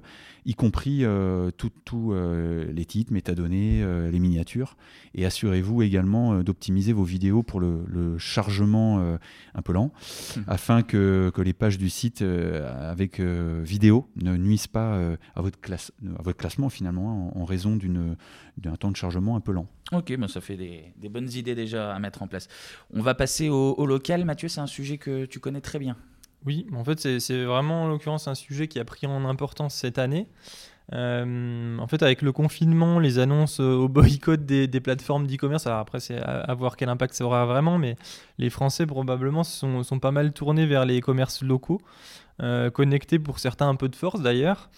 y 0.45 0.55
compris 0.55 1.05
euh, 1.05 1.51
tous 1.51 2.13
euh, 2.13 2.71
les 2.73 2.85
titres, 2.85 3.13
métadonnées, 3.13 3.85
les 4.11 4.19
miniatures. 4.19 4.77
Et 5.15 5.27
assurez-vous 5.27 5.83
également 5.83 6.43
d'optimiser 6.43 6.93
vos 6.93 7.05
vidéos 7.05 7.43
pour 7.43 7.61
le, 7.61 8.19
chargement 8.19 9.19
un 9.55 9.63
peu 9.63 9.73
lent, 9.73 9.93
mmh. 10.37 10.41
afin 10.47 10.83
que, 10.83 11.31
que, 11.35 11.43
les 11.43 11.53
pages 11.53 11.79
du 11.79 11.91
site 11.91 12.23
avec 12.23 13.21
vidéo 13.21 14.09
ne 14.17 14.37
nuisent 14.37 14.67
pas 14.67 15.17
à, 15.35 15.43
votre 15.43 15.61
classe, 15.61 15.93
à 16.19 16.23
votre 16.23 16.39
classement 16.39 16.69
finalement, 16.69 17.33
en, 17.35 17.41
en 17.41 17.45
raison 17.45 17.79
d'un 18.57 18.77
temps 18.77 18.91
de 18.91 18.97
chargement 18.97 19.37
un 19.37 19.41
peu 19.41 19.53
lent. 19.53 19.67
Ok, 19.93 20.17
ben 20.17 20.29
ça 20.29 20.41
fait 20.41 20.57
des, 20.57 21.09
bonnes 21.09 21.31
idées 21.33 21.57
déjà 21.57 21.93
à 21.93 21.99
mettre 21.99 22.23
en 22.23 22.29
place. 22.29 22.47
On 22.93 23.03
va 23.03 23.15
passer 23.15 23.49
au, 23.49 23.87
local. 23.87 24.25
Mathieu, 24.25 24.49
c'est 24.49 24.61
un 24.61 24.69
sujet 24.69 24.99
que 24.99 25.25
tu 25.25 25.41
connais 25.41 25.61
très 25.61 25.79
bien. 25.79 25.97
Oui, 26.47 26.67
en 26.75 26.85
fait, 26.85 27.21
c'est 27.21 27.45
vraiment 27.45 27.85
en 27.85 27.89
l'occurrence 27.89 28.29
un 28.29 28.35
sujet 28.35 28.67
qui 28.69 28.79
a 28.79 28.85
pris 28.85 29.07
en 29.07 29.25
importance 29.25 29.75
cette 29.75 29.99
année. 29.99 30.27
Euh, 30.93 31.79
en 31.79 31.87
fait, 31.87 32.03
avec 32.03 32.23
le 32.23 32.33
confinement, 32.33 32.99
les 32.99 33.19
annonces 33.19 33.61
au 33.61 33.89
boycott 33.89 34.45
des, 34.45 34.69
plateformes 34.81 35.27
d'e-commerce, 35.27 35.67
alors 35.67 35.79
après, 35.79 36.01
c'est 36.01 36.19
à, 36.19 36.53
voir 36.55 36.77
quel 36.77 36.89
impact 36.89 37.15
ça 37.15 37.25
aura 37.25 37.45
vraiment, 37.47 37.79
mais 37.79 37.97
les 38.39 38.51
Français 38.51 38.87
probablement 38.87 39.45
sont, 39.45 39.83
sont 39.83 40.01
pas 40.01 40.11
mal 40.11 40.33
tournés 40.33 40.67
vers 40.67 40.87
les 40.87 41.01
commerces 41.01 41.43
locaux, 41.43 41.81
euh, 42.43 42.71
connectés 42.71 43.19
pour 43.19 43.39
certains 43.39 43.69
un 43.69 43.77
peu 43.77 43.89
de 43.89 43.97
force 43.97 44.21
d'ailleurs. 44.23 44.71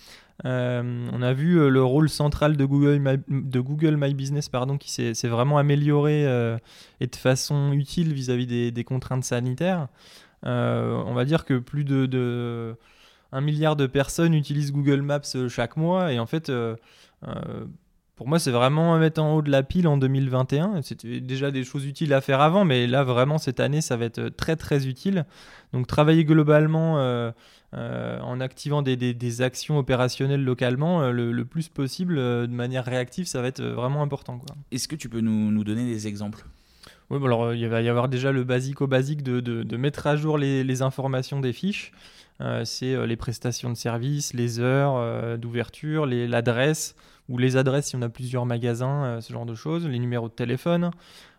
Euh, 0.44 1.08
on 1.12 1.22
a 1.22 1.32
vu 1.32 1.60
euh, 1.60 1.68
le 1.68 1.84
rôle 1.84 2.08
central 2.08 2.56
de 2.56 2.64
Google 2.64 2.98
My, 2.98 3.18
de 3.28 3.60
Google 3.60 3.96
My 3.96 4.12
Business 4.14 4.48
pardon, 4.48 4.76
qui 4.78 4.90
s'est 4.90 5.28
vraiment 5.28 5.58
amélioré 5.58 6.26
euh, 6.26 6.58
et 7.00 7.06
de 7.06 7.16
façon 7.16 7.72
utile 7.72 8.12
vis-à-vis 8.12 8.72
des, 8.72 8.84
contraintes 8.84 9.24
sanitaires. 9.24 9.88
On 10.44 11.14
va 11.14 11.24
dire 11.24 11.44
que 11.44 11.58
plus 11.58 11.84
de, 11.84 12.06
de, 12.06 12.76
1 13.32 13.40
milliard 13.40 13.76
de 13.76 13.86
personnes 13.86 14.34
utilisent 14.34 14.72
Google 14.72 15.02
Maps 15.02 15.48
chaque 15.48 15.76
mois 15.76 16.12
et 16.12 16.18
en 16.18 16.26
fait 16.26 16.50
pour 18.14 18.28
moi, 18.28 18.38
c'est 18.38 18.50
vraiment 18.50 18.94
à 18.94 18.98
mettre 18.98 19.20
en 19.20 19.34
haut 19.34 19.42
de 19.42 19.50
la 19.50 19.62
pile 19.62 19.88
en 19.88 19.96
2021. 19.96 20.82
C'était 20.82 21.20
déjà 21.20 21.50
des 21.50 21.64
choses 21.64 21.86
utiles 21.86 22.12
à 22.12 22.20
faire 22.20 22.40
avant, 22.40 22.64
mais 22.64 22.86
là, 22.86 23.02
vraiment, 23.04 23.38
cette 23.38 23.58
année, 23.58 23.80
ça 23.80 23.96
va 23.96 24.04
être 24.04 24.28
très, 24.28 24.54
très 24.54 24.86
utile. 24.86 25.24
Donc, 25.72 25.86
travailler 25.86 26.24
globalement 26.24 26.98
euh, 27.74 28.20
en 28.20 28.40
activant 28.40 28.82
des, 28.82 29.40
actions 29.40 29.78
opérationnelles 29.78 30.44
localement 30.44 31.00
euh, 31.00 31.10
le, 31.10 31.44
plus 31.46 31.70
possible 31.70 32.18
euh, 32.18 32.46
de 32.46 32.52
manière 32.52 32.84
réactive, 32.84 33.26
ça 33.26 33.40
va 33.40 33.48
être 33.48 33.62
vraiment 33.62 34.02
important. 34.02 34.38
Est-ce 34.70 34.88
que 34.88 34.96
tu 34.96 35.08
peux 35.08 35.20
nous, 35.20 35.64
donner 35.64 35.86
des 35.86 36.06
exemples? 36.06 36.44
Oui, 37.18 37.24
alors 37.24 37.54
il 37.54 37.68
va 37.68 37.82
y 37.82 37.88
avoir 37.88 38.08
déjà 38.08 38.32
le 38.32 38.44
basico-basique 38.44 39.22
de, 39.22 39.76
mettre 39.76 40.06
à 40.06 40.16
jour 40.16 40.38
les, 40.38 40.82
informations 40.82 41.40
des 41.40 41.52
fiches. 41.52 41.92
c'est 42.64 43.06
les 43.06 43.16
prestations 43.16 43.70
de 43.70 43.76
services, 43.76 44.34
les 44.34 44.60
heures 44.60 45.38
d'ouverture, 45.38 46.06
l'adresse 46.06 46.96
ou 47.28 47.38
les 47.38 47.56
adresses 47.56 47.86
si 47.86 47.96
on 47.96 48.02
a 48.02 48.08
plusieurs 48.08 48.46
magasins, 48.46 49.20
ce 49.20 49.32
genre 49.32 49.46
de 49.46 49.54
choses, 49.54 49.86
les 49.86 49.98
numéros 49.98 50.28
de 50.28 50.34
téléphone, 50.34 50.90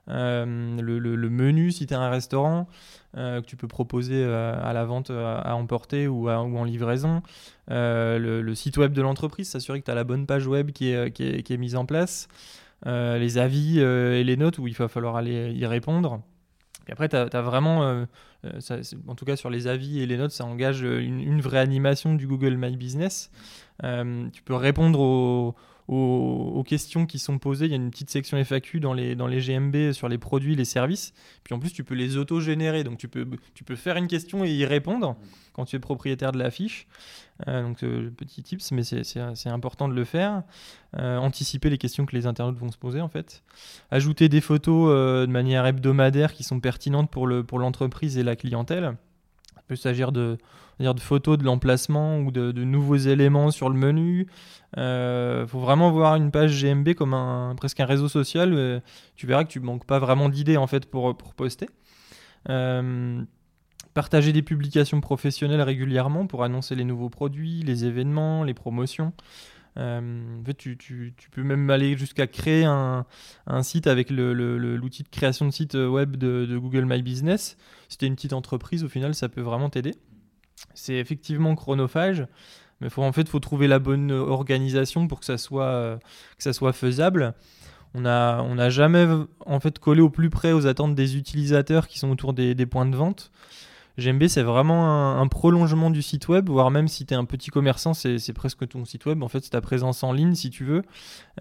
le, 0.07 1.29
menu 1.29 1.71
si 1.71 1.86
tu 1.86 1.93
as 1.93 1.99
un 1.99 2.09
restaurant. 2.09 2.67
Euh, 3.15 3.41
que 3.41 3.45
tu 3.45 3.55
peux 3.55 3.67
proposer 3.67 4.23
euh, 4.25 4.55
à 4.59 4.73
la 4.73 4.86
vente 4.86 5.12
euh, 5.12 5.39
à, 5.43 5.55
emporter 5.55 6.07
ou, 6.07 6.31
en 6.31 6.63
livraison. 6.63 7.21
Le, 7.67 8.53
site 8.55 8.77
web 8.77 8.91
de 8.91 9.01
l'entreprise, 9.03 9.49
s'assurer 9.49 9.79
que 9.79 9.86
tu 9.86 9.91
as 9.91 9.95
la 9.95 10.03
bonne 10.03 10.25
page 10.25 10.47
web 10.47 10.71
qui 10.71 10.89
est, 10.89 11.12
qui 11.12 11.23
est, 11.23 11.57
mise 11.57 11.75
en 11.75 11.86
place. 11.86 12.27
Les 12.86 13.38
avis 13.38 13.80
et 13.80 14.24
les 14.24 14.38
notes 14.38 14.58
où 14.58 14.67
il 14.67 14.76
va 14.76 14.88
falloir 14.88 15.15
aller 15.15 15.52
y 15.54 15.65
répondre. 15.65 16.22
Et 16.88 16.91
après, 16.91 17.08
tu 17.08 17.15
as, 17.15 17.42
vraiment, 17.42 18.06
en 19.08 19.15
tout 19.15 19.25
cas 19.25 19.36
sur 19.36 19.50
les 19.50 19.67
avis 19.67 20.02
et 20.02 20.06
les 20.06 20.17
notes, 20.17 20.31
ça 20.31 20.46
engage 20.46 20.81
une, 20.81 21.42
vraie 21.42 21.60
animation 21.60 22.15
du 22.15 22.27
Google 22.27 22.58
My 22.58 22.75
Business. 22.75 23.31
tu 23.81 24.42
peux 24.44 24.56
répondre 24.56 25.00
aux, 25.00 25.56
aux, 25.88 26.63
questions 26.65 27.06
qui 27.06 27.19
sont 27.19 27.40
posées. 27.40 27.65
Il 27.65 27.71
y 27.71 27.73
a 27.73 27.77
une 27.77 27.92
petite 27.92 28.10
section 28.10 28.38
FAQ 28.38 28.79
dans 28.79 28.94
les, 28.94 29.15
dans 29.15 29.27
les 29.27 29.40
GMB 29.42 29.92
sur 29.92 30.08
les 30.08 30.17
produits, 30.17 30.56
les 30.56 30.65
services. 30.65 31.13
Puis 31.44 31.54
en 31.54 31.60
plus, 31.60 31.71
tu 31.71 31.84
peux 31.84 31.96
les 31.96 32.17
auto-générer. 32.17 32.84
Donc 32.84 32.98
tu 32.98 33.08
peux, 33.08 33.27
tu 33.54 33.63
peux 33.63 33.75
faire 33.75 33.98
une 33.98 34.08
question 34.08 34.44
et 34.46 34.52
y 34.52 34.65
répondre 34.65 35.17
quand 35.54 35.65
tu 35.65 35.75
es 35.75 35.79
propriétaire 35.79 36.31
de 36.31 36.40
la 36.40 36.52
fiche. 36.52 36.88
Euh, 37.48 37.63
donc 37.63 37.84
euh, 37.84 38.10
petit 38.12 38.44
tips, 38.44 38.71
mais 38.71 38.84
c'est 38.84 39.50
important 39.50 39.88
de 39.88 39.94
le 39.94 40.04
faire. 40.04 40.44
Euh, 40.98 41.17
anticiper 41.17 41.69
les 41.69 41.77
questions 41.77 42.06
que 42.06 42.15
les 42.15 42.27
internautes 42.27 42.58
vont 42.58 42.71
se 42.71 42.77
poser 42.77 43.02
en 43.02 43.10
fait. 43.10 43.44
Ajouter 43.92 44.29
des 44.29 44.42
photos 44.42 44.90
de 45.27 45.31
manière 45.31 45.65
hebdomadaire 45.65 46.34
qui 46.34 46.44
sont 46.44 46.60
pertinentes 46.60 47.10
pour 47.10 47.27
l'entreprise 47.27 48.13
pour 48.13 48.21
et 48.21 48.23
la 48.23 48.36
clientèle. 48.36 48.96
Il 49.63 49.67
peut 49.69 49.75
s'agir 49.75 50.11
de, 50.11 50.37
de 50.79 50.99
photos 50.99 51.37
de 51.37 51.43
l'emplacement 51.43 52.19
ou 52.19 52.31
de, 52.31 52.51
nouveaux 52.51 52.97
éléments 52.97 53.51
sur 53.51 53.69
le 53.69 53.75
menu. 53.75 54.27
Il 54.75 54.79
euh, 54.79 55.47
faut 55.47 55.59
vraiment 55.59 55.91
voir 55.91 56.15
une 56.15 56.31
page 56.31 56.61
GMB 56.61 56.93
comme 56.93 57.13
un, 57.13 57.53
presque 57.55 57.79
un 57.79 57.85
réseau 57.85 58.07
social. 58.07 58.53
Euh, 58.53 58.79
tu 59.15 59.27
verras 59.27 59.43
que 59.43 59.49
tu 59.49 59.59
manques 59.59 59.85
pas 59.85 59.99
vraiment 59.99 60.29
d'idées 60.29 60.57
en 60.57 60.67
fait 60.67 60.85
pour, 60.85 61.15
pour 61.15 61.33
poster. 61.33 61.69
Euh, 62.49 63.21
partager 63.93 64.33
des 64.33 64.41
publications 64.41 64.99
professionnelles 64.99 65.61
régulièrement 65.61 66.25
pour 66.25 66.43
annoncer 66.43 66.75
les 66.75 66.83
nouveaux 66.83 67.09
produits, 67.09 67.61
les 67.63 67.85
événements, 67.85 68.43
les 68.43 68.53
promotions. 68.53 69.13
Fait, 69.76 70.54
tu, 70.56 70.78
tu, 70.78 71.13
peux 71.32 71.44
même 71.44 71.69
aller 71.69 71.98
jusqu'à 71.98 72.28
créer 72.28 72.65
un, 72.65 73.06
site 73.62 73.88
avec 73.88 74.10
l'outil 74.10 75.04
de 75.04 75.10
création 75.10 75.46
de 75.46 75.52
site 75.52 75.76
web 75.76 76.15
de, 76.15 76.58
Google 76.58 76.86
My 76.86 77.02
Business. 77.02 77.58
Si 77.90 77.98
tu 77.98 78.06
es 78.06 78.08
une 78.08 78.15
petite 78.15 78.34
entreprise, 78.34 78.84
au 78.84 78.90
final, 78.90 79.15
ça 79.15 79.30
peut 79.30 79.42
vraiment 79.42 79.69
t'aider. 79.69 79.96
C'est 80.74 80.96
effectivement 80.96 81.56
chronophage, 81.56 82.26
mais 82.82 82.88
en 82.98 83.12
fait, 83.12 83.21
il 83.21 83.30
faut 83.30 83.40
trouver 83.40 83.67
la 83.67 83.80
bonne 83.80 84.12
organisation 84.12 85.08
pour 85.08 85.19
que 85.19 85.26
ça 85.26 85.38
soit, 85.38 85.65
euh, 85.65 86.71
faisable. 86.74 87.34
On 87.96 88.02
n'a 88.02 88.69
jamais 88.69 89.08
en 89.46 89.60
fait 89.60 89.78
collé 89.78 90.02
au 90.02 90.10
plus 90.10 90.30
près 90.32 90.52
aux 90.52 90.65
attentes 90.65 90.96
des 90.96 91.15
utilisateurs 91.15 91.88
qui 91.88 92.00
sont 92.00 92.10
autour 92.10 92.34
des 92.34 92.65
points 92.65 92.88
de 92.88 92.96
vente. 92.96 93.32
GMB, 93.98 94.27
c'est 94.27 94.41
vraiment 94.41 95.19
un, 95.19 95.27
prolongement 95.27 95.91
du 95.91 96.02
site 96.02 96.27
web, 96.27 96.50
voire 96.50 96.71
même 96.71 96.87
si 96.87 97.06
tu 97.06 97.13
es 97.13 97.17
un 97.17 97.25
petit 97.25 97.52
commerçant, 97.52 97.94
c'est 97.94 98.33
presque 98.33 98.67
ton 98.67 98.85
site 98.85 99.06
web. 99.06 99.21
En 99.21 99.27
fait, 99.27 99.44
c'est 99.44 99.52
ta 99.52 99.62
présence 99.62 100.04
en 100.04 100.12
ligne, 100.13 100.33
si 100.33 100.50
tu 100.50 100.63
veux. 100.63 100.81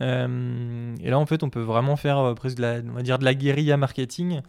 Euh, 0.03 0.95
et 1.03 1.11
là, 1.11 1.19
en 1.19 1.27
fait, 1.27 1.43
on 1.43 1.51
peut 1.51 1.63
vraiment 1.63 1.97
faire 1.97 2.19
euh, 2.19 2.35
presque 2.35 2.59
de 2.59 2.63
la, 2.63 2.81
on 2.87 2.93
va 2.93 3.03
dire 3.03 3.19
de 3.19 3.25
la 3.25 3.35
guérilla 3.35 3.77
marketing. 3.77 4.43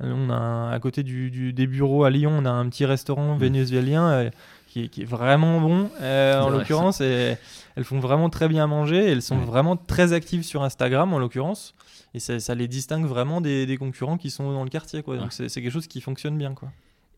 on 0.00 0.30
a 0.30 0.70
à 0.72 0.78
côté 0.80 1.02
du, 1.02 1.52
des 1.52 1.66
bureaux 1.66 2.04
à 2.04 2.10
Lyon, 2.10 2.32
on 2.38 2.46
a 2.46 2.50
un 2.50 2.68
petit 2.68 2.86
restaurant 2.86 3.34
mmh. 3.34 3.38
vénézuélien 3.38 4.30
qui 4.70 4.84
est, 4.84 5.04
vraiment 5.04 5.60
bon 5.60 5.90
euh, 6.00 6.40
en 6.40 6.48
l'occurrence. 6.48 7.00
Et 7.00 7.36
elles 7.76 7.84
font 7.84 7.98
vraiment 7.98 8.30
très 8.30 8.48
bien 8.48 8.66
manger. 8.66 9.04
elles 9.04 9.22
sont 9.22 9.38
vraiment 9.38 9.76
très 9.76 10.12
actives 10.12 10.44
sur 10.44 10.62
Instagram 10.62 11.12
en 11.12 11.18
l'occurrence. 11.18 11.74
Et 12.14 12.20
ça, 12.20 12.54
les 12.54 12.68
distingue 12.68 13.06
vraiment 13.06 13.40
des, 13.40 13.76
concurrents 13.78 14.16
qui 14.16 14.30
sont 14.30 14.52
dans 14.52 14.64
le 14.64 14.70
quartier. 14.70 15.02
Quoi. 15.02 15.16
Donc 15.16 15.32
c'est 15.32 15.48
quelque 15.48 15.70
chose 15.70 15.86
qui 15.86 16.00
fonctionne 16.00 16.38
bien. 16.38 16.54
Quoi. 16.54 16.70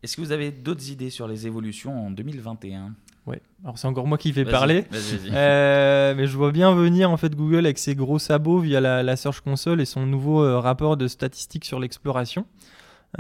Est-ce 0.02 0.16
que 0.16 0.20
vous 0.20 0.32
avez 0.32 0.50
d'autres 0.50 0.90
idées 0.90 1.10
sur 1.10 1.28
les 1.28 1.46
évolutions 1.46 2.06
en 2.06 2.10
2021 2.10 2.94
Ouais, 3.26 3.40
alors 3.62 3.78
c'est 3.78 3.86
encore 3.86 4.08
moi 4.08 4.18
qui 4.18 4.32
vais 4.32 4.44
parler. 4.44 4.84
Euh, 5.32 6.14
mais 6.16 6.26
je 6.26 6.36
vois 6.36 6.50
bien 6.50 6.74
venir 6.74 7.08
en 7.10 7.16
fait 7.16 7.36
Google 7.36 7.66
avec 7.66 7.78
ses 7.78 7.94
gros 7.94 8.18
sabots 8.18 8.58
via 8.58 8.80
la, 8.80 9.16
Search 9.16 9.40
Console 9.40 9.80
et 9.80 9.84
son 9.84 10.06
nouveau 10.06 10.42
euh, 10.42 10.58
rapport 10.58 10.96
de 10.96 11.06
statistiques 11.06 11.64
sur 11.64 11.78
l'exploration. 11.78 12.46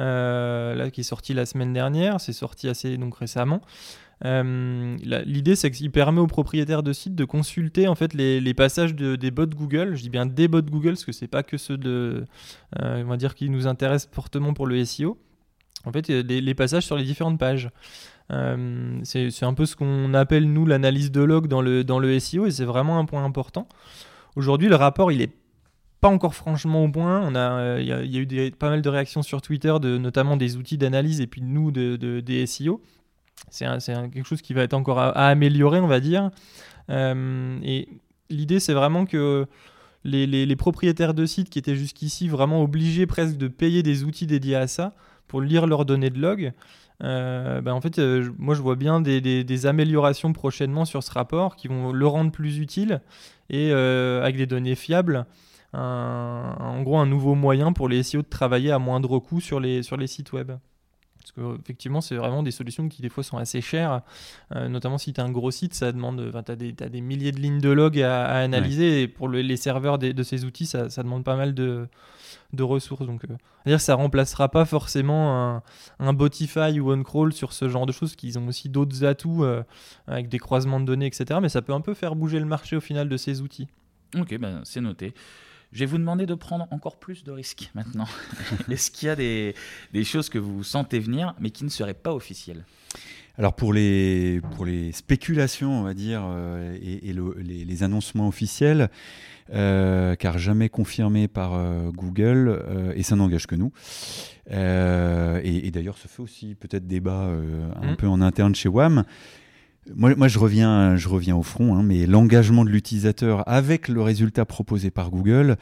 Euh, 0.00 0.74
là 0.74 0.90
qui 0.90 1.02
est 1.02 1.04
sorti 1.04 1.34
la 1.34 1.46
semaine 1.46 1.72
dernière, 1.72 2.20
c'est 2.20 2.32
sorti 2.32 2.68
assez 2.68 2.96
donc 2.96 3.16
récemment. 3.16 3.60
L'idée, 4.24 5.56
c'est 5.56 5.70
qu'il 5.70 5.90
permet 5.90 6.20
aux 6.20 6.28
propriétaires 6.28 6.82
de 6.82 6.92
sites 6.92 7.14
de 7.14 7.24
consulter 7.24 7.86
en 7.86 7.94
fait 7.94 8.12
les, 8.14 8.54
passages 8.54 8.94
des 8.96 9.30
bots 9.30 9.46
Google. 9.46 9.94
Je 9.94 10.02
dis 10.02 10.10
bien 10.10 10.26
des 10.26 10.48
bots 10.48 10.62
Google 10.62 10.90
parce 10.90 11.04
que 11.04 11.12
c'est 11.12 11.28
pas 11.28 11.44
que 11.44 11.56
ceux 11.56 11.76
de, 11.76 12.24
on 12.80 13.04
va 13.04 13.16
dire, 13.16 13.36
qui 13.36 13.50
nous 13.50 13.68
intéressent 13.68 14.12
fortement 14.12 14.52
pour 14.52 14.66
le 14.66 14.84
SEO. 14.84 15.16
En 15.84 15.92
fait, 15.92 16.08
les, 16.08 16.40
les 16.40 16.54
passages 16.54 16.84
sur 16.84 16.96
les 16.96 17.04
différentes 17.04 17.38
pages. 17.38 17.70
Euh, 18.30 18.98
c'est 19.02 19.42
un 19.42 19.54
peu 19.54 19.66
ce 19.66 19.76
qu'on 19.76 20.14
appelle 20.14 20.50
nous 20.50 20.64
l'analyse 20.64 21.10
de 21.10 21.22
log 21.22 21.48
dans 21.48 21.60
le, 21.60 21.84
dans 21.84 21.98
le 21.98 22.18
SEO 22.18 22.46
et 22.46 22.50
c'est 22.50 22.64
vraiment 22.64 22.98
un 22.98 23.04
point 23.04 23.24
important. 23.24 23.68
Aujourd'hui, 24.36 24.68
le 24.68 24.76
rapport, 24.76 25.12
il 25.12 25.20
est 25.20 25.32
pas 26.00 26.08
encore 26.08 26.34
franchement 26.34 26.84
au 26.84 26.88
point. 26.88 27.34
A, 27.34 27.78
il 27.78 27.86
y, 27.86 27.92
a, 27.92 28.02
eu 28.02 28.50
pas 28.52 28.70
mal 28.70 28.80
de 28.80 28.88
réactions 28.88 29.22
sur 29.22 29.42
Twitter, 29.42 29.74
de, 29.80 29.98
notamment 29.98 30.36
des 30.36 30.56
outils 30.56 30.78
d'analyse 30.78 31.20
et 31.20 31.26
puis 31.26 31.42
nous 31.42 31.70
de, 31.70 32.20
des 32.20 32.46
SEO 32.46 32.82
c'est 33.50 33.66
quelque 33.66 34.26
chose 34.26 34.42
qui 34.42 34.54
va 34.54 34.62
être 34.62 34.74
encore 34.74 34.98
à, 34.98 35.10
améliorer, 35.28 35.80
on 35.80 35.86
va 35.86 36.00
dire. 36.00 36.30
Euh, 36.90 37.58
et 37.62 37.88
l'idée, 38.30 38.60
c'est 38.60 38.72
vraiment 38.72 39.04
que 39.04 39.46
les, 40.04 40.56
propriétaires 40.56 41.14
de 41.14 41.26
sites 41.26 41.50
qui 41.50 41.58
étaient 41.58 41.76
jusqu'ici 41.76 42.28
vraiment 42.28 42.62
obligés 42.62 43.06
presque 43.06 43.36
de 43.36 43.48
payer 43.48 43.82
des 43.82 44.04
outils 44.04 44.26
dédiés 44.26 44.56
à 44.56 44.66
ça 44.66 44.94
pour 45.32 45.40
lire 45.40 45.66
leurs 45.66 45.86
données 45.86 46.10
de 46.10 46.20
log, 46.20 46.52
euh, 47.02 47.62
ben 47.62 47.72
en 47.72 47.80
fait, 47.80 47.98
euh, 47.98 48.30
moi 48.36 48.54
je 48.54 48.60
vois 48.60 48.76
bien 48.76 49.00
des, 49.00 49.66
améliorations 49.66 50.34
prochainement 50.34 50.84
sur 50.84 51.02
ce 51.02 51.10
rapport 51.10 51.56
qui 51.56 51.68
vont 51.68 51.90
le 51.90 52.06
rendre 52.06 52.30
plus 52.30 52.58
utile 52.58 53.00
et 53.48 53.72
avec 53.72 54.36
des 54.36 54.44
données 54.44 54.74
fiables. 54.74 55.24
en 55.72 56.82
gros, 56.82 56.98
un 56.98 57.06
nouveau 57.06 57.34
moyen 57.34 57.72
pour 57.72 57.88
les 57.88 58.02
SEO 58.02 58.20
de 58.20 58.28
travailler 58.28 58.72
à 58.72 58.78
moindre 58.78 59.18
coût 59.20 59.40
sur 59.40 59.58
les, 59.58 59.82
sur 59.82 59.96
les 59.96 60.06
sites 60.06 60.34
web. 60.34 60.52
Parce 61.22 61.32
qu'effectivement, 61.32 62.02
c'est 62.02 62.16
vraiment 62.16 62.42
des 62.42 62.50
solutions 62.50 62.88
qui 62.90 63.00
des 63.00 63.08
fois 63.08 63.22
sont 63.22 63.38
assez 63.38 63.62
chères, 63.62 64.02
euh, 64.54 64.68
notamment 64.68 64.98
si 64.98 65.14
tu 65.14 65.20
as 65.22 65.24
un 65.24 65.30
gros 65.30 65.50
site, 65.50 65.72
ça 65.72 65.92
demande, 65.92 66.30
tu 66.44 66.52
as, 66.52 66.88
des 66.88 67.00
milliers 67.00 67.32
de 67.32 67.40
lignes 67.40 67.60
de 67.60 67.70
log 67.70 67.98
à, 68.02 68.26
analyser, 68.38 69.02
et 69.02 69.08
pour 69.08 69.30
les 69.30 69.56
serveurs 69.56 69.98
de 69.98 70.22
ces 70.22 70.44
outils, 70.44 70.66
ça, 70.66 70.88
demande 70.88 71.24
pas 71.24 71.36
mal 71.36 71.54
de, 71.54 71.88
ressources. 72.62 73.06
Donc, 73.06 73.24
euh, 73.24 73.36
dire 73.66 73.80
ça 73.80 73.94
remplacera 73.94 74.48
pas 74.48 74.64
forcément 74.64 75.56
un, 75.56 75.62
un, 75.98 76.12
Botify 76.12 76.80
ou 76.80 76.90
OneCrawl 76.90 77.32
sur 77.32 77.52
ce 77.52 77.68
genre 77.68 77.86
de 77.86 77.92
choses, 77.92 78.16
qu'ils 78.16 78.38
ont 78.38 78.46
aussi 78.48 78.68
d'autres 78.68 79.04
atouts 79.04 79.44
euh, 79.44 79.62
avec 80.06 80.28
des 80.28 80.38
croisements 80.38 80.80
de 80.80 80.86
données, 80.86 81.06
etc. 81.06 81.40
Mais 81.40 81.48
ça 81.48 81.62
peut 81.62 81.72
un 81.72 81.80
peu 81.80 81.94
faire 81.94 82.14
bouger 82.14 82.38
le 82.38 82.46
marché 82.46 82.76
au 82.76 82.80
final 82.80 83.08
de 83.08 83.16
ces 83.16 83.40
outils. 83.40 83.68
Ok, 84.18 84.36
ben, 84.38 84.60
c'est 84.64 84.80
noté. 84.80 85.14
Je 85.72 85.80
vais 85.80 85.86
vous 85.86 85.98
demander 85.98 86.26
de 86.26 86.34
prendre 86.34 86.68
encore 86.70 86.98
plus 86.98 87.24
de 87.24 87.32
risques 87.32 87.70
maintenant. 87.74 88.06
Est-ce 88.70 88.90
qu'il 88.90 89.06
y 89.06 89.10
a 89.10 89.16
des, 89.16 89.54
choses 90.04 90.28
que 90.28 90.38
vous 90.38 90.62
sentez 90.62 90.98
venir, 90.98 91.34
mais 91.40 91.50
qui 91.50 91.64
ne 91.64 91.70
seraient 91.70 91.94
pas 91.94 92.12
officielles? 92.12 92.64
Alors 93.38 93.54
pour 93.54 93.72
les, 93.72 94.42
pour 94.54 94.66
les 94.66 94.92
spéculations, 94.92 95.80
on 95.80 95.82
va 95.82 95.94
dire, 95.94 96.22
euh, 96.26 96.76
et, 96.82 97.14
les, 97.42 97.82
annoncements 97.82 98.28
officiels, 98.28 98.90
euh, 99.54 100.14
car 100.14 100.36
jamais 100.36 100.68
confirmés 100.68 101.26
par 101.26 101.54
euh, 101.54 101.90
Google, 101.90 102.62
et 102.94 103.02
ça 103.02 103.16
n'engage 103.16 103.46
que 103.46 103.54
nous. 103.54 103.72
et, 104.50 105.70
d'ailleurs, 105.70 105.96
ça 105.96 106.08
fait 106.08 106.22
aussi 106.22 106.54
peut-être 106.54 106.86
débat 106.86 107.30
un 107.80 107.92
mmh. 107.92 107.96
peu 107.96 108.08
en 108.08 108.20
interne 108.20 108.54
chez 108.54 108.68
WAM. 108.68 109.04
Moi, 109.90 110.28
je, 110.28 110.38
reviens, 110.38 111.36
au 111.36 111.42
front, 111.42 111.74
hein, 111.74 111.82
mais 111.82 112.06
l'engagement 112.06 112.64
de 112.64 112.70
l'utilisateur 112.70 113.42
avec 113.48 113.88
le 113.88 114.00
résultat 114.00 114.44
proposé 114.44 114.92
par 114.92 115.10
Google, 115.10 115.56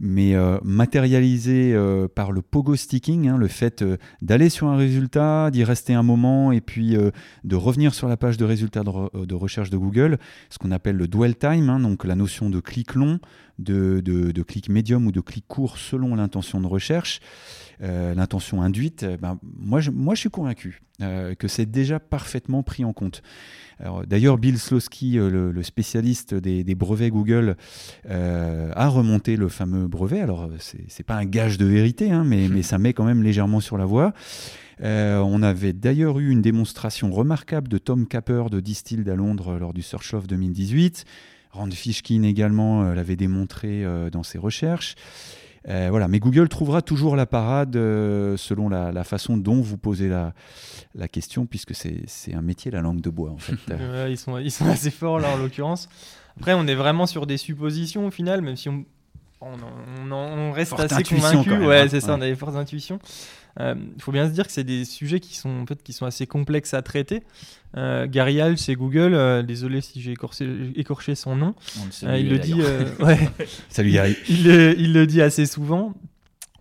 mais 0.00 0.34
euh, 0.34 0.58
matérialisé 0.64 1.74
euh, 1.74 2.08
par 2.08 2.32
le 2.32 2.40
pogo 2.40 2.76
sticking, 2.76 3.28
hein, 3.28 3.36
le 3.36 3.48
fait 3.48 3.82
euh, 3.82 3.98
d'aller 4.22 4.48
sur 4.48 4.68
un 4.68 4.76
résultat, 4.76 5.50
d'y 5.50 5.64
rester 5.64 5.92
un 5.92 6.02
moment 6.02 6.50
et 6.50 6.62
puis 6.62 6.96
de 7.44 7.56
revenir 7.56 7.94
sur 7.94 8.08
la 8.08 8.16
page 8.16 8.38
de 8.38 8.44
résultats 8.44 8.84
de, 8.84 9.34
recherche 9.34 9.68
de 9.68 9.76
Google, 9.76 10.18
ce 10.48 10.58
qu'on 10.58 10.70
appelle 10.70 10.96
le 10.96 11.06
dwell 11.06 11.36
time, 11.36 11.68
hein, 11.68 11.80
donc 11.80 12.04
la 12.04 12.14
notion 12.14 12.48
de 12.48 12.58
clic 12.58 12.94
long, 12.94 13.20
de, 13.58 14.00
de, 14.00 14.42
clic 14.42 14.68
médium 14.68 15.06
ou 15.06 15.12
de 15.12 15.20
clic 15.20 15.44
court 15.46 15.78
selon 15.78 16.14
l'intention 16.14 16.60
de 16.60 16.66
recherche. 16.66 17.20
l'intention 17.80 18.62
induite, 18.62 19.04
ben, 19.20 19.38
moi, 19.42 19.80
je, 19.80 19.90
moi 19.90 20.14
je 20.14 20.20
suis 20.20 20.30
convaincu 20.30 20.82
que 20.98 21.48
c'est 21.48 21.66
déjà 21.66 21.98
parfaitement 21.98 22.62
pris 22.62 22.84
en 22.84 22.92
compte. 22.92 23.22
D'ailleurs, 24.06 24.38
Bill 24.38 24.58
Slosky, 24.58 25.18
euh, 25.18 25.52
le, 25.52 25.62
spécialiste 25.62 26.34
des, 26.34 26.74
brevets 26.74 27.10
Google, 27.10 27.56
euh, 28.08 28.70
a 28.74 28.88
remonté 28.88 29.36
le 29.36 29.48
fameux 29.48 29.88
brevet. 29.88 30.20
Alors, 30.20 30.48
c'est 30.58 31.02
pas 31.02 31.16
un 31.16 31.24
gage 31.24 31.58
de 31.58 31.66
vérité, 31.66 32.10
hein, 32.10 32.24
mais, 32.24 32.48
mais, 32.48 32.62
ça 32.62 32.78
met 32.78 32.92
quand 32.92 33.04
même 33.04 33.22
légèrement 33.22 33.60
sur 33.60 33.76
la 33.76 33.84
voie. 33.84 34.12
Euh, 34.82 35.18
on 35.18 35.42
avait 35.42 35.72
d'ailleurs 35.72 36.18
eu 36.18 36.30
une 36.30 36.42
démonstration 36.42 37.10
remarquable 37.10 37.68
de 37.68 37.78
Tom 37.78 38.06
Capper 38.06 38.44
de 38.50 38.60
Distilled 38.60 39.08
à 39.08 39.14
Londres 39.14 39.58
lors 39.58 39.72
du 39.72 39.82
Search 39.82 40.12
Love 40.12 40.26
2018. 40.26 41.04
Rand 41.52 41.70
Fishkin 41.70 42.22
également 42.22 42.82
l'avait 42.94 43.16
démontré 43.16 43.84
dans 44.10 44.22
ses 44.22 44.38
recherches. 44.38 44.96
Euh, 45.68 45.88
voilà, 45.90 46.08
mais 46.08 46.18
Google 46.18 46.48
trouvera 46.48 46.82
toujours 46.82 47.14
la 47.14 47.26
parade 47.26 47.76
euh, 47.76 48.36
selon 48.36 48.68
la, 48.68 49.04
façon 49.04 49.36
dont 49.36 49.60
vous 49.60 49.78
posez 49.78 50.08
la, 50.08 50.32
la 50.94 51.08
question, 51.08 51.46
puisque 51.46 51.74
c'est 51.74 52.34
un 52.34 52.42
métier, 52.42 52.70
la 52.70 52.80
langue 52.80 53.00
de 53.00 53.10
bois, 53.10 53.30
en 53.30 53.38
fait. 53.38 53.54
ils, 54.08 54.18
sont, 54.18 54.38
ils 54.38 54.50
sont 54.50 54.66
assez 54.66 54.90
forts, 54.90 55.20
là, 55.20 55.28
en 55.34 55.36
l'occurrence. 55.36 55.88
Après, 56.36 56.54
on 56.54 56.66
est 56.66 56.74
vraiment 56.74 57.06
sur 57.06 57.26
des 57.26 57.36
suppositions, 57.36 58.06
au 58.06 58.10
final, 58.10 58.42
même 58.42 58.56
si 58.56 58.68
on, 58.68 58.84
on, 59.40 60.52
reste 60.52 60.78
assez 60.78 61.04
convaincu. 61.04 61.52
ouais, 61.64 61.80
hein. 61.80 61.86
c'est 61.88 62.00
ça, 62.00 62.14
on 62.14 62.20
a 62.20 62.26
des 62.26 62.34
fortes 62.34 62.56
intuitions. 62.56 62.98
Il 63.60 64.00
faut 64.00 64.12
bien 64.12 64.28
se 64.28 64.32
dire 64.32 64.46
que 64.46 64.52
c'est 64.52 64.64
des 64.64 64.84
sujets 64.84 65.20
qui 65.20 65.36
sont, 65.36 65.50
en 65.50 65.66
fait, 65.66 65.82
qui 65.82 65.92
sont 65.92 66.06
assez 66.06 66.26
complexes 66.26 66.74
à 66.74 66.82
traiter. 66.82 67.22
Gary 67.74 68.40
Hall, 68.42 68.58
c'est 68.58 68.74
Google, 68.74 69.44
désolé 69.46 69.80
si 69.80 70.00
j'ai 70.00 70.12
écorché, 70.12 71.14
son 71.14 71.36
nom. 71.36 71.54
il 72.02 72.28
le 72.28 72.38
dit. 72.38 72.54
Salut 73.68 73.90
Gary. 73.90 74.16
il, 74.28 74.46
il 74.78 74.92
le 74.92 75.06
dit 75.06 75.22
assez 75.22 75.46
souvent 75.46 75.94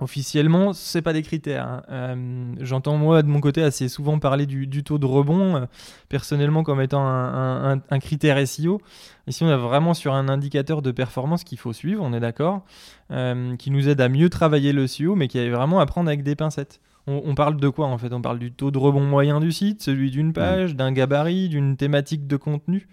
officiellement, 0.01 0.73
c'est 0.73 1.03
pas 1.03 1.13
des 1.13 1.21
critères. 1.21 1.67
Hein. 1.67 1.83
Euh, 1.91 2.55
j'entends 2.59 2.97
moi 2.97 3.21
de 3.21 3.27
mon 3.27 3.39
côté 3.39 3.61
assez 3.61 3.87
souvent 3.87 4.17
parler 4.19 4.47
du, 4.47 4.83
taux 4.83 4.97
de 4.97 5.05
rebond, 5.05 5.55
euh, 5.55 5.65
personnellement 6.09 6.63
comme 6.63 6.81
étant 6.81 7.05
un, 7.05 7.99
critère 7.99 8.45
SEO. 8.45 8.81
Ici, 9.27 9.43
on 9.43 9.49
est 9.49 9.55
vraiment 9.55 9.93
sur 9.93 10.13
un 10.13 10.27
indicateur 10.27 10.81
de 10.81 10.91
performance 10.91 11.43
qu'il 11.43 11.59
faut 11.59 11.71
suivre, 11.71 12.03
on 12.03 12.13
est 12.13 12.19
d'accord, 12.19 12.65
euh, 13.11 13.55
qui 13.57 13.69
nous 13.69 13.87
aide 13.87 14.01
à 14.01 14.09
mieux 14.09 14.29
travailler 14.29 14.73
le 14.73 14.87
SEO, 14.87 15.15
mais 15.15 15.27
qui 15.27 15.37
est 15.37 15.49
vraiment 15.49 15.79
à 15.79 15.85
prendre 15.85 16.07
avec 16.07 16.23
des 16.23 16.35
pincettes. 16.35 16.81
On, 17.07 17.33
parle 17.33 17.57
de 17.57 17.67
quoi 17.67 17.87
en 17.87 17.97
fait? 17.97 18.13
On 18.13 18.21
parle 18.21 18.37
du 18.37 18.51
taux 18.51 18.69
de 18.69 18.77
rebond 18.77 19.01
moyen 19.01 19.39
du 19.39 19.51
site, 19.51 19.81
celui 19.81 20.11
d'une 20.11 20.33
page, 20.33 20.75
d'un 20.75 20.91
gabarit, 20.91 21.49
d'une 21.49 21.75
thématique 21.75 22.27
de 22.27 22.37
contenu? 22.37 22.87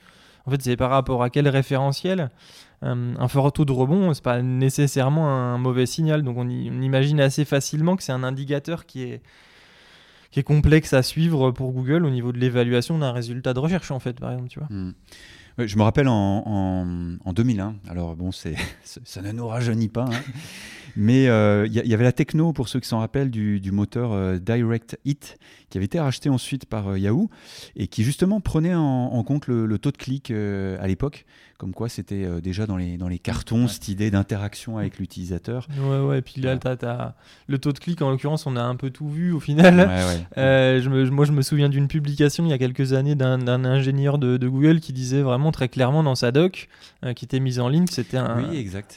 En 0.47 0.51
fait, 0.51 0.63
c'est 0.63 0.77
par 0.79 0.89
rapport 0.89 1.23
à 1.23 1.29
quel 1.29 1.47
référentiel? 1.47 2.31
Euh, 2.85 3.15
un 3.19 3.29
fort 3.29 3.53
taux 3.53 3.65
de 3.65 3.73
rebond, 3.73 4.15
c'est 4.15 4.23
pas 4.23 4.41
nécessairement 4.43 5.29
un 5.29 5.59
mauvais 5.59 5.87
signal. 5.87 6.23
Donc 6.23 6.37
on, 6.39 6.49
imagine 6.49 7.21
assez 7.21 7.45
facilement 7.45 7.97
que 7.97 8.03
c'est 8.03 8.13
un 8.13 8.23
indicateur 8.23 8.87
qui 8.87 9.03
est, 9.03 9.23
qui 10.31 10.41
est 10.41 10.45
complexe 10.45 10.93
à 10.93 11.03
suivre 11.03 11.51
pour 11.51 11.73
Google 11.73 12.05
au 12.05 12.11
niveau 12.11 12.33
de 12.33 12.39
l'évaluation 12.39 12.99
d'un 12.99 13.13
résultat 13.13 13.55
de 13.55 13.59
recherche, 13.59 13.91
en 13.91 13.99
fait, 13.99 14.21
par 14.21 14.33
exemple. 14.33 14.49
Tu 14.49 14.59
vois. 14.61 14.69
Hmm. 14.71 14.93
Je 15.59 15.77
me 15.77 15.83
rappelle 15.83 16.07
en, 16.07 16.45
en, 17.25 17.33
2001, 17.33 17.75
alors 17.89 18.15
bon, 18.15 18.31
c'est, 18.31 18.55
ça 18.85 19.23
ne 19.23 19.33
nous 19.33 19.49
rajeunit 19.49 19.89
pas, 19.89 20.05
hein. 20.05 20.21
mais 20.95 21.25
il 21.25 21.29
euh, 21.31 21.67
y, 21.67 21.93
avait 21.93 22.05
la 22.05 22.13
techno, 22.13 22.53
pour 22.53 22.69
ceux 22.69 22.79
qui 22.79 22.87
s'en 22.87 23.01
rappellent, 23.01 23.33
du, 23.33 23.59
du 23.59 23.73
moteur 23.73 24.13
euh, 24.13 24.39
Direct 24.39 25.01
Hit, 25.05 25.37
qui 25.69 25.77
avait 25.79 25.87
été 25.87 25.99
racheté 25.99 26.31
ensuite 26.31 26.67
par 26.67 26.97
Yahoo, 26.97 27.29
et 27.75 27.89
qui 27.89 28.05
justement 28.05 28.41
prenait 28.41 28.77
en, 28.77 29.25
compte 29.25 29.49
le, 29.49 29.67
le, 29.67 29.79
taux 29.79 29.91
de 29.91 29.97
clic 29.97 30.31
à 30.31 30.87
l'époque 30.87 31.27
comme 31.59 31.75
quoi 31.75 31.89
c'était 31.89 32.25
euh, 32.25 32.41
déjà 32.41 32.67
dans 32.67 32.77
les, 32.77 32.97
dans 32.97 33.09
les 33.09 33.19
cartons, 33.19 33.67
cette 33.67 33.89
idée 33.89 34.13
d'interaction 34.13 34.79
avec 34.79 34.99
l'utilisateur. 34.99 35.67
Ouais, 35.77 35.99
ouais, 35.99 36.19
et 36.21 36.23
puis 36.23 36.41
là, 36.41 36.57
as, 36.65 37.15
le 37.49 37.59
taux 37.59 37.73
de 37.73 37.81
clic, 37.81 38.01
en 38.01 38.11
l'occurrence, 38.11 38.47
on 38.47 38.55
a 38.55 38.63
un 38.63 38.77
peu 38.77 38.91
tout 38.91 39.09
vu 39.09 39.33
au 39.33 39.41
final. 39.41 39.91
Euh, 40.37 40.81
je 40.81 40.89
me, 40.89 41.11
moi, 41.11 41.25
je 41.25 41.33
me 41.33 41.43
souviens 41.43 41.69
d'une 41.69 41.89
publication 41.89 42.45
il 42.45 42.51
y 42.51 42.53
a 42.53 42.59
quelques 42.59 42.93
années 42.93 43.17
d'un 43.17 43.65
ingénieur 43.65 44.19
de, 44.19 44.39
Google 44.49 44.79
qui 44.79 44.93
disait 44.93 45.21
vraiment 45.21 45.51
très 45.51 45.69
clairement 45.69 46.05
dans 46.05 46.15
sa 46.15 46.31
doc, 46.31 46.69
euh, 47.05 47.13
qui 47.13 47.25
était 47.25 47.41
mise 47.41 47.59
en 47.59 47.69
ligne, 47.69 47.87
c'était 47.91 48.19
un, 48.19 48.45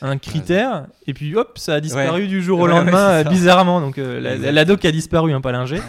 un 0.01 0.17
critère, 0.17 0.85
et 1.07 1.13
puis 1.13 1.35
hop, 1.35 1.57
ça 1.57 1.75
a 1.75 1.81
disparu 1.81 2.27
du 2.27 2.43
jour 2.43 2.59
au 2.59 2.67
lendemain, 2.67 3.23
bizarrement. 3.23 3.81
Donc 3.81 3.97
la, 3.97 4.65
doc 4.65 4.85
a 4.85 4.91
disparu, 4.91 5.33
hein, 5.33 5.41
pas 5.41 5.51
l'ingé. 5.51 5.79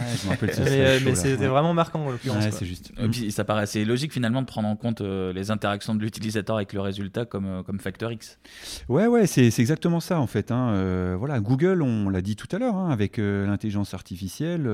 mais, 1.05 1.15
c'était 1.15 1.47
vraiment 1.47 1.75
marquant 1.75 2.01
en 2.07 2.11
l'occurrence. 2.11 2.45
c'est 2.51 2.65
juste. 2.65 2.93
Et 2.99 3.09
puis 3.09 3.31
ça 3.31 3.45
paraît 3.45 3.63
assez 3.63 3.85
logique 3.85 4.13
finalement 4.13 4.41
de 4.41 4.47
prendre 4.47 4.69
en 4.69 4.77
compte 4.77 5.03
les 5.03 5.51
interactions 5.51 5.95
de 5.95 6.01
l'utilisateur 6.01 6.62
avec 6.63 6.73
le 6.73 6.81
résultat 6.81 7.25
comme, 7.25 7.47
euh, 7.47 7.79
facteur 7.79 8.13
X. 8.13 8.39
Ouais, 8.89 9.07
ouais, 9.07 9.27
c'est 9.27 9.47
exactement 9.59 10.01
ça 10.01 10.21
en 10.21 10.27
fait. 10.27 10.51
Hein. 10.51 10.71
Euh, 10.71 11.17
voilà, 11.19 11.41
Google, 11.41 11.83
on 11.83 12.09
l'a 12.09 12.23
dit 12.23 12.37
tout 12.37 12.49
à 12.53 12.59
l'heure, 12.59 12.77
hein, 12.77 12.91
avec 12.91 13.19
euh, 13.19 13.47
l'intelligence 13.47 13.95
artificielle, 13.95 14.71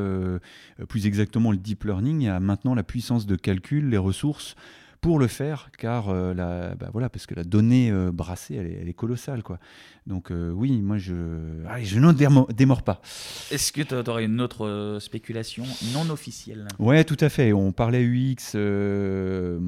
plus 0.88 1.06
exactement 1.06 1.50
le 1.50 1.58
deep 1.58 1.84
learning, 1.84 2.28
a 2.28 2.40
maintenant 2.40 2.74
la 2.74 2.82
puissance 2.82 3.26
de 3.26 3.36
calcul, 3.36 3.88
les 3.88 3.98
ressources 3.98 4.54
pour 5.00 5.18
le 5.18 5.28
faire, 5.28 5.70
car 5.78 6.12
la, 6.12 6.74
bah 6.74 6.90
voilà, 6.92 7.08
parce 7.08 7.26
que 7.26 7.34
la 7.34 7.44
donnée 7.44 7.92
brassée, 8.12 8.56
elle 8.56 8.66
est, 8.66 8.78
elle 8.82 8.88
est, 8.88 8.94
colossale, 8.94 9.42
quoi. 9.42 9.58
Donc 10.08 10.32
oui, 10.32 10.80
moi 10.82 10.98
je, 10.98 11.14
allez, 11.68 11.84
je 11.84 12.00
n'en 12.00 12.12
démords 12.12 12.82
pas. 12.82 13.00
Est-ce 13.50 13.72
que 13.72 13.82
tu 13.82 14.10
aurais 14.10 14.24
une 14.24 14.40
autre 14.40 14.98
spéculation 15.00 15.64
non 15.92 16.08
officielle? 16.10 16.66
Ouais, 16.78 17.04
tout 17.04 17.16
à 17.20 17.28
fait. 17.28 17.52
On 17.52 17.72
parlait 17.72 18.02
UX, 18.02 18.56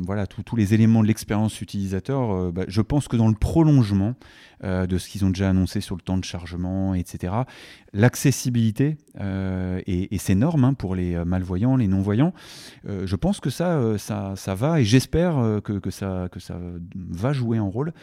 voilà, 0.04 0.26
tous 0.26 0.56
les 0.56 0.74
éléments 0.74 1.02
de 1.02 1.08
l'expérience 1.08 1.60
utilisateur. 1.60 2.52
Bah, 2.52 2.64
je 2.68 2.80
pense 2.80 3.06
que 3.06 3.16
dans 3.16 3.28
le 3.28 3.34
prolongement, 3.34 4.16
euh, 4.62 4.86
de 4.86 4.98
ce 4.98 5.08
qu'ils 5.08 5.24
ont 5.24 5.30
déjà 5.30 5.48
annoncé 5.48 5.80
sur 5.80 5.96
le 5.96 6.02
temps 6.02 6.18
de 6.18 6.24
chargement, 6.24 6.92
etc. 6.92 7.32
L'accessibilité 7.94 8.98
euh, 9.18 9.80
et, 9.86 10.18
ces 10.18 10.34
normes 10.34 10.64
hein, 10.64 10.74
pour 10.74 10.94
les 10.94 11.14
euh, 11.14 11.24
malvoyants, 11.24 11.76
les 11.76 11.88
non-voyants, 11.88 12.34
je 12.86 13.16
pense 13.16 13.40
que 13.40 13.48
ça, 13.48 13.96
ça, 13.96 14.34
ça, 14.36 14.54
va 14.54 14.80
et 14.80 14.84
j'espère 14.84 15.60
que, 15.64 15.78
que, 15.78 15.90
ça, 15.90 16.28
que 16.30 16.40
ça 16.40 16.58
va 16.94 17.32
jouer 17.32 17.56
un 17.56 17.62
rôle. 17.62 17.94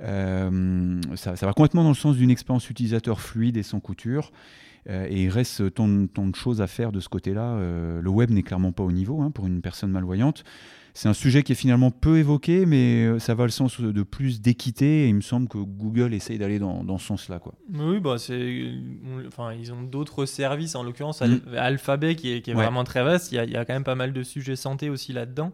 Ça, 0.00 1.36
ça, 1.36 1.46
va 1.46 1.52
complètement 1.52 1.77
dans 1.82 1.90
le 1.90 1.94
sens 1.94 2.16
d'une 2.16 2.30
expérience 2.30 2.68
utilisateur 2.70 3.20
fluide 3.20 3.56
et 3.56 3.62
sans 3.62 3.80
couture. 3.80 4.32
et 4.88 5.24
il 5.24 5.28
reste 5.28 5.74
tant, 5.74 5.88
de 5.88 6.34
choses 6.34 6.60
à 6.62 6.66
faire 6.66 6.92
de 6.92 7.00
ce 7.00 7.08
côté-là. 7.08 7.58
le 8.00 8.10
web 8.10 8.30
n'est 8.30 8.42
clairement 8.42 8.72
pas 8.72 8.82
au 8.84 8.92
niveau 8.92 9.20
hein, 9.20 9.30
pour 9.30 9.46
une 9.46 9.60
personne 9.60 9.90
malvoyante 9.90 10.44
c'est 10.98 11.08
un 11.08 11.14
sujet 11.14 11.44
qui 11.44 11.52
est 11.52 11.54
finalement 11.54 11.92
peu 11.92 12.18
évoqué, 12.18 12.66
mais 12.66 13.04
euh, 13.04 13.20
ça 13.20 13.32
va 13.36 13.44
le 13.44 13.50
sens 13.50 13.80
de 13.80 14.02
plus 14.02 14.40
d'équité. 14.40 15.04
Et 15.04 15.08
il 15.08 15.14
me 15.14 15.20
semble 15.20 15.46
que 15.46 15.58
Google 15.58 16.12
essaye 16.12 16.38
d'aller 16.38 16.58
dans, 16.58 16.82
dans, 16.82 16.98
ce 16.98 17.06
sens-là. 17.06 17.38
Quoi. 17.38 17.54
Oui, 17.72 18.00
bah 18.00 18.16
c'est, 18.18 18.72
enfin, 19.28 19.52
ils 19.52 19.72
ont 19.72 19.82
d'autres 19.82 20.26
services, 20.26 20.74
en 20.74 20.82
l'occurrence 20.82 21.20
mm. 21.20 21.54
Alphabet 21.56 22.16
qui 22.16 22.32
est, 22.32 22.42
qui 22.42 22.50
est 22.50 22.54
vraiment 22.54 22.82
très 22.82 23.04
vaste. 23.04 23.30
Il 23.30 23.36
y, 23.36 23.38
a, 23.38 23.44
il 23.44 23.52
y, 23.52 23.56
a, 23.56 23.64
quand 23.64 23.74
même 23.74 23.84
pas 23.84 23.94
mal 23.94 24.12
de 24.12 24.24
sujets 24.24 24.56
santé 24.56 24.90
aussi 24.90 25.12
là-dedans. 25.12 25.52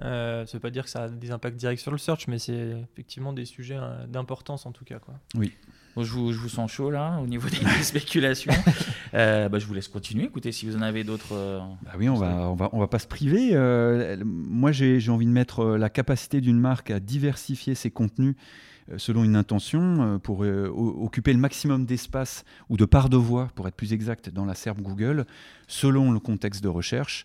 Euh, 0.00 0.46
ça 0.46 0.56
veut 0.56 0.60
pas 0.60 0.70
dire 0.70 0.84
que 0.84 0.90
ça 0.90 1.04
a 1.04 1.08
des 1.08 1.30
impacts 1.30 1.56
directs 1.56 1.80
sur 1.80 1.90
le 1.90 1.98
search, 1.98 2.28
mais 2.28 2.38
c'est 2.38 2.76
effectivement 2.92 3.32
des 3.32 3.44
sujets 3.44 3.78
euh, 3.78 4.06
d'importance 4.06 4.66
en 4.66 4.72
tout 4.72 4.84
cas. 4.84 4.98
Quoi. 4.98 5.14
Oui 5.34 5.52
je, 6.02 6.12
vous, 6.12 6.32
je, 6.32 6.38
vous, 6.38 6.48
sens 6.48 6.70
chaud 6.70 6.90
là 6.90 7.18
au 7.22 7.26
niveau 7.26 7.48
des 7.48 7.56
spéculations. 7.82 8.52
Euh, 9.14 9.48
bah, 9.48 9.58
je 9.58 9.66
vous 9.66 9.74
laisse 9.74 9.88
continuer. 9.88 10.24
Écoutez, 10.24 10.52
si 10.52 10.66
vous 10.66 10.76
en 10.76 10.82
avez 10.82 11.04
d'autres. 11.04 11.32
Euh, 11.32 11.60
bah 11.82 11.92
oui, 11.98 12.08
on 12.08 12.14
va, 12.14 12.50
on 12.50 12.54
va, 12.54 12.68
on 12.72 12.78
va 12.78 12.86
pas 12.86 12.98
se 12.98 13.06
priver. 13.06 13.50
Euh, 13.52 14.16
moi, 14.24 14.72
j'ai 14.72 15.10
envie 15.10 15.26
de 15.26 15.30
mettre 15.30 15.64
la 15.64 15.88
capacité 15.88 16.40
d'une 16.40 16.58
marque 16.58 16.90
à 16.90 17.00
diversifier 17.00 17.74
ses 17.74 17.90
contenus 17.90 18.34
selon 18.96 19.24
une 19.24 19.36
intention 19.36 19.80
euh, 20.00 20.18
pour 20.18 20.44
euh, 20.44 20.68
occuper 20.68 21.32
le 21.32 21.38
maximum 21.38 21.84
d'espace 21.84 22.44
ou 22.68 22.76
de 22.76 22.84
part 22.84 23.08
de 23.08 23.16
voix, 23.16 23.50
pour 23.54 23.68
être 23.68 23.74
plus 23.74 23.92
exact, 23.92 24.30
dans 24.30 24.44
la 24.44 24.54
SERP 24.54 24.80
Google, 24.80 25.26
selon 25.66 26.10
le 26.10 26.20
contexte 26.20 26.62
de 26.62 26.68
recherche. 26.68 27.24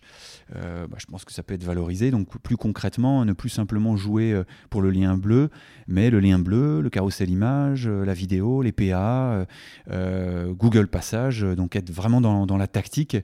Bah, 0.52 0.98
je 0.98 1.06
pense 1.06 1.24
que 1.24 1.32
ça 1.32 1.42
peut 1.42 1.54
être 1.54 1.64
valorisé. 1.64 2.10
Donc 2.10 2.38
plus 2.38 2.56
concrètement, 2.56 3.24
ne 3.24 3.32
plus 3.32 3.48
simplement 3.48 3.96
jouer 3.96 4.40
pour 4.68 4.82
le 4.82 4.90
lien 4.90 5.16
bleu, 5.16 5.48
mais 5.88 6.10
le 6.10 6.20
lien 6.20 6.38
bleu, 6.38 6.82
le 6.82 6.90
carrousel 6.90 7.30
image, 7.30 7.88
la 7.88 8.12
vidéo, 8.12 8.62
les 8.62 8.72
PA, 8.72 9.46
Google 9.88 10.88
Passage, 10.88 11.40
donc 11.40 11.74
être 11.74 11.90
vraiment 11.90 12.20
dans, 12.20 12.56
la 12.56 12.66
tactique. 12.66 13.16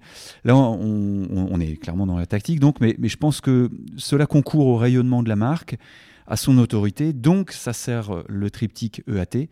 Là, 0.44 0.56
on, 0.56 1.60
est 1.60 1.76
clairement 1.76 2.06
dans 2.06 2.16
la 2.16 2.26
tactique, 2.26 2.58
donc, 2.58 2.80
mais 2.80 2.96
je 3.02 3.16
pense 3.16 3.40
que 3.40 3.70
cela 3.98 4.26
concourt 4.26 4.66
au 4.66 4.76
rayonnement 4.76 5.22
de 5.22 5.28
la 5.28 5.36
marque 5.36 5.76
à 6.30 6.36
son 6.36 6.56
autorité. 6.58 7.12
Donc, 7.12 7.50
ça 7.50 7.72
sert 7.72 8.14
euh, 8.14 8.24
le 8.28 8.50
triptyque 8.50 9.02
EAT. 9.08 9.48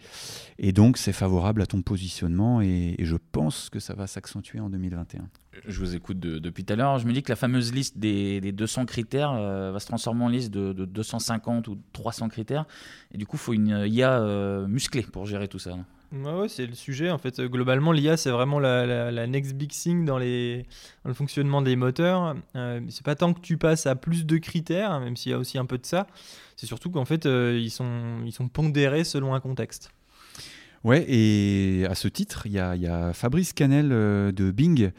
Et 0.59 0.73
donc, 0.73 0.97
c'est 0.97 1.13
favorable 1.13 1.61
à 1.61 1.67
ton 1.67 1.83
positionnement. 1.83 2.63
Et, 2.63 2.95
je 3.01 3.17
pense 3.33 3.69
que 3.69 3.81
ça 3.81 3.95
va 3.95 4.07
s'accentuer 4.07 4.61
en 4.61 4.71
2021. 4.71 5.29
Je 5.67 5.81
vous 5.81 5.97
écoute 5.97 6.21
depuis 6.21 6.65
tout 6.65 6.73
à 6.73 6.77
l'heure. 6.77 6.99
Je 6.99 7.07
me 7.07 7.13
dis 7.13 7.23
que 7.23 7.33
la 7.33 7.37
fameuse 7.37 7.75
liste 7.75 7.99
des, 7.99 8.41
200 8.53 8.87
critères 8.87 9.33
euh, 9.33 9.73
va 9.73 9.81
se 9.81 9.87
transformer 9.87 10.25
en 10.25 10.29
liste 10.29 10.53
de, 10.53 10.73
250 10.73 11.67
ou 11.67 11.79
300 11.93 12.29
critères. 12.29 12.65
Et 13.13 13.19
du 13.19 13.27
coup, 13.27 13.37
il 13.37 13.41
faut 13.41 13.53
une 13.53 13.85
IA 13.87 14.21
euh, 14.21 14.69
musclée 14.69 15.03
pour 15.03 15.27
gérer 15.27 15.49
tout 15.49 15.59
ça. 15.59 15.77
Ouais, 16.11 16.49
c'est 16.49 16.67
le 16.67 16.75
sujet. 16.75 17.11
En 17.11 17.19
fait, 17.19 17.39
globalement, 17.41 17.93
l'IA, 17.93 18.17
c'est 18.17 18.31
vraiment 18.31 18.59
la, 18.59 19.27
next 19.27 19.55
big 19.55 19.71
thing 19.71 20.07
dans, 20.07 20.19
le 20.19 20.65
fonctionnement 21.13 21.61
des 21.61 21.77
moteurs. 21.77 22.35
Euh, 22.57 22.81
c'est 22.89 23.05
pas 23.05 23.15
tant 23.15 23.35
que 23.35 23.41
tu 23.41 23.59
passes 23.59 23.87
à 23.87 23.95
plus 23.95 24.25
de 24.25 24.39
critères, 24.39 25.01
même 25.01 25.17
s'il 25.17 25.33
y 25.33 25.35
a 25.35 25.39
aussi 25.39 25.59
un 25.59 25.67
peu 25.67 25.77
de 25.77 25.85
ça. 25.85 26.07
C'est 26.57 26.67
surtout 26.67 26.91
qu'en 26.91 27.05
fait, 27.05 27.27
euh, 27.27 27.59
ils 27.59 27.71
sont 27.71 28.49
pondérés 28.51 29.05
selon 29.05 29.35
un 29.35 29.41
contexte. 29.41 29.91
Ouais, 30.85 31.05
et 31.09 31.87
à 31.91 31.95
ce 31.95 32.07
titre, 32.07 32.47
il 32.47 32.53
y, 32.53 32.59
a, 32.59 33.13
Fabrice 33.13 33.53
Canel 33.53 33.91
euh, 33.91 34.31
de 34.31 34.51
Bing 34.51 34.93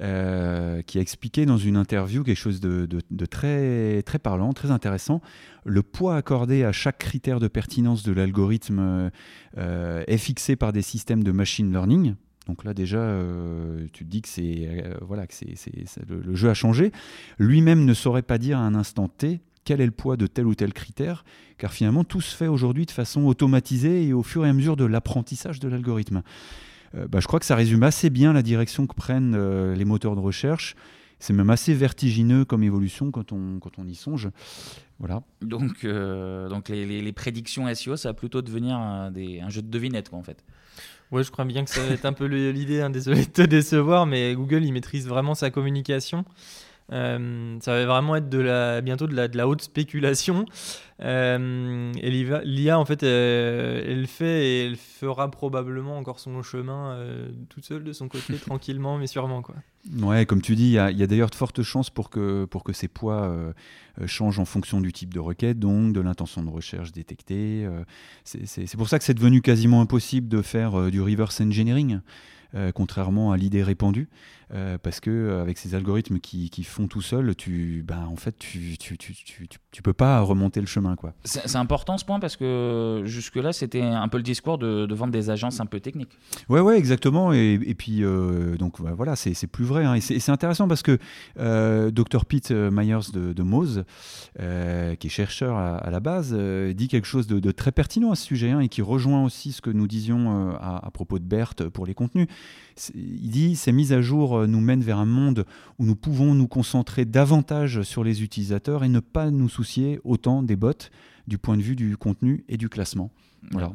euh, 0.00 0.82
qui 0.82 0.98
a 0.98 1.00
expliqué 1.00 1.46
dans 1.46 1.58
une 1.58 1.76
interview 1.76 2.24
quelque 2.24 2.36
chose 2.36 2.60
de, 2.60 2.86
très, 3.26 4.02
parlant, 4.22 4.52
très 4.52 4.70
intéressant. 4.70 5.20
Le 5.64 5.82
poids 5.82 6.16
accordé 6.16 6.64
à 6.64 6.72
chaque 6.72 6.98
critère 6.98 7.38
de 7.38 7.48
pertinence 7.48 8.02
de 8.02 8.12
l'algorithme 8.12 9.10
euh, 9.58 10.04
est 10.06 10.18
fixé 10.18 10.56
par 10.56 10.72
des 10.72 10.82
systèmes 10.82 11.22
de 11.22 11.30
machine 11.30 11.70
learning. 11.70 12.14
Donc 12.48 12.64
là 12.64 12.74
déjà, 12.74 13.16
tu 13.92 14.04
te 14.04 14.10
dis 14.10 14.20
que 14.20 14.28
c'est 14.28 14.68
voilà 15.00 15.28
que 15.28 15.34
c'est, 15.34 15.54
le, 16.08 16.34
jeu 16.34 16.50
a 16.50 16.54
changé. 16.54 16.90
Lui-même 17.38 17.84
ne 17.84 17.94
saurait 17.94 18.22
pas 18.22 18.38
dire 18.38 18.58
à 18.58 18.62
un 18.62 18.74
instant 18.74 19.06
T 19.06 19.40
quel 19.64 19.80
est 19.80 19.86
le 19.86 19.92
poids 19.92 20.16
de 20.16 20.26
tel 20.26 20.46
ou 20.46 20.54
tel 20.54 20.72
critère, 20.72 21.24
car 21.58 21.72
finalement 21.72 22.04
tout 22.04 22.20
se 22.20 22.34
fait 22.34 22.48
aujourd'hui 22.48 22.86
de 22.86 22.90
façon 22.90 23.26
automatisée 23.26 24.06
et 24.06 24.12
au 24.12 24.22
fur 24.22 24.44
et 24.44 24.48
à 24.48 24.52
mesure 24.52 24.76
de 24.76 24.84
l'apprentissage 24.84 25.60
de 25.60 25.68
l'algorithme. 25.68 26.22
Euh, 26.94 27.08
bah, 27.08 27.20
je 27.20 27.26
crois 27.26 27.40
que 27.40 27.46
ça 27.46 27.56
résume 27.56 27.82
assez 27.82 28.10
bien 28.10 28.32
la 28.32 28.42
direction 28.42 28.86
que 28.86 28.94
prennent 28.94 29.34
euh, 29.34 29.74
les 29.74 29.84
moteurs 29.84 30.14
de 30.14 30.20
recherche. 30.20 30.76
C'est 31.18 31.32
même 31.32 31.50
assez 31.50 31.72
vertigineux 31.72 32.44
comme 32.44 32.64
évolution 32.64 33.12
quand 33.12 33.30
on, 33.30 33.60
quand 33.60 33.78
on 33.78 33.86
y 33.86 33.94
songe. 33.94 34.28
Voilà. 34.98 35.22
Donc, 35.40 35.84
euh, 35.84 36.48
donc 36.48 36.68
les, 36.68 37.00
les, 37.00 37.12
prédictions 37.12 37.72
SEO, 37.72 37.96
ça 37.96 38.08
va 38.08 38.14
plutôt 38.14 38.42
devenir 38.42 38.76
un, 38.76 39.12
des, 39.12 39.40
un 39.40 39.48
jeu 39.48 39.62
de 39.62 39.68
devinettes, 39.68 40.08
quoi, 40.08 40.18
en 40.18 40.24
fait. 40.24 40.44
Ouais, 41.12 41.22
je 41.22 41.30
crois 41.30 41.44
bien 41.44 41.64
que 41.64 41.70
ça 41.70 41.84
va 41.84 41.92
être 41.92 42.06
un 42.06 42.12
peu 42.12 42.24
l'idée. 42.24 42.80
Hein, 42.80 42.90
désolé 42.90 43.24
de 43.26 43.30
te 43.30 43.42
décevoir, 43.42 44.06
mais 44.06 44.34
Google, 44.34 44.64
il 44.64 44.72
maîtrise 44.72 45.06
vraiment 45.06 45.34
sa 45.34 45.50
communication. 45.50 46.24
Euh, 46.92 47.56
ça 47.60 47.72
va 47.72 47.86
vraiment 47.86 48.16
être 48.16 48.28
de 48.28 48.38
la, 48.38 48.80
bientôt 48.80 49.06
de 49.06 49.14
la, 49.14 49.28
de 49.28 49.36
la 49.36 49.48
haute 49.48 49.62
spéculation. 49.62 50.44
Euh, 51.00 51.92
et 51.96 52.10
l'IA, 52.44 52.78
en 52.78 52.84
fait, 52.84 53.02
euh, 53.02 53.82
elle, 53.86 54.06
fait 54.06 54.46
et 54.46 54.66
elle 54.66 54.76
fera 54.76 55.30
probablement 55.30 55.96
encore 55.96 56.20
son 56.20 56.42
chemin 56.42 56.96
toute 57.48 57.64
seule 57.64 57.82
de 57.82 57.92
son 57.92 58.08
côté, 58.08 58.34
tranquillement, 58.46 58.98
mais 58.98 59.06
sûrement. 59.06 59.42
Quoi. 59.42 59.54
Ouais, 60.00 60.26
comme 60.26 60.42
tu 60.42 60.54
dis, 60.54 60.66
il 60.66 60.72
y 60.72 60.78
a, 60.78 61.06
d'ailleurs 61.06 61.30
de 61.30 61.34
fortes 61.34 61.62
chances 61.62 61.90
pour 61.90 62.10
que, 62.10 62.44
pour 62.44 62.62
que 62.62 62.72
ces 62.72 62.88
poids 62.88 63.34
changent 64.06 64.38
en 64.38 64.44
fonction 64.44 64.80
du 64.80 64.92
type 64.92 65.14
de 65.14 65.20
requête, 65.20 65.58
donc 65.58 65.92
de 65.92 66.00
l'intention 66.00 66.42
de 66.42 66.50
recherche 66.50 66.92
détectée. 66.92 67.66
c'est 68.24 68.76
pour 68.76 68.88
ça 68.88 68.98
que 68.98 69.04
c'est 69.04 69.14
devenu 69.14 69.40
quasiment 69.40 69.80
impossible 69.80 70.28
de 70.28 70.42
faire 70.42 70.90
du 70.90 71.00
reverse 71.00 71.40
engineering. 71.40 72.00
contrairement 72.74 73.32
à 73.32 73.36
l'idée 73.36 73.62
répandue. 73.64 74.08
Euh, 74.54 74.76
parce 74.76 75.00
que 75.00 75.10
euh, 75.10 75.40
avec 75.40 75.56
ces 75.56 75.74
algorithmes 75.74 76.18
qui, 76.18 76.50
qui, 76.50 76.62
font 76.62 76.86
tout 76.86 77.00
seul, 77.00 77.34
tu, 77.34 77.82
ben, 77.86 78.06
en 78.06 78.16
fait, 78.16 78.38
tu, 78.38 78.76
tu, 78.76 78.98
tu, 78.98 79.14
tu, 79.70 79.82
peux 79.82 79.94
pas 79.94 80.20
remonter 80.20 80.60
le 80.60 80.66
chemin. 80.66 80.94
quoi. 80.94 81.14
C'est 81.24 81.56
important 81.56 81.96
ce 81.96 82.04
point 82.04 82.20
parce 82.20 82.36
que 82.36 83.02
jusque-là, 83.06 83.54
c'était 83.54 83.80
un 83.80 84.08
peu 84.08 84.18
le 84.18 84.22
discours 84.22 84.58
de, 84.58 84.84
de, 84.84 84.94
vendre 84.94 85.12
des 85.12 85.30
agences 85.30 85.60
un 85.60 85.66
peu 85.66 85.80
techniques. 85.80 86.18
Ouais, 86.50 86.60
ouais, 86.60 86.76
exactement. 86.76 87.32
Et, 87.32 87.58
et 87.64 87.74
puis, 87.74 88.04
euh, 88.04 88.56
donc 88.58 88.78
voilà, 88.80 89.16
c'est 89.16 89.46
plus 89.46 89.64
vrai. 89.64 89.84
Hein. 89.84 89.94
Et 89.94 90.00
c'est 90.00 90.32
intéressant 90.32 90.68
parce 90.68 90.82
que 90.82 90.98
Dr. 91.90 92.26
Pete 92.26 92.50
Myers 92.50 93.10
de, 93.12 93.32
de 93.32 93.42
Mose, 93.42 93.84
qui 94.36 95.06
est 95.06 95.10
chercheur 95.10 95.56
à, 95.56 95.90
la 95.90 96.00
base, 96.00 96.34
dit 96.34 96.88
quelque 96.88 97.06
chose 97.06 97.26
de, 97.26 97.50
très 97.52 97.72
pertinent 97.72 98.10
à 98.10 98.16
ce 98.16 98.24
sujet 98.24 98.50
hein, 98.50 98.60
et 98.60 98.68
qui 98.68 98.82
rejoint 98.82 99.24
aussi 99.24 99.52
ce 99.52 99.62
que 99.62 99.70
nous 99.70 99.86
disions 99.86 100.54
à, 100.56 100.78
à 100.84 100.90
propos 100.90 101.18
de 101.18 101.24
Berthe 101.24 101.68
pour 101.68 101.86
les 101.86 101.94
contenus. 101.94 102.28
Il 102.94 103.30
dit 103.30 103.56
ces 103.56 103.72
mises 103.72 103.92
à 103.92 104.02
jour 104.02 104.41
euh, 104.42 104.46
nous 104.46 104.60
mènent 104.60 104.82
vers 104.82 104.98
un 104.98 105.06
monde 105.06 105.44
où 105.78 105.84
nous 105.84 105.96
pouvons 105.96 106.34
nous 106.34 106.48
concentrer 106.48 107.04
davantage 107.04 107.82
sur 107.82 108.04
les 108.04 108.22
utilisateurs 108.22 108.84
et 108.84 108.88
ne 108.88 109.00
pas 109.00 109.30
nous 109.30 109.48
soucier 109.48 110.00
autant 110.04 110.42
des 110.42 110.56
bots 110.56 110.72
du 111.26 111.38
point 111.38 111.56
de 111.56 111.62
vue 111.62 111.76
du 111.76 111.96
contenu 111.96 112.44
et 112.48 112.56
du 112.56 112.68
classement. 112.68 113.10
Voilà. 113.50 113.72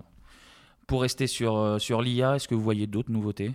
Pour 0.85 1.01
rester 1.01 1.27
sur, 1.27 1.57
euh, 1.57 1.79
sur 1.79 2.01
l'IA, 2.01 2.35
est-ce 2.35 2.47
que 2.47 2.55
vous 2.55 2.61
voyez 2.61 2.87
d'autres 2.87 3.11
nouveautés? 3.11 3.51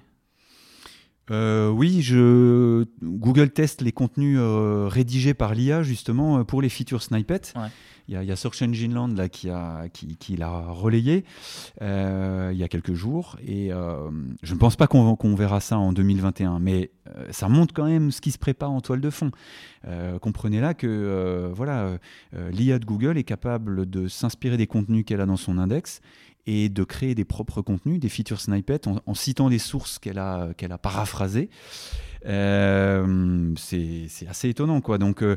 Euh, 1.30 1.70
oui, 1.70 2.02
je... 2.02 2.84
Google 3.02 3.50
teste 3.50 3.80
les 3.80 3.92
contenus 3.92 4.38
rédigés 4.40 5.34
par 5.34 5.54
l'IA 5.54 5.82
justement 5.82 6.44
pour 6.44 6.60
les 6.60 6.68
features 6.68 7.02
snippets. 7.02 7.54
Il 8.08 8.22
y, 8.22 8.32
a 8.32 8.36
Search 8.36 8.62
Engine 8.62 8.94
Land 8.94 9.08
là, 9.08 9.28
qui, 9.28 9.48
a, 9.48 9.88
qui, 9.92 10.16
qui 10.16 10.36
l'a 10.36 10.66
relayé 10.68 11.24
euh, 11.80 12.50
il 12.52 12.58
y 12.58 12.64
a 12.64 12.68
quelques 12.68 12.94
jours. 12.94 13.36
Et 13.46 13.72
euh, 13.72 14.10
je 14.42 14.54
ne 14.54 14.58
pense 14.58 14.76
pas 14.76 14.86
qu'on, 14.86 15.16
qu'on 15.16 15.34
verra 15.34 15.60
ça 15.60 15.78
en 15.78 15.92
2021, 15.92 16.58
mais 16.58 16.90
euh, 17.08 17.26
ça 17.30 17.48
montre 17.48 17.72
quand 17.72 17.86
même 17.86 18.10
ce 18.10 18.20
qui 18.20 18.30
se 18.30 18.38
prépare 18.38 18.70
en 18.70 18.80
toile 18.80 19.00
de 19.00 19.10
fond. 19.10 19.30
comprenez 20.20 20.60
là 20.60 20.74
que 20.74 21.50
voilà, 21.54 21.98
l'IA 22.32 22.78
de 22.78 22.84
Google 22.84 23.18
est 23.18 23.24
capable 23.24 23.88
de 23.88 24.08
s'inspirer 24.08 24.56
des 24.56 24.66
contenus 24.66 25.04
qu'elle 25.04 25.20
a 25.20 25.26
dans 25.26 25.36
son 25.36 25.58
index 25.58 26.00
et 26.46 26.68
de 26.68 26.84
créer 26.84 27.14
des 27.14 27.24
propres 27.24 27.62
contenus, 27.62 28.00
des 28.00 28.08
features 28.08 28.40
snippets, 28.40 28.88
en, 28.88 29.14
citant 29.14 29.48
des 29.48 29.58
sources 29.58 29.98
qu'elle 29.98 30.18
a, 30.18 30.52
qu'elle 30.56 30.72
a 30.72 30.78
paraphrasées. 30.78 31.50
Euh, 32.26 33.52
c'est 33.56 34.08
assez 34.28 34.48
étonnant. 34.48 34.80
Quoi. 34.80 34.98
Donc, 34.98 35.22
euh, 35.22 35.36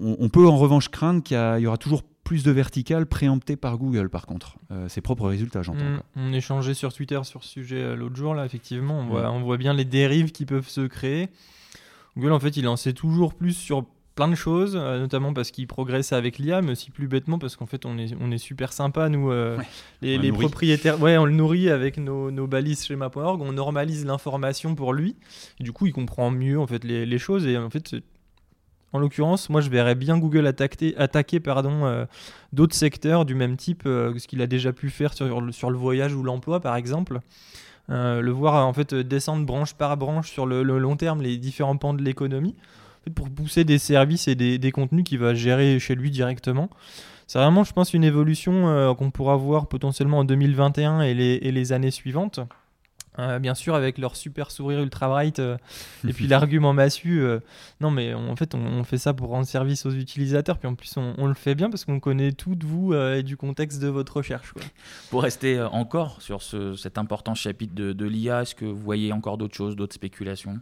on, 0.00 0.28
peut 0.28 0.46
en 0.46 0.56
revanche 0.56 0.88
craindre 0.88 1.22
qu'il 1.22 1.36
y, 1.36 1.66
aura 1.66 1.78
toujours 1.78 2.02
plus 2.24 2.42
de 2.42 2.50
verticales 2.50 3.06
préemptées 3.06 3.56
par 3.56 3.78
Google, 3.78 4.08
par 4.08 4.26
contre. 4.26 4.56
Euh, 4.72 4.88
ses 4.88 5.00
propres 5.00 5.28
résultats, 5.28 5.62
j'entends. 5.62 5.84
Mmh. 5.84 6.00
on 6.16 6.32
échangeait 6.32 6.74
sur 6.74 6.92
Twitter 6.92 7.20
sur 7.22 7.44
ce 7.44 7.50
sujet 7.50 7.96
l'autre 7.96 8.16
jour, 8.16 8.34
là, 8.34 8.44
effectivement. 8.44 8.98
On, 8.98 9.06
voit, 9.06 9.30
on 9.30 9.42
voit 9.42 9.58
bien 9.58 9.74
les 9.74 9.84
dérives 9.84 10.32
qui 10.32 10.44
peuvent 10.44 10.68
se 10.68 10.86
créer. 10.86 11.28
Google, 12.16 12.32
en 12.32 12.40
fait, 12.40 12.56
il 12.56 12.66
en 12.66 12.76
sait 12.76 12.94
toujours 12.94 13.34
plus 13.34 13.52
sur 13.52 13.84
plein 14.16 14.28
de 14.28 14.34
choses, 14.34 14.74
euh, 14.74 14.98
notamment 14.98 15.32
parce 15.32 15.52
qu'il 15.52 15.68
progresse 15.68 16.12
avec 16.12 16.38
l'IA, 16.38 16.62
mais 16.62 16.72
aussi 16.72 16.90
plus 16.90 17.06
bêtement 17.06 17.38
parce 17.38 17.54
qu'en 17.54 17.66
fait 17.66 17.84
on 17.84 17.98
est, 17.98 18.16
on 18.18 18.32
est 18.32 18.38
super 18.38 18.72
sympa, 18.72 19.08
nous, 19.08 19.30
euh, 19.30 19.58
les, 20.02 20.32
propriétaires. 20.32 21.00
Ouais, 21.00 21.16
on 21.18 21.26
le 21.26 21.32
nourrit 21.32 21.70
avec 21.70 21.98
nos, 21.98 22.32
nos 22.32 22.48
balises 22.48 22.84
schéma.org, 22.84 23.40
on 23.42 23.52
normalise 23.52 24.04
l'information 24.06 24.74
pour 24.74 24.92
lui, 24.92 25.14
et 25.60 25.64
du 25.64 25.72
coup 25.72 25.86
il 25.86 25.92
comprend 25.92 26.30
mieux 26.30 26.58
en 26.58 26.66
fait 26.66 26.82
les, 26.82 27.06
les 27.06 27.18
choses, 27.18 27.46
et 27.46 27.56
en 27.58 27.70
fait 27.70 27.94
en 28.92 28.98
l'occurrence, 28.98 29.50
moi 29.50 29.60
je 29.60 29.68
verrais 29.68 29.94
bien 29.94 30.16
Google 30.16 30.46
attaquer, 30.46 30.96
attaquer 30.96 31.38
pardon, 31.38 31.84
euh, 31.84 32.06
d'autres 32.54 32.74
secteurs 32.74 33.26
du 33.26 33.34
même 33.34 33.58
type, 33.58 33.82
ce 33.84 34.26
qu'il 34.26 34.40
a 34.40 34.46
déjà 34.46 34.72
pu 34.72 34.88
faire 34.88 35.12
sur 35.12 35.52
sur 35.52 35.70
le 35.70 35.76
voyage 35.76 36.14
ou 36.14 36.22
l'emploi 36.22 36.60
par 36.60 36.74
exemple. 36.76 37.20
le 37.88 38.30
voir 38.30 38.66
en 38.66 38.72
fait 38.72 38.94
descendre 38.94 39.44
branche 39.44 39.74
par 39.74 39.98
branche 39.98 40.30
sur 40.30 40.46
le 40.46 40.62
long 40.62 40.96
terme 40.96 41.20
les 41.20 41.36
différents 41.36 41.76
pans 41.76 41.92
de 41.92 42.02
l'économie 42.02 42.54
pour 43.14 43.30
pousser 43.30 43.64
des 43.64 43.78
services 43.78 44.28
et 44.28 44.34
des, 44.34 44.72
contenus 44.72 45.04
qu'il 45.04 45.18
va 45.18 45.34
gérer 45.34 45.78
chez 45.78 45.94
lui 45.94 46.10
directement. 46.10 46.70
C'est 47.26 47.38
vraiment, 47.38 47.64
je 47.64 47.72
pense, 47.72 47.92
une 47.92 48.04
évolution 48.04 48.68
euh, 48.68 48.94
qu'on 48.94 49.10
pourra 49.10 49.36
voir 49.36 49.66
potentiellement 49.68 50.18
en 50.18 50.24
2021 50.24 51.02
et 51.02 51.14
les, 51.14 51.72
années 51.72 51.90
suivantes. 51.90 52.40
Euh, 53.18 53.38
bien 53.38 53.54
sûr, 53.54 53.74
avec 53.74 53.96
leur 53.96 54.14
super 54.14 54.50
sourire 54.50 54.80
ultra 54.80 55.08
bright 55.08 55.38
euh, 55.38 55.56
et 56.06 56.12
puis 56.12 56.26
l'argument 56.28 56.74
massu. 56.74 57.24
non, 57.80 57.90
mais 57.90 58.12
en 58.14 58.36
fait, 58.36 58.54
on, 58.54 58.84
fait 58.84 58.98
ça 58.98 59.14
pour 59.14 59.30
rendre 59.30 59.46
service 59.46 59.86
aux 59.86 59.90
utilisateurs. 59.90 60.58
Puis 60.58 60.68
en 60.68 60.74
plus, 60.74 60.96
on, 60.96 61.26
le 61.26 61.34
fait 61.34 61.54
bien 61.54 61.70
parce 61.70 61.84
qu'on 61.84 61.98
connaît 61.98 62.32
tout 62.32 62.54
de 62.54 62.66
vous 62.66 62.94
et 62.94 63.22
du 63.22 63.36
contexte 63.36 63.80
de 63.80 63.88
votre 63.88 64.18
recherche. 64.18 64.52
Pour 65.10 65.22
rester 65.22 65.60
encore 65.60 66.22
sur 66.22 66.42
cet 66.42 66.98
important 66.98 67.34
chapitre 67.34 67.74
de, 67.74 67.92
de 67.92 68.04
l'IA, 68.04 68.42
est-ce 68.42 68.54
que 68.54 68.66
vous 68.66 68.78
voyez 68.78 69.12
encore 69.12 69.38
d'autres 69.38 69.56
choses, 69.56 69.74
d'autres 69.74 69.94
spéculations? 69.94 70.60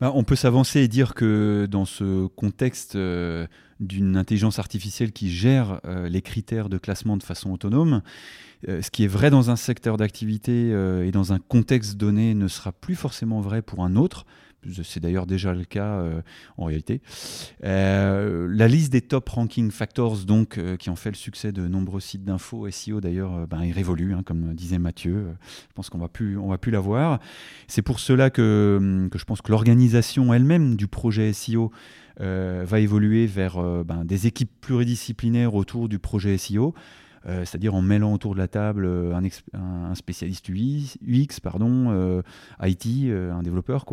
Bah, 0.00 0.12
on 0.14 0.24
peut 0.24 0.36
s'avancer 0.36 0.80
et 0.80 0.88
dire 0.88 1.14
que 1.14 1.66
dans 1.70 1.84
ce 1.84 2.26
contexte 2.28 2.96
euh, 2.96 3.46
d'une 3.80 4.16
intelligence 4.16 4.58
artificielle 4.58 5.12
qui 5.12 5.30
gère 5.30 5.80
euh, 5.84 6.08
les 6.08 6.22
critères 6.22 6.68
de 6.68 6.78
classement 6.78 7.16
de 7.16 7.22
façon 7.22 7.50
autonome, 7.50 8.02
euh, 8.68 8.82
ce 8.82 8.90
qui 8.90 9.04
est 9.04 9.08
vrai 9.08 9.30
dans 9.30 9.50
un 9.50 9.56
secteur 9.56 9.96
d'activité 9.96 10.70
et 10.70 11.10
dans 11.10 11.32
un 11.32 11.38
contexte 11.38 11.96
donné 11.96 12.34
ne 12.34 12.48
sera 12.48 12.72
plus 12.72 12.94
forcément 12.94 13.40
vrai 13.40 13.62
pour 13.62 13.84
un 13.84 13.96
autre. 13.96 14.26
C'est 14.82 15.00
d'ailleurs 15.00 15.26
déjà 15.26 15.54
le 15.54 15.64
cas 15.64 16.00
euh, 16.00 16.20
en 16.56 16.66
réalité. 16.66 17.00
Euh, 17.64 18.46
la 18.50 18.68
liste 18.68 18.92
des 18.92 19.00
top 19.00 19.28
ranking 19.28 19.70
factors, 19.70 20.18
donc, 20.18 20.58
euh, 20.58 20.76
qui 20.76 20.90
ont 20.90 20.96
fait 20.96 21.10
le 21.10 21.16
succès 21.16 21.52
de 21.52 21.66
nombreux 21.66 22.00
sites 22.00 22.24
d'info 22.24 22.70
SEO, 22.70 23.00
d'ailleurs, 23.00 23.46
ben, 23.46 23.64
il 23.64 23.72
révolue, 23.72 24.12
hein, 24.14 24.22
comme 24.24 24.54
disait 24.54 24.78
Mathieu. 24.78 25.28
je 25.68 25.74
pense 25.74 25.88
qu'on 25.88 25.98
va 25.98 26.08
plus, 26.08 26.36
on 26.36 26.48
va 26.48 26.58
plus 26.58 26.72
la 26.72 26.80
voir. 26.80 27.20
C'est 27.68 27.82
pour 27.82 28.00
cela 28.00 28.30
que, 28.30 29.08
que, 29.10 29.18
je 29.18 29.24
pense 29.24 29.40
que 29.40 29.50
l'organisation 29.50 30.32
elle-même 30.34 30.76
du 30.76 30.86
projet 30.86 31.32
SEO 31.32 31.70
va 32.18 32.80
évoluer 32.80 33.26
vers 33.26 33.62
ben, 33.84 34.04
des 34.04 34.26
équipes 34.26 34.50
pluridisciplinaires 34.60 35.54
autour 35.54 35.88
du 35.88 35.98
projet 35.98 36.36
SEO. 36.36 36.74
Euh, 37.26 37.44
c'est-à-dire 37.44 37.74
en 37.74 37.82
mêlant 37.82 38.14
autour 38.14 38.34
de 38.34 38.38
la 38.38 38.48
table 38.48 38.86
euh, 38.86 39.12
un, 39.52 39.94
spécialiste 39.94 40.48
UX, 40.48 41.40
pardon, 41.42 41.90
euh, 41.90 42.22
IT, 42.62 42.86
un 43.10 43.42
développeur, 43.42 43.84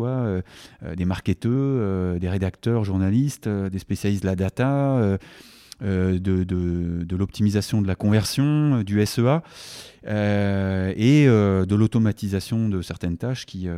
des 0.96 1.04
marketeurs, 1.04 2.18
des 2.18 2.28
rédacteurs, 2.28 2.84
journalistes, 2.84 3.48
des 3.48 3.78
spécialistes 3.78 4.22
de 4.22 4.28
la 4.28 4.36
data. 4.36 5.18
de, 5.80 6.18
de, 6.18 7.16
l'optimisation 7.16 7.82
de 7.82 7.86
la 7.86 7.94
conversion, 7.94 8.82
du 8.82 9.04
SEA, 9.04 9.42
et 10.04 11.26
de 11.26 11.74
l'automatisation 11.74 12.68
de 12.68 12.82
certaines 12.82 13.16
tâches 13.16 13.46
qui, 13.46 13.68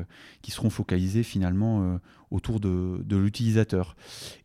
qui 0.43 0.51
seront 0.51 0.71
focalisées 0.71 1.23
finalement 1.23 1.99
autour 2.31 2.61
de, 2.61 3.17
l'utilisateur. 3.17 3.97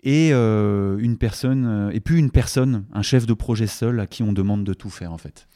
Et 0.04 0.32
euh, 0.34 0.98
une 1.00 1.18
personne, 1.18 1.66
euh, 1.66 1.92
et 1.92 2.00
puis 2.00 2.18
une 2.18 2.32
personne, 2.32 2.86
un 2.94 3.02
chef 3.02 3.26
de 3.26 3.34
projet 3.34 3.68
seul 3.68 4.00
à 4.00 4.08
qui 4.08 4.24
on 4.24 4.34
demande 4.34 4.64
de 4.64 4.74
tout 4.74 4.90
faire 4.90 5.12
en 5.12 5.18
fait. 5.18 5.48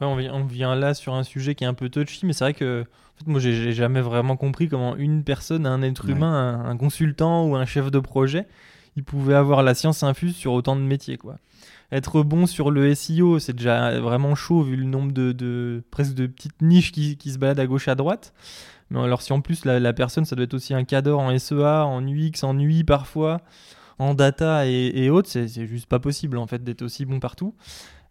Ouais, 0.00 0.06
on, 0.06 0.44
vient, 0.44 0.74
là 0.74 0.94
sur 0.94 1.14
un 1.14 1.24
sujet 1.24 1.54
qui 1.54 1.64
est 1.64 1.66
un 1.66 1.74
peu 1.74 1.90
touchy, 1.90 2.24
mais 2.24 2.32
c'est 2.32 2.44
vrai 2.44 2.54
que 2.54 2.82
en 2.82 3.18
fait, 3.18 3.30
moi 3.30 3.38
j'ai 3.38 3.72
jamais 3.72 4.00
vraiment 4.00 4.36
compris 4.36 4.68
comment 4.68 4.96
une 4.96 5.24
personne, 5.24 5.66
un 5.66 5.82
être 5.82 6.08
humain, 6.08 6.64
un, 6.64 6.76
consultant 6.76 7.46
ou 7.46 7.54
un 7.54 7.66
chef 7.66 7.90
de 7.90 7.98
projet, 7.98 8.46
il 8.96 9.04
pouvait 9.04 9.34
avoir 9.34 9.62
la 9.62 9.74
science 9.74 10.02
infuse 10.02 10.34
sur 10.34 10.52
autant 10.52 10.74
de 10.74 10.80
métiers 10.80 11.18
quoi. 11.18 11.36
Être 11.92 12.22
bon 12.22 12.46
sur 12.46 12.70
le 12.70 12.94
SEO, 12.94 13.40
c'est 13.40 13.52
déjà 13.52 13.98
vraiment 14.00 14.36
chaud 14.36 14.62
vu 14.62 14.76
le 14.76 14.84
nombre 14.84 15.12
de, 15.12 15.82
presque 15.90 16.14
de 16.14 16.26
petites 16.26 16.62
niches 16.62 16.92
qui, 16.92 17.16
se 17.30 17.38
baladent 17.38 17.60
à 17.60 17.66
gauche 17.66 17.88
à 17.88 17.96
droite. 17.96 18.32
Mais 18.90 19.00
alors 19.00 19.22
si 19.22 19.32
en 19.32 19.40
plus 19.40 19.64
la, 19.64 19.92
personne, 19.92 20.24
ça 20.24 20.36
doit 20.36 20.44
être 20.44 20.54
aussi 20.54 20.72
un 20.74 20.84
cadre 20.84 21.18
en 21.18 21.36
SEA, 21.36 21.84
en 21.84 22.06
UX, 22.06 22.44
en 22.44 22.58
UI 22.58 22.84
parfois, 22.84 23.40
en 23.98 24.14
data 24.14 24.66
et, 24.66 25.10
autres, 25.10 25.28
c'est 25.28 25.66
juste 25.66 25.86
pas 25.86 25.98
possible 25.98 26.38
en 26.38 26.46
fait 26.46 26.62
d'être 26.62 26.82
aussi 26.82 27.06
bon 27.06 27.18
partout. 27.18 27.54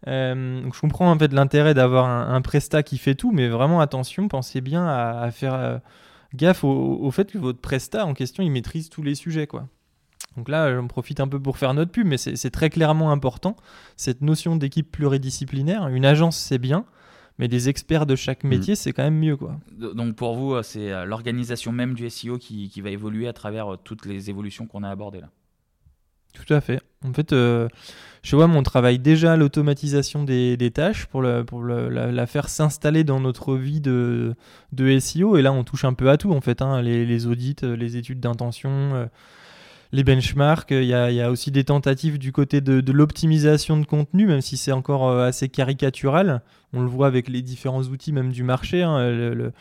Euh, 0.08 0.62
donc 0.62 0.74
je 0.74 0.80
comprends 0.80 1.10
en 1.10 1.18
fait 1.18 1.32
l'intérêt 1.32 1.74
d'avoir 1.74 2.06
un, 2.06 2.34
un, 2.34 2.40
Presta 2.40 2.82
qui 2.82 2.96
fait 2.98 3.14
tout, 3.14 3.32
mais 3.32 3.48
vraiment 3.48 3.80
attention, 3.80 4.28
pensez 4.28 4.60
bien 4.60 4.86
à, 4.86 5.30
faire 5.30 5.54
euh, 5.54 5.78
gaffe 6.34 6.64
au, 6.64 7.10
fait 7.10 7.30
que 7.30 7.38
votre 7.38 7.60
Presta 7.60 8.06
en 8.06 8.14
question, 8.14 8.42
il 8.42 8.50
maîtrise 8.50 8.88
tous 8.88 9.02
les 9.02 9.14
sujets 9.14 9.46
quoi. 9.46 9.68
Donc 10.36 10.48
là, 10.48 10.74
j'en 10.74 10.86
profite 10.86 11.20
un 11.20 11.28
peu 11.28 11.40
pour 11.40 11.58
faire 11.58 11.74
notre 11.74 11.90
pub, 11.90 12.06
mais 12.06 12.16
c'est 12.16 12.50
très 12.50 12.70
clairement 12.70 13.10
important, 13.10 13.56
cette 13.96 14.20
notion 14.20 14.56
d'équipe 14.56 14.90
pluridisciplinaire. 14.90 15.88
Une 15.88 16.04
agence, 16.04 16.36
c'est 16.38 16.58
bien, 16.58 16.84
mais 17.38 17.48
des 17.48 17.68
experts 17.68 18.06
de 18.06 18.16
chaque 18.16 18.44
métier, 18.44 18.76
c'est 18.76 18.92
quand 18.92 19.02
même 19.02 19.18
mieux. 19.18 19.36
Quoi. 19.36 19.58
Donc 19.76 20.14
pour 20.14 20.36
vous, 20.36 20.62
c'est 20.62 21.04
l'organisation 21.04 21.72
même 21.72 21.94
du 21.94 22.08
SEO 22.08 22.38
qui, 22.38 22.68
qui, 22.68 22.80
va 22.80 22.90
évoluer 22.90 23.26
à 23.26 23.32
travers 23.32 23.76
toutes 23.82 24.06
les 24.06 24.30
évolutions 24.30 24.66
qu'on 24.66 24.84
a 24.84 24.88
abordées 24.88 25.20
là 25.20 25.30
tout 26.32 26.52
à 26.52 26.60
fait. 26.60 26.80
En 27.04 27.12
fait, 27.12 27.32
euh, 27.32 27.68
chez 28.22 28.36
WAM, 28.36 28.54
on 28.54 28.62
travaille 28.62 28.98
déjà 28.98 29.32
à 29.32 29.36
l'automatisation 29.36 30.22
des, 30.24 30.70
tâches 30.72 31.06
pour, 31.06 31.24
pour 31.46 31.62
la, 31.64 32.26
faire 32.26 32.48
s'installer 32.48 33.04
dans 33.04 33.20
notre 33.20 33.56
vie 33.56 33.80
de, 33.80 34.34
de, 34.72 34.98
SEO. 34.98 35.36
Et 35.36 35.42
là, 35.42 35.52
on 35.52 35.64
touche 35.64 35.84
un 35.84 35.94
peu 35.94 36.10
à 36.10 36.16
tout, 36.16 36.32
en 36.32 36.40
fait. 36.40 36.62
Hein. 36.62 36.82
les, 36.82 37.26
audits, 37.26 37.56
euh, 37.62 37.76
les 37.76 37.96
études 37.96 38.20
d'intention, 38.20 38.70
euh, 38.70 39.06
les 39.92 40.04
benchmarks. 40.04 40.70
Il 40.70 40.84
y, 40.84 40.94
a, 40.94 41.30
aussi 41.30 41.50
des 41.50 41.64
tentatives 41.64 42.18
du 42.18 42.32
côté 42.32 42.60
de, 42.60 42.92
l'optimisation 42.92 43.78
de 43.78 43.86
contenu, 43.86 44.26
même 44.26 44.40
si 44.40 44.56
c'est 44.56 44.72
encore 44.72 45.18
assez 45.18 45.48
caricatural. 45.48 46.42
On 46.72 46.82
le 46.82 46.88
voit 46.88 47.06
avec 47.06 47.28
les 47.28 47.42
différents 47.42 47.82
outils 47.82 48.12
même 48.12 48.30
du 48.30 48.42
marché. 48.42 48.82
Hein. 48.82 49.52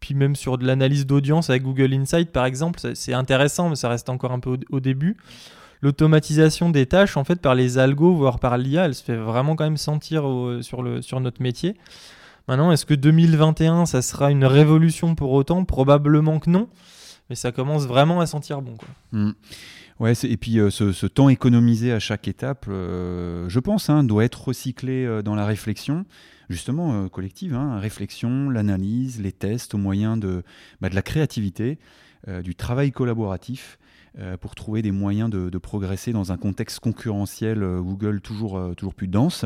puis 0.00 0.14
même 0.14 0.36
sur 0.36 0.58
de 0.58 0.66
l'analyse 0.66 1.06
d'audience 1.06 1.50
avec 1.50 1.62
Google 1.62 1.92
Insight 1.92 2.30
par 2.32 2.46
exemple, 2.46 2.80
c'est 2.94 3.12
intéressant, 3.12 3.68
mais 3.68 3.76
ça 3.76 3.88
reste 3.88 4.08
encore 4.08 4.32
un 4.32 4.40
peu 4.40 4.58
au, 4.70 4.80
début. 4.80 5.16
L'automatisation 5.80 6.70
des 6.70 6.86
tâches, 6.86 7.16
en 7.16 7.24
fait, 7.24 7.40
par 7.40 7.54
les 7.54 7.78
algos, 7.78 8.14
voire 8.14 8.40
par 8.40 8.58
l'IA, 8.58 8.86
elle 8.86 8.94
se 8.94 9.04
fait 9.04 9.16
vraiment 9.16 9.54
quand 9.54 9.64
même 9.64 9.76
sentir 9.76 10.24
sur 10.60 11.20
notre 11.20 11.42
métier. 11.42 11.76
Maintenant, 12.48 12.72
est-ce 12.72 12.86
que 12.86 12.94
2021, 12.94 13.84
ça 13.84 14.00
sera 14.00 14.30
une 14.30 14.46
révolution 14.46 15.14
pour 15.14 15.32
autant? 15.32 15.66
Probablement 15.66 16.38
que 16.38 16.48
non, 16.48 16.68
mais 17.28 17.36
ça 17.36 17.52
commence 17.52 17.86
vraiment 17.86 18.20
à 18.20 18.26
sentir 18.26 18.62
bon. 18.62 18.76
Quoi. 18.76 18.88
Mmh. 19.12 19.32
Ouais, 20.00 20.12
et 20.22 20.36
puis 20.36 20.60
euh, 20.60 20.70
ce, 20.70 21.06
temps 21.06 21.28
économisé 21.28 21.92
à 21.92 21.98
chaque 21.98 22.28
étape, 22.28 22.66
euh, 22.68 23.48
je 23.48 23.58
pense, 23.58 23.90
hein, 23.90 24.04
doit 24.04 24.24
être 24.24 24.48
recyclé 24.48 25.04
euh, 25.04 25.22
dans 25.22 25.34
la 25.34 25.44
réflexion 25.44 26.04
justement 26.48 26.94
euh, 26.94 27.08
collective, 27.08 27.54
hein, 27.54 27.78
réflexion, 27.78 28.48
l'analyse, 28.50 29.20
les 29.20 29.32
tests 29.32 29.74
au 29.74 29.78
moyen 29.78 30.16
de, 30.16 30.42
bah, 30.80 30.88
de 30.88 30.94
la 30.94 31.02
créativité, 31.02 31.78
euh, 32.26 32.42
du 32.42 32.54
travail 32.54 32.92
collaboratif 32.92 33.78
pour 34.40 34.56
trouver 34.56 34.82
des 34.82 34.90
moyens 34.90 35.30
de, 35.30 35.58
progresser 35.58 36.10
dans 36.12 36.32
un 36.32 36.36
contexte 36.36 36.80
concurrentiel 36.80 37.60
Google 37.60 38.20
toujours, 38.20 38.74
toujours 38.74 38.92
plus 38.92 39.06
dense. 39.06 39.44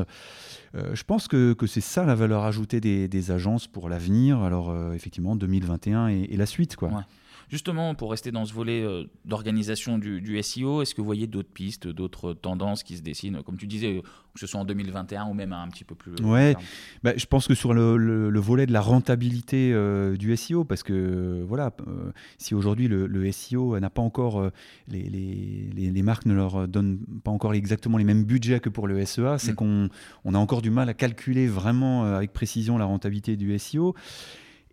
je 0.72 1.02
pense 1.02 1.28
que, 1.28 1.52
que 1.52 1.66
c'est 1.66 1.82
ça 1.82 2.06
la 2.06 2.14
valeur 2.14 2.44
ajoutée 2.44 2.80
des, 2.80 3.06
des 3.06 3.30
agences 3.32 3.66
pour 3.66 3.90
l'avenir, 3.90 4.40
alors 4.40 4.74
effectivement 4.94 5.36
2021 5.36 6.08
et, 6.08 6.20
et, 6.30 6.36
la 6.38 6.46
suite. 6.46 6.76
quoi. 6.76 7.04
Justement, 7.52 7.94
pour 7.94 8.12
rester 8.12 8.32
dans 8.32 8.46
ce 8.46 8.54
volet 8.54 8.82
euh, 8.82 9.04
d'organisation 9.26 9.98
du, 9.98 10.42
SEO, 10.42 10.80
est-ce 10.80 10.94
que 10.94 11.02
vous 11.02 11.06
voyez 11.06 11.26
d'autres 11.26 11.52
pistes, 11.52 11.86
d'autres 11.86 12.32
tendances 12.32 12.82
qui 12.82 12.96
se 12.96 13.02
dessinent, 13.02 13.42
comme 13.42 13.58
tu 13.58 13.66
disais, 13.66 14.00
que 14.32 14.40
ce 14.40 14.46
soit 14.46 14.58
en 14.58 14.64
2021 14.64 15.26
ou 15.26 15.34
même 15.34 15.52
un 15.52 15.68
petit 15.68 15.84
peu 15.84 15.94
plus 15.94 16.14
Ouais, 16.24 16.56
bah, 17.02 17.12
je 17.14 17.26
pense 17.26 17.46
que 17.46 17.54
sur 17.54 17.74
le, 17.74 18.40
volet 18.40 18.64
de 18.64 18.72
la 18.72 18.80
rentabilité 18.80 19.70
euh, 19.74 20.16
du 20.16 20.34
SEO, 20.34 20.64
parce 20.64 20.82
que 20.82 21.44
voilà, 21.46 21.72
euh, 21.86 22.12
si 22.38 22.54
aujourd'hui 22.54 22.88
le, 22.88 23.30
SEO 23.30 23.78
n'a 23.78 23.90
pas 23.90 24.00
encore, 24.00 24.50
les, 24.88 25.10
les, 25.10 26.02
marques 26.02 26.24
ne 26.24 26.32
leur 26.32 26.66
donnent 26.66 27.00
pas 27.22 27.32
encore 27.32 27.52
exactement 27.52 27.98
les 27.98 28.04
mêmes 28.04 28.24
budgets 28.24 28.60
que 28.60 28.70
pour 28.70 28.86
le 28.86 29.04
SEA, 29.04 29.36
c'est 29.36 29.52
mm. 29.52 29.56
qu'on 29.56 29.88
on 30.24 30.34
a 30.34 30.38
encore 30.38 30.62
du 30.62 30.70
mal 30.70 30.88
à 30.88 30.94
calculer 30.94 31.48
vraiment 31.48 32.04
avec 32.04 32.32
précision 32.32 32.78
la 32.78 32.86
rentabilité 32.86 33.36
du 33.36 33.58
SEO. 33.58 33.94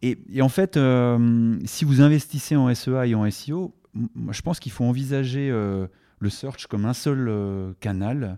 Et, 0.01 0.41
en 0.41 0.49
fait, 0.49 0.77
euh, 0.77 1.59
si 1.65 1.85
vous 1.85 2.01
investissez 2.01 2.55
en 2.55 2.73
SEA 2.73 3.07
et 3.07 3.15
en 3.15 3.29
SEO, 3.29 3.75
je 4.31 4.41
pense 4.41 4.59
qu'il 4.59 4.71
faut 4.71 4.85
envisager 4.85 5.49
euh, 5.51 5.87
le 6.19 6.29
search 6.29 6.67
comme 6.67 6.85
un 6.85 6.93
seul 6.93 7.27
euh, 7.27 7.73
canal, 7.79 8.37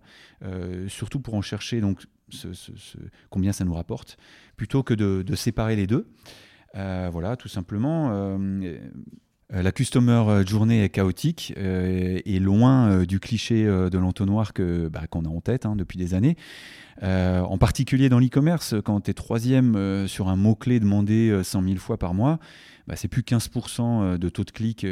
surtout 0.88 1.20
pour 1.20 1.36
en 1.36 1.42
chercher 1.42 1.82
donc 1.82 2.04
combien 3.30 3.52
ça 3.52 3.66
nous 3.66 3.74
rapporte, 3.74 4.18
plutôt 4.56 4.84
que 4.84 4.94
de, 4.94 5.36
séparer 5.36 5.76
les 5.76 5.88
deux. 5.88 6.08
voilà, 6.74 7.36
tout 7.36 7.50
simplement. 7.50 8.40
La 9.52 9.72
customer 9.72 10.24
euh, 10.28 10.46
journée 10.46 10.84
est 10.84 10.90
chaotique 10.90 11.54
euh, 11.58 12.20
et 12.26 12.40
loin 12.40 13.04
du 13.04 13.20
cliché 13.20 13.66
de 13.66 13.98
l'entonnoir 13.98 14.54
que, 14.54 14.88
bah, 14.88 15.02
qu'on 15.10 15.26
a 15.26 15.30
en 15.30 15.42
tête 15.42 15.66
hein, 15.66 15.76
depuis 15.76 15.98
des 15.98 16.14
années. 16.14 16.38
en 17.02 17.58
particulier 17.58 18.10
dans 18.10 18.20
l'e-commerce, 18.20 18.76
quand 18.84 19.02
tu 19.02 19.12
es 19.12 19.14
troisième 19.14 20.08
sur 20.08 20.30
un 20.30 20.36
mot-clé 20.36 20.80
demandé 20.80 21.42
100 21.44 21.64
000 21.64 21.76
fois 21.78 21.98
par 21.98 22.14
mois, 22.14 22.40
bah, 22.88 22.96
c'est 22.96 23.08
plus 23.08 23.22
15% 23.22 24.18
de 24.18 24.30
taux 24.30 24.44
de 24.44 24.52
clic 24.52 24.86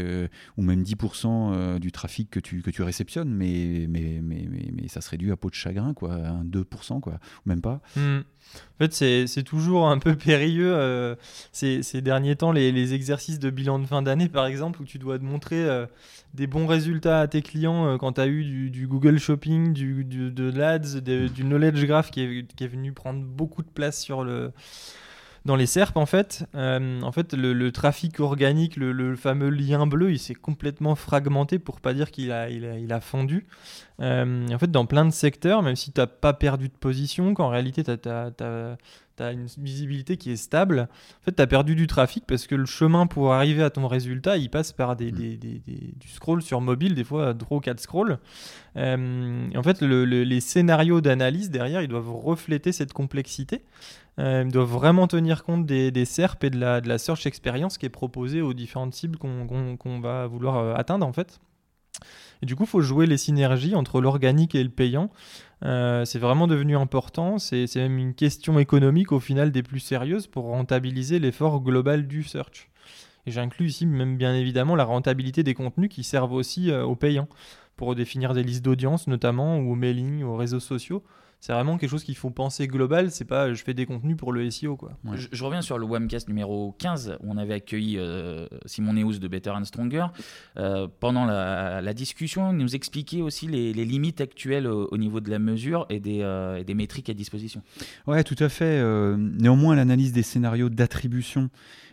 ou 0.58 0.62
même 0.62 0.84
10% 0.84 1.80
du 1.80 1.92
trafic 1.92 2.30
que 2.30 2.40
tu, 2.40 2.82
réceptionnes, 2.82 3.30
mais, 3.30 3.88
ça 4.88 5.02
se 5.02 5.10
réduit 5.10 5.32
à 5.32 5.38
peau 5.38 5.50
de 5.50 5.56
chagrin, 5.56 5.94
quoi, 5.94 6.18
2%, 6.44 7.00
quoi, 7.00 7.20
ou 7.46 7.50
même 7.50 7.62
pas. 7.62 7.82
Hmm. 7.96 8.22
En 8.56 8.86
fait, 8.86 9.28
c'est 9.28 9.44
toujours 9.44 9.90
un 9.90 10.00
peu 10.00 10.16
périlleux 10.16 10.74
euh, 10.74 11.16
ces, 11.52 12.02
derniers 12.02 12.36
temps, 12.36 12.52
les, 12.52 12.94
exercices 12.94 13.40
de 13.40 13.50
bilan 13.50 13.80
de 13.80 13.86
fin 13.86 14.02
d'année, 14.02 14.30
par 14.30 14.46
exemple, 14.46 14.82
où 14.82 14.86
tu 14.86 14.98
dois 15.00 15.20
te 15.20 15.24
montrer 15.24 15.64
euh, 15.64 15.86
des 16.34 16.48
bons 16.48 16.66
résultats 16.66 17.22
à 17.22 17.28
tes 17.28 17.42
clients 17.42 17.88
euh, 17.88 17.98
quand 17.98 18.14
tu 18.14 18.22
as 18.22 18.28
eu 18.28 18.70
du, 18.70 18.88
Google 18.88 19.20
Shopping, 19.20 19.74
du, 19.74 20.04
de 20.06 20.50
l'Ads, 20.50 21.02
du 21.02 21.44
Knowledge 21.44 21.86
Graph 21.86 22.12
qui 22.12 22.22
est, 22.22 22.68
venu 22.68 22.94
prendre 22.94 23.22
beaucoup 23.24 23.64
de 23.64 23.70
place 23.70 24.02
sur 24.02 24.24
le, 24.24 24.52
dans 25.46 25.56
les 25.56 25.66
SERP, 25.66 25.98
en 25.98 26.06
fait, 26.06 26.46
euh, 26.56 27.02
le, 27.34 27.72
trafic 27.72 28.20
organique, 28.20 28.76
le, 28.76 29.16
fameux 29.16 29.50
lien 29.50 29.88
bleu, 29.88 30.12
il 30.12 30.20
s'est 30.20 30.36
complètement 30.36 30.96
fragmenté 30.96 31.60
pour 31.60 31.82
pas 31.82 31.94
dire 31.94 32.12
qu'il 32.12 32.32
a, 32.32 32.50
il 32.50 32.94
a, 32.94 33.00
fondu. 33.02 33.48
Euh, 34.02 34.48
en 34.50 34.58
fait, 34.58 34.72
dans 34.72 34.86
plein 34.86 35.06
de 35.06 35.12
secteurs, 35.12 35.62
même 35.62 35.76
si 35.76 35.92
tu 35.92 36.00
n'as 36.00 36.08
pas 36.08 36.34
perdu 36.34 36.70
de 36.70 36.74
position, 36.74 37.34
qu'en 37.34 37.50
réalité, 37.50 37.84
tu 37.84 38.10
as, 38.10 38.76
une 39.20 39.48
visibilité 39.58 40.16
qui 40.16 40.32
est 40.32 40.38
stable, 40.38 40.88
en 41.22 41.26
fait, 41.26 41.36
tu 41.36 41.42
as 41.42 41.48
perdu 41.48 41.76
du 41.76 41.88
trafic 41.88 42.26
parce 42.26 42.48
que 42.48 42.56
le 42.56 42.66
chemin 42.66 43.08
pour 43.08 43.34
arriver 43.34 43.62
à 43.64 43.70
ton 43.70 43.88
résultat, 43.88 44.38
il 44.38 44.50
passe 44.50 44.72
par 44.72 44.96
des, 44.96 45.12
mm. 45.12 45.98
du 46.00 46.08
scroll 46.08 46.42
sur 46.42 46.62
mobile, 46.62 46.96
des 46.96 47.04
fois 47.04 47.34
3 47.34 47.58
ou 47.58 47.60
4 47.60 47.80
scrolls. 47.82 48.20
Euh, 48.78 49.50
en 49.54 49.64
fait, 49.64 49.82
les 49.82 50.40
scénarios 50.40 51.02
d'analyse 51.02 51.50
derrière, 51.50 51.82
ils 51.82 51.90
doivent 51.90 52.16
refléter 52.16 52.72
cette 52.72 52.94
complexité. 52.94 53.66
Euh, 54.20 54.44
ils 54.46 54.52
doivent 54.52 54.70
vraiment 54.70 55.08
tenir 55.08 55.44
compte 55.44 55.66
des, 55.66 55.92
des 55.92 56.06
SERP 56.06 56.46
et 56.46 56.50
de 56.50 56.60
la, 56.60 56.82
de 56.82 56.90
la, 56.90 56.98
search 56.98 57.26
experience 57.26 57.78
qui 57.78 57.86
est 57.86 57.90
proposée 57.90 58.42
aux 58.42 58.54
différentes 58.54 58.94
cibles 58.94 59.18
qu'on 59.18 60.00
va 60.02 60.28
vouloir 60.28 60.78
atteindre 60.78 61.06
en 61.06 61.14
fait. 61.14 61.40
Du 62.42 62.56
coup, 62.56 62.64
il 62.64 62.70
faut 62.70 62.82
jouer 62.82 63.06
les 63.06 63.18
synergies 63.18 63.76
entre 63.76 64.00
l'organique 64.00 64.56
et 64.56 64.64
le 64.64 64.70
payant. 64.70 65.10
Euh, 65.64 66.06
c'est 66.06 66.20
vraiment 66.20 66.48
devenu 66.48 66.78
important. 66.78 67.38
C'est 67.38 67.74
même 67.76 67.98
une 67.98 68.14
question 68.14 68.60
économique 68.60 69.12
au 69.12 69.20
final 69.20 69.52
des 69.52 69.64
plus 69.64 69.80
sérieuses 69.80 70.28
pour 70.28 70.46
rentabiliser 70.46 71.20
l'effort 71.20 71.62
global 71.62 72.08
du 72.08 72.24
search. 72.24 72.70
Et 73.26 73.32
j'inclus 73.32 73.68
ici 73.68 73.86
même 73.86 74.18
bien 74.18 74.34
évidemment 74.34 74.76
la 74.76 74.86
rentabilité 74.86 75.44
des 75.44 75.54
contenus 75.54 75.90
qui 75.90 76.04
servent 76.04 76.32
aussi 76.32 76.72
aux 76.72 76.96
payants 76.96 77.28
pour 77.76 77.94
définir 77.94 78.34
des 78.34 78.44
listes 78.44 78.64
d'audience 78.64 79.08
notamment 79.08 79.60
ou 79.60 79.74
au 79.74 79.76
mailing, 79.76 80.24
aux 80.24 80.38
réseaux 80.38 80.62
sociaux 80.62 81.04
c'est 81.40 81.54
vraiment 81.54 81.78
quelque 81.78 81.90
chose 81.90 82.04
qu'il 82.04 82.18
faut 82.18 82.32
penser 82.32 82.68
global. 82.68 83.12
C'est 83.12 83.26
pas 83.26 83.54
je 83.54 83.64
fais 83.64 83.74
des 83.74 83.86
contenus 83.86 84.18
pour 84.18 84.34
le 84.34 84.50
SEO. 84.52 84.76
Quoi. 84.76 84.92
Je, 85.14 85.44
reviens 85.44 85.62
sur 85.62 85.78
le 85.78 85.86
Webcast 85.86 86.28
numéro 86.28 86.76
15 86.80 87.18
où 87.22 87.32
on 87.32 87.38
avait 87.38 87.54
accueilli 87.54 87.98
euh, 87.98 88.46
Simon 88.66 88.94
Neus 88.94 89.20
de 89.20 89.28
Better 89.28 89.52
and 89.52 89.64
Stronger. 89.64 90.08
Euh, 90.58 90.88
pendant 91.00 91.26
la, 91.26 91.94
discussion, 91.94 92.52
il 92.52 92.58
nous 92.58 92.76
expliquait 92.76 93.22
aussi 93.22 93.48
les, 93.48 93.74
limites 93.74 94.20
actuelles 94.20 94.68
au, 94.68 94.98
niveau 94.98 95.22
de 95.22 95.30
la 95.30 95.40
mesure 95.40 95.86
et 95.90 96.00
des, 96.00 96.20
euh, 96.22 96.64
des 96.64 96.74
métriques 96.74 97.10
à 97.10 97.14
disposition. 97.14 97.62
Ouais, 98.06 98.24
tout 98.24 98.36
à 98.40 98.50
fait. 98.50 98.84
néanmoins, 99.18 99.76
l'analyse 99.76 100.12
des 100.12 100.24
scénarios 100.24 100.70
d'attribution 100.70 101.50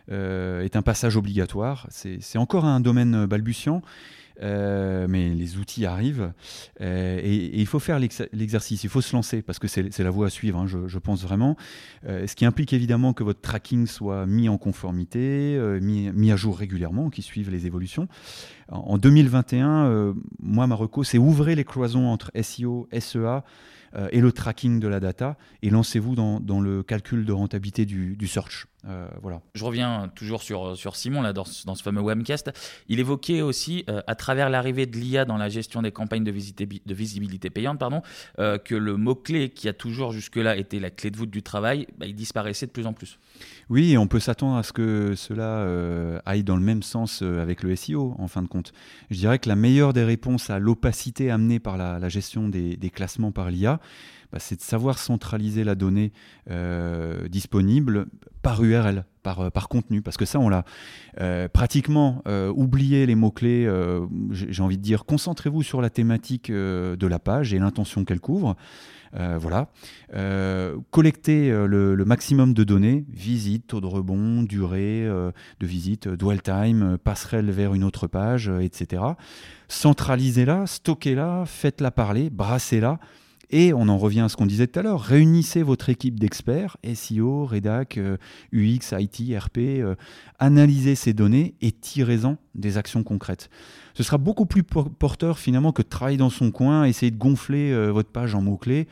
est 0.09 0.76
un 0.76 0.82
passage 0.82 1.16
obligatoire. 1.16 1.86
C'est 1.90 2.38
encore 2.38 2.64
un 2.64 2.80
domaine 2.80 3.26
balbutiant. 3.26 3.82
Euh, 4.43 5.07
mais 5.09 5.30
les 5.30 5.57
outils 5.57 5.87
arrivent 5.87 6.32
euh, 6.82 7.18
et, 7.22 7.59
il 7.59 7.66
faut 7.66 7.78
faire 7.78 7.99
l'exercice, 7.99 8.84
il 8.84 8.91
faut 8.91 9.01
se 9.01 9.16
lancer 9.16 9.41
parce 9.41 9.59
que 9.59 9.66
c'est 9.66 9.99
la 9.99 10.11
voie 10.11 10.26
à 10.26 10.30
suivre, 10.30 10.59
hein, 10.59 10.66
je, 10.66 10.99
pense 10.99 11.22
vraiment. 11.22 11.57
Euh, 12.07 12.26
ce 12.26 12.34
qui 12.34 12.45
implique 12.45 12.72
évidemment 12.72 13.12
que 13.12 13.24
votre 13.24 13.41
tracking 13.41 13.87
soit 13.87 14.26
mis 14.26 14.49
en 14.49 14.59
conformité, 14.59 15.59
mis, 15.80 16.11
mis, 16.12 16.32
à 16.32 16.37
jour 16.37 16.59
régulièrement, 16.59 17.11
qui 17.11 17.22
suivent 17.22 17.51
les 17.51 17.66
évolutions. 17.66 18.09
En, 18.68 18.99
2021, 18.99 20.14
moi, 20.41 20.66
ma 20.66 20.76
c'est 21.05 21.18
ouvrir 21.18 21.57
les 21.57 21.64
cloisons 21.64 22.09
entre 22.09 22.30
SEO, 22.41 22.89
SEA 22.99 23.43
et 24.11 24.20
le 24.20 24.32
tracking 24.32 24.80
de 24.80 24.89
la 24.89 25.01
data 25.01 25.39
et 25.62 25.70
lancez-vous 25.70 26.14
dans, 26.14 26.41
dans, 26.41 26.61
le 26.61 26.82
calcul 26.82 27.24
de 27.24 27.32
rentabilité 27.32 27.87
du 27.87 28.26
search. 28.26 28.66
Euh, 28.89 29.09
voilà. 29.22 29.41
Je 29.55 29.64
reviens 29.64 30.11
toujours 30.14 30.43
sur, 30.43 30.76
sur 30.76 30.97
Simon, 30.97 31.22
là, 31.22 31.32
dans, 31.32 31.45
dans 31.64 31.74
ce 31.74 31.82
fameux 31.82 32.01
webcast. 32.01 32.53
Il 32.89 33.01
évoquait 33.01 33.43
aussi, 33.43 33.84
euh, 33.89 34.01
à 34.07 34.14
travers 34.14 34.51
l'arrivée 34.51 34.87
de 34.87 34.97
l'IA 34.97 35.24
dans 35.24 35.37
la 35.37 35.49
gestion 35.49 35.82
des 35.82 35.93
campagnes 35.93 36.24
de, 36.24 36.30
de 36.30 36.95
visibilité 36.95 37.51
payante, 37.51 37.78
pardon, 37.78 38.03
euh, 38.39 38.59
que 38.59 38.74
le 38.74 38.97
mot-clé 38.97 39.51
qui 39.51 39.68
a 39.68 39.72
toujours 39.72 40.12
jusque-là 40.12 40.57
été 40.57 40.78
la 40.80 40.91
clé 40.91 41.11
de 41.11 41.16
voûte 41.16 41.30
du 41.30 41.43
travail, 41.43 41.87
bah, 41.99 42.07
il 42.07 42.14
disparaissait 42.14 42.66
de 42.66 42.72
plus 42.72 42.87
en 42.87 42.93
plus. 42.93 43.18
Oui, 43.68 43.93
et 43.93 43.99
on 43.99 44.07
peut 44.07 44.20
s'attendre 44.20 44.57
à 44.57 44.62
ce 44.62 44.72
que 44.72 45.14
cela 45.14 45.66
aille 46.24 46.45
dans 46.45 46.57
le 46.57 46.62
même 46.62 46.82
sens 46.82 47.22
avec 47.22 47.62
le 47.62 47.74
SEO, 47.74 48.14
en 48.18 48.28
fin 48.28 48.43
de 48.43 48.49
compte. 48.49 48.72
Je 49.11 49.16
dirais 49.16 49.39
que 49.39 49.49
la 49.49 49.57
meilleure 49.57 49.93
des 49.93 50.05
réponses 50.05 50.51
à 50.51 50.59
l'opacité 50.59 51.30
amenée 51.30 51.59
par 51.59 51.76
la, 51.76 52.09
gestion 52.09 52.49
des, 52.49 52.76
des, 52.76 52.91
classements 52.91 53.32
par 53.32 53.51
l'IA, 53.51 53.80
bah, 54.37 54.41
c'est 54.41 54.57
de 54.57 54.61
savoir 54.61 54.99
centraliser 54.99 55.64
la 55.64 55.74
donnée 55.74 56.12
euh, 56.51 57.26
disponible 57.26 58.05
par 58.43 58.62
URL, 58.62 59.07
par, 59.22 59.41
euh, 59.41 59.49
par 59.49 59.70
contenu, 59.70 60.03
parce 60.03 60.18
que 60.18 60.26
ça, 60.26 60.39
on 60.39 60.51
l'a 60.51 60.66
euh, 61.22 61.49
pratiquement 61.49 62.22
oublié 62.55 63.07
les 63.07 63.14
mots-clés, 63.14 63.66
j'ai 64.30 64.62
envie 64.62 64.76
de 64.76 64.82
dire, 64.82 65.07
concentrez-vous 65.07 65.62
sur 65.62 65.80
la 65.80 65.89
thématique 65.89 66.53
de 66.53 67.07
la 67.07 67.18
page 67.18 67.55
et 67.55 67.59
l'intention 67.59 68.05
qu'elle 68.05 68.20
couvre. 68.20 68.57
voilà. 69.14 69.70
collecter 70.91 71.51
le, 71.51 72.05
maximum 72.05 72.53
de 72.53 72.62
données, 72.62 73.07
visite, 73.09 73.68
taux 73.68 73.80
de 73.80 73.87
rebond, 73.87 74.43
durée 74.43 75.07
de 75.07 75.66
visite, 75.66 76.09
dwell 76.09 76.43
time, 76.43 76.99
passerelle 77.03 77.51
vers 77.51 77.72
une 77.72 77.84
autre 77.84 78.07
page, 78.07 78.51
etc. 78.61 79.03
Centralisez-la, 79.68 80.66
stockez-la, 80.66 81.45
faites-la 81.47 81.91
parler, 81.91 82.28
brassez-la 82.28 82.99
et 83.51 83.72
on 83.72 83.88
en 83.88 83.99
revient 83.99 84.20
à 84.20 84.28
ce 84.28 84.36
qu'on 84.36 84.47
disait 84.47 84.66
tout 84.66 84.80
à 84.80 84.82
l'heure, 84.82 85.01
réunissez 85.01 85.62
votre 85.62 85.88
équipe 85.88 86.18
d'experts, 86.18 86.76
SEO, 86.94 87.44
Redac, 87.44 87.99
UX, 88.53 88.92
IT, 88.99 89.36
RP, 89.38 89.59
analysez 90.38 90.94
ces 90.94 91.12
données 91.12 91.55
et 91.61 91.72
tirez-en 91.72 92.38
des 92.55 92.78
actions 92.78 93.03
concrètes. 93.03 93.51
Ce 93.97 94.03
sera 94.03 94.18
beaucoup 94.18 94.44
plus 94.44 94.62
porteur 94.62 95.38
finalement 95.38 95.72
que 95.72 95.80
de 95.80 95.88
travailler 95.88 96.18
dans 96.18 96.28
son 96.28 96.51
coin, 96.51 96.84
essayer 96.84 97.11
de 97.11 97.16
gonfler 97.16 97.72
euh, 97.72 97.90
votre 97.90 98.11
page 98.11 98.34
en 98.34 98.42
mots-clés. 98.42 98.88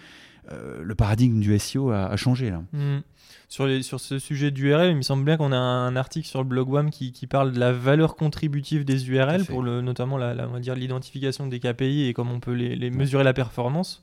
Euh, 0.51 0.83
le 0.83 0.95
paradigme 0.95 1.41
du 1.41 1.59
SEO 1.59 1.91
a, 1.91 2.17
changé 2.17 2.51
là. 2.51 2.63
Mmh. 2.73 3.01
Sur, 3.49 3.67
les, 3.67 3.83
sur, 3.83 4.01
ce 4.01 4.19
sujet 4.19 4.51
d'URL, 4.51 4.91
il 4.91 4.97
me 4.97 5.03
semble 5.03 5.25
bien 5.25 5.37
qu'on 5.37 5.53
a 5.53 5.57
un 5.57 5.95
article 5.97 6.27
sur 6.27 6.41
le 6.41 6.49
blog 6.49 6.71
WAM 6.71 6.91
qui, 6.91 7.13
qui, 7.13 7.27
parle 7.27 7.53
de 7.53 7.61
la 7.61 7.73
valeur 7.73 8.17
contributive 8.17 8.85
des 8.85 9.11
URL 9.11 9.45
pour 9.45 9.63
le, 9.63 9.83
notamment 9.83 10.17
la, 10.17 10.49
on 10.49 10.53
va 10.53 10.61
dire 10.61 10.75
l'identification 10.75 11.47
des 11.47 11.61
KPI 11.61 12.07
et 12.09 12.15
comment 12.15 12.33
on 12.33 12.41
peut 12.41 12.53
les 12.53 12.91
mesurer 12.91 13.25
la 13.25 13.35
performance. 13.35 14.03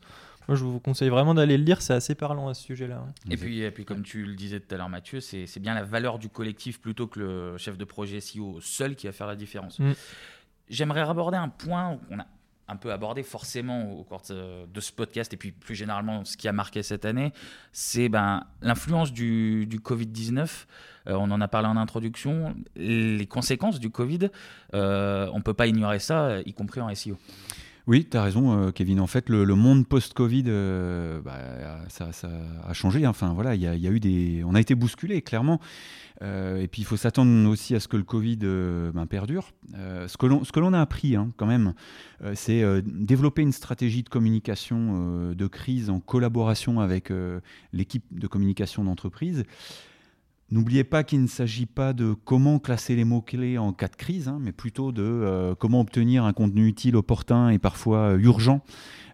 Moi, 0.52 0.58
je 0.58 0.66
vous 0.66 0.82
conseille 0.82 1.08
vraiment 1.08 1.34
d'aller 1.34 1.58
le 1.58 1.64
lire, 1.64 1.82
c'est 1.82 1.94
assez 1.94 2.14
parlant 2.14 2.50
à 2.50 2.54
ce 2.54 2.64
sujet-là. 2.64 3.06
Et 3.30 3.38
puis, 3.38 3.62
et 3.62 3.72
puis, 3.72 3.86
comme 3.86 4.04
tu 4.04 4.26
le 4.26 4.36
disais 4.36 4.60
tout 4.60 4.76
à 4.76 4.78
l'heure, 4.78 4.90
Mathieu, 4.90 5.22
c'est 5.22 5.60
bien 5.60 5.74
la 5.74 5.86
valeur 5.86 6.20
du 6.20 6.28
collectif 6.28 6.82
plutôt 6.82 7.08
que 7.08 7.22
le 7.22 7.58
chef 7.58 7.78
de 7.78 7.86
projet 7.86 8.20
SEO 8.20 8.60
seul 8.60 8.98
qui 8.98 9.08
va 9.08 9.14
faire 9.14 9.28
la 9.28 9.38
différence. 9.38 9.80
Mm. 9.80 9.94
J'aimerais 10.70 11.00
aborder 11.00 11.38
un 11.38 11.48
point 11.48 11.98
qu'on 12.10 12.20
a 12.20 12.26
un 12.68 12.76
peu 12.76 12.92
abordé 12.92 13.24
forcément 13.24 13.94
au 13.94 14.04
cours 14.04 14.24
de 14.30 14.82
ce 14.82 14.92
podcast 14.92 15.32
et 15.34 15.38
puis 15.38 15.54
plus 15.54 15.76
généralement 15.76 16.26
ce 16.26 16.36
qui 16.36 16.50
a 16.50 16.52
marqué 16.52 16.84
cette 16.84 17.06
année, 17.06 17.32
c'est 17.72 18.10
ben, 18.10 18.44
l'influence 18.62 19.14
du, 19.14 19.70
Covid-19. 19.82 20.66
Euh, 21.08 21.14
on 21.14 21.32
en 21.32 21.40
a 21.40 21.48
parlé 21.48 21.70
en 21.70 21.78
introduction. 21.78 22.58
Les 22.76 23.26
conséquences 23.26 23.80
du 23.80 23.90
Covid, 23.90 24.28
euh, 24.74 25.30
on 25.32 25.38
ne 25.38 25.44
peut 25.44 25.54
pas 25.54 25.68
ignorer 25.68 26.00
ça, 26.00 26.42
y 26.42 26.54
compris 26.54 26.82
en 26.82 26.94
SEO. 26.94 27.18
Oui, 27.92 28.08
tu 28.10 28.16
as 28.16 28.24
raison, 28.24 28.58
euh, 28.58 28.72
Kevin. 28.72 29.02
En 29.02 29.08
fait, 29.08 29.28
le, 29.28 29.44
monde 29.54 29.86
post-Covid, 29.86 30.46
euh, 30.48 31.20
bah, 31.20 31.38
ça, 31.90 32.10
a 32.66 32.72
changé. 32.72 33.06
Enfin, 33.06 33.34
voilà, 33.34 33.50
a 33.50 33.76
eu 33.76 34.00
des, 34.00 34.44
on 34.46 34.56
a 34.56 34.62
été 34.62 34.76
bousculé, 34.76 35.22
clairement. 35.22 35.60
Euh, 36.22 36.62
et 36.62 36.70
puis, 36.70 36.84
il 36.84 36.86
faut 36.86 36.96
s'attendre 36.96 37.50
aussi 37.50 37.76
à 37.76 37.82
ce 37.82 37.90
que 37.90 37.98
le 37.98 38.04
Covid 38.04 38.38
ben, 38.94 39.06
perdure. 39.10 39.52
ce 39.74 40.16
que 40.16 40.60
l'on 40.62 40.72
a 40.72 40.80
appris, 40.80 41.18
hein, 41.18 41.34
quand 41.36 41.48
même, 41.48 41.74
c'est 42.34 42.64
développer 42.86 43.42
une 43.42 43.52
stratégie 43.52 44.04
de 44.04 44.10
communication 44.10 45.34
de 45.34 45.48
crise 45.48 45.90
en 45.90 46.00
collaboration 46.00 46.80
avec 46.80 47.12
l'équipe 47.74 48.06
de 48.18 48.28
communication 48.28 48.86
d'entreprise. 48.86 49.44
N'oubliez 50.52 50.84
pas 50.84 51.06
qu'il 51.06 51.22
ne 51.22 51.28
s'agit 51.28 51.66
pas 51.66 51.94
de 51.94 52.14
comment 52.26 52.60
classer 52.60 52.98
les 52.98 53.06
mots-clés 53.06 53.58
en 53.58 53.72
cas 53.72 53.88
de 53.88 53.96
crise, 53.96 54.28
hein, 54.28 54.38
mais 54.42 54.52
plutôt 54.52 54.92
de 54.92 55.02
euh, 55.02 55.56
comment 55.56 55.80
obtenir 55.80 56.26
un 56.26 56.34
contenu 56.34 56.68
utile, 56.68 56.98
opportun 56.98 57.50
et 57.50 57.58
parfois 57.58 58.12
euh, 58.12 58.20
urgent 58.20 58.62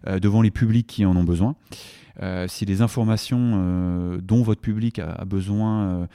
euh, 0.08 0.18
devant 0.18 0.42
les 0.42 0.50
publics 0.50 0.88
qui 0.88 1.06
en 1.06 1.16
ont 1.16 1.22
besoin. 1.22 1.54
si 2.48 2.64
les 2.64 2.82
informations 2.82 4.18
dont 4.20 4.42
votre 4.42 4.60
public 4.60 4.98
a, 4.98 5.24
besoin 5.24 6.08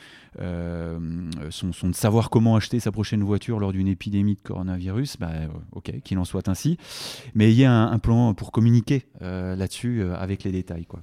sont, 1.50 1.88
de 1.88 1.96
savoir 1.96 2.30
comment 2.30 2.58
acheter 2.58 2.82
sa 2.82 2.92
prochaine 2.92 3.24
voiture 3.24 3.58
lors 3.58 3.72
d'une 3.72 3.88
épidémie 3.88 4.36
de 4.36 4.42
coronavirus, 4.42 5.16
bah, 5.18 5.32
ok, 5.72 6.02
qu'il 6.04 6.18
en 6.18 6.26
soit 6.26 6.50
ainsi. 6.50 6.78
Mais 7.36 7.54
il 7.54 7.58
y 7.58 7.64
a 7.64 7.72
un, 7.72 8.00
plan 8.00 8.34
pour 8.34 8.52
communiquer 8.52 9.06
là-dessus 9.22 10.04
avec 10.04 10.44
les 10.44 10.52
détails. 10.52 10.86
Quoi. 10.86 11.02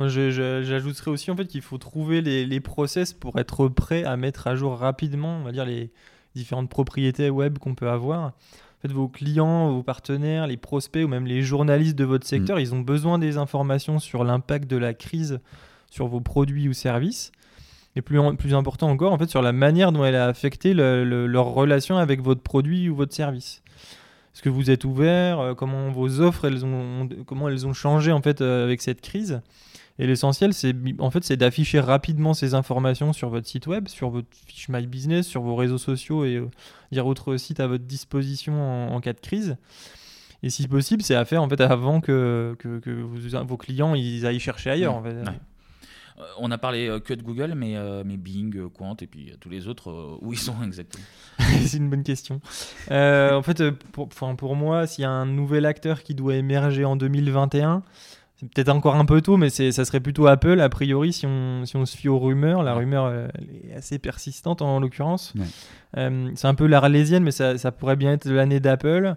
J'ajouterais 0.00 1.10
aussi 1.10 1.30
en 1.30 1.36
fait 1.36 1.46
qu'il 1.46 1.62
faut 1.62 1.78
trouver 1.78 2.20
les, 2.20 2.46
les, 2.46 2.60
process 2.60 3.12
pour 3.12 3.38
être 3.38 3.68
prêt 3.68 4.04
à 4.04 4.16
mettre 4.16 4.46
à 4.46 4.54
jour 4.54 4.76
rapidement, 4.76 5.38
on 5.38 5.42
va 5.42 5.52
dire 5.52 5.64
les 5.64 5.90
différentes 6.34 6.70
propriétés 6.70 7.30
web 7.30 7.58
qu'on 7.58 7.74
peut 7.74 7.88
avoir. 7.90 8.32
En 8.78 8.80
fait, 8.82 8.92
vos 8.92 9.08
clients, 9.08 9.72
vos 9.72 9.82
partenaires, 9.82 10.46
les 10.46 10.56
prospects 10.56 11.04
ou 11.04 11.08
même 11.08 11.26
les 11.26 11.42
journalistes 11.42 11.96
de 11.96 12.04
votre 12.04 12.24
mm. 12.24 12.28
secteur, 12.28 12.60
ils 12.60 12.74
ont 12.74 12.80
besoin 12.80 13.18
des 13.18 13.36
informations 13.36 13.98
sur 13.98 14.22
l'impact 14.22 14.70
de 14.70 14.76
la 14.76 14.94
crise 14.94 15.40
sur 15.90 16.06
vos 16.06 16.20
produits 16.20 16.68
ou 16.68 16.72
services. 16.72 17.32
Et 17.96 18.02
plus, 18.02 18.20
plus 18.36 18.54
important 18.54 18.88
encore, 18.88 19.12
en 19.12 19.18
fait, 19.18 19.28
sur 19.28 19.42
la 19.42 19.52
manière 19.52 19.90
dont 19.90 20.04
elle 20.04 20.14
a 20.14 20.26
affecté 20.26 20.74
leur 20.74 21.46
relation 21.46 21.96
avec 21.96 22.22
votre 22.22 22.42
produit 22.42 22.88
ou 22.88 22.94
votre 22.94 23.12
service. 23.12 23.62
Est-ce 24.32 24.42
que 24.42 24.50
vous 24.50 24.70
êtes 24.70 24.84
ouvert 24.84 25.40
euh, 25.40 25.54
Comment 25.54 25.90
vos 25.90 26.20
offres, 26.20 26.44
elles 26.44 26.64
ont, 26.64 27.08
comment 27.26 27.48
elles 27.48 27.66
ont 27.66 27.72
changé 27.72 28.12
en 28.12 28.22
fait 28.22 28.40
euh, 28.40 28.62
avec 28.62 28.80
cette 28.82 29.00
crise? 29.00 29.40
Et 30.00 30.06
l'essentiel, 30.06 30.54
c'est 30.54 30.74
en 31.00 31.10
fait, 31.10 31.24
c'est 31.24 31.36
d'afficher 31.36 31.80
rapidement 31.80 32.32
ces 32.32 32.54
informations 32.54 33.12
sur 33.12 33.30
votre 33.30 33.48
site 33.48 33.66
web, 33.66 33.88
sur 33.88 34.10
votre 34.10 34.28
fiche 34.46 34.68
My 34.68 34.86
Business, 34.86 35.26
sur 35.26 35.42
vos 35.42 35.56
réseaux 35.56 35.78
sociaux 35.78 36.24
et 36.24 36.36
euh, 36.36 36.48
dire 36.92 37.06
autre 37.06 37.36
site 37.36 37.58
à 37.58 37.66
votre 37.66 37.84
disposition 37.84 38.92
en, 38.94 39.00
cas 39.00 39.12
de 39.12 39.20
crise. 39.20 39.56
Et 40.44 40.50
si 40.50 40.68
possible, 40.68 41.02
c'est 41.02 41.16
à 41.16 41.24
faire 41.24 41.42
en 41.42 41.48
fait 41.48 41.60
avant 41.60 42.00
que, 42.00 42.54
que, 42.60 43.42
vos 43.42 43.56
clients 43.56 43.96
ils 43.96 44.24
aillent 44.24 44.38
chercher 44.38 44.70
ailleurs. 44.70 44.94
En 44.94 45.02
fait. 45.02 45.16
Euh, 45.16 46.24
on 46.38 46.50
a 46.52 46.58
parlé 46.58 46.88
euh, 46.88 47.00
que 47.00 47.14
de 47.14 47.22
Google, 47.22 47.54
mais, 47.56 47.74
mais 48.04 48.16
Bing, 48.16 48.68
Quant 48.68 48.96
et 49.00 49.08
puis 49.08 49.32
tous 49.40 49.48
les 49.48 49.66
autres, 49.66 50.18
où 50.22 50.32
ils 50.32 50.38
sont 50.38 50.62
exactement 50.64 51.04
C'est 51.66 51.78
une 51.78 51.90
bonne 51.90 52.04
question. 52.04 52.40
en 52.88 53.42
fait, 53.42 53.68
pour, 53.90 54.08
pour 54.08 54.54
moi, 54.54 54.86
s'il 54.86 55.02
y 55.02 55.06
a 55.06 55.10
un 55.10 55.26
nouvel 55.26 55.66
acteur 55.66 56.04
qui 56.04 56.14
doit 56.14 56.36
émerger 56.36 56.84
en 56.84 56.94
2021, 56.94 57.82
c'est 58.38 58.48
peut-être 58.48 58.68
encore 58.68 58.94
un 58.94 59.04
peu 59.04 59.20
tôt, 59.20 59.36
mais 59.36 59.50
ça 59.50 59.84
serait 59.84 59.98
plutôt 59.98 60.28
Apple, 60.28 60.60
a 60.60 60.68
priori, 60.68 61.12
si 61.12 61.26
on, 61.26 61.64
si 61.64 61.74
on 61.74 61.84
se 61.84 61.96
fie 61.96 62.08
aux 62.08 62.20
rumeurs. 62.20 62.62
La 62.62 62.74
rumeur 62.74 63.06
euh, 63.06 63.26
est 63.68 63.74
assez 63.74 63.98
persistante 63.98 64.62
en, 64.62 64.78
l'occurrence. 64.78 65.34
Euh, 65.96 66.30
c'est 66.36 66.46
un 66.46 66.54
peu 66.54 66.66
l'arlésienne, 66.66 67.24
mais 67.24 67.32
ça, 67.32 67.58
ça, 67.58 67.72
pourrait 67.72 67.96
bien 67.96 68.12
être 68.12 68.28
l'année 68.28 68.60
d'Apple. 68.60 69.16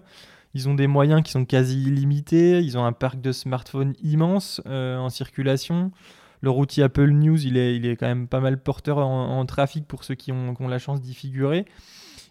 Ils 0.54 0.68
ont 0.68 0.74
des 0.74 0.88
moyens 0.88 1.22
qui 1.22 1.30
sont 1.30 1.44
quasi 1.44 1.84
illimités. 1.84 2.58
Ils 2.62 2.76
ont 2.76 2.84
un 2.84 2.90
parc 2.90 3.20
de 3.20 3.30
smartphones 3.30 3.94
immense 4.02 4.60
euh, 4.66 4.98
en 4.98 5.08
circulation. 5.08 5.92
Leur 6.40 6.56
outil 6.56 6.82
Apple 6.82 7.10
News, 7.10 7.46
il 7.46 7.56
est, 7.56 7.76
il 7.76 7.86
est 7.86 7.94
quand 7.94 8.08
même 8.08 8.26
pas 8.26 8.40
mal 8.40 8.60
porteur 8.60 8.98
en, 8.98 9.46
trafic 9.46 9.86
pour 9.86 10.02
ceux 10.02 10.16
qui 10.16 10.32
ont, 10.32 10.56
qui 10.56 10.62
ont 10.62 10.68
la 10.68 10.80
chance 10.80 11.00
d'y 11.00 11.14
figurer. 11.14 11.64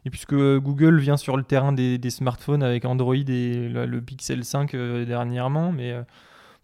Et 0.04 0.10
puisque 0.10 0.36
Google 0.36 1.00
vient 1.00 1.16
sur 1.16 1.38
le 1.38 1.44
terrain 1.44 1.72
des, 1.72 1.98
des 1.98 2.10
smartphones 2.10 2.64
avec 2.64 2.84
Android 2.84 3.16
et 3.16 3.70
le, 3.70 4.02
Pixel 4.02 4.44
5 4.44 4.76
dernièrement, 5.06 5.72
mais 5.72 5.96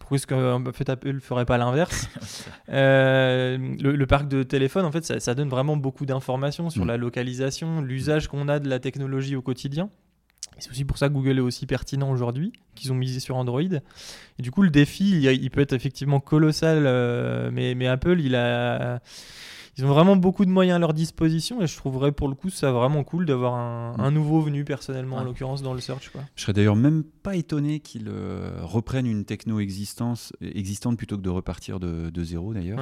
pourquoi 0.08 0.16
est-ce 0.16 0.26
qu'en 0.26 0.72
fait 0.72 0.88
Apple 0.88 1.12
ne 1.12 1.20
ferait 1.20 1.44
pas 1.44 1.58
l'inverse 1.58 2.08
euh, 2.70 3.58
le, 3.58 4.06
parc 4.06 4.26
de 4.26 4.42
téléphone, 4.42 4.86
en 4.86 4.90
fait, 4.90 5.04
ça, 5.04 5.34
donne 5.34 5.50
vraiment 5.50 5.76
beaucoup 5.76 6.06
d'informations 6.06 6.70
sur 6.70 6.86
mm. 6.86 6.88
la 6.88 6.96
localisation, 6.96 7.82
l'usage 7.82 8.26
qu'on 8.26 8.48
a 8.48 8.58
de 8.58 8.70
la 8.70 8.78
technologie 8.78 9.36
au 9.36 9.42
quotidien. 9.42 9.90
C'est 10.58 10.70
aussi 10.70 10.86
pour 10.86 10.96
ça 10.96 11.08
que 11.08 11.12
Google 11.12 11.36
est 11.36 11.42
aussi 11.42 11.66
pertinent 11.66 12.10
aujourd'hui, 12.10 12.54
qu'ils 12.74 12.90
ont 12.90 12.94
misé 12.94 13.20
sur 13.20 13.36
Android. 13.36 13.60
Et 13.60 14.42
du 14.42 14.50
coup, 14.50 14.62
le 14.62 14.70
défi, 14.70 15.20
il, 15.20 15.50
peut 15.50 15.60
être 15.60 15.74
effectivement 15.74 16.20
colossal, 16.20 16.84
euh, 16.86 17.50
mais, 17.52 17.74
mais 17.74 17.86
Apple, 17.86 18.18
il 18.18 18.34
a 18.34 19.02
ils 19.78 19.84
ont 19.84 19.88
vraiment 19.88 20.16
beaucoup 20.16 20.44
de 20.44 20.50
moyens 20.50 20.74
à 20.74 20.78
leur 20.80 20.92
disposition 20.92 21.62
et 21.62 21.68
je 21.68 21.76
trouverais 21.76 22.10
pour 22.10 22.26
le 22.26 22.34
coup 22.34 22.50
ça 22.50 22.72
vraiment 22.72 23.04
cool 23.04 23.26
d'avoir 23.26 23.54
un, 23.54 24.10
mm. 24.10 24.12
nouveau 24.12 24.40
venu 24.40 24.64
personnellement 24.64 25.16
en 25.18 25.24
l'occurrence 25.24 25.62
dans 25.62 25.72
le 25.72 25.80
search. 25.80 26.10
Quoi. 26.10 26.22
Je 26.34 26.42
serais 26.42 26.52
d'ailleurs 26.52 26.74
même 26.74 27.04
pas 27.04 27.36
étonné 27.36 27.78
qu'ils 27.78 28.08
euh, 28.08 28.58
reprennent 28.62 29.06
une 29.06 29.24
techno 29.24 29.60
existence, 29.60 30.32
existante 30.40 30.96
plutôt 30.96 31.16
que 31.16 31.22
de 31.22 31.30
repartir 31.30 31.78
de, 31.78 32.24
zéro 32.24 32.52
d'ailleurs. 32.52 32.80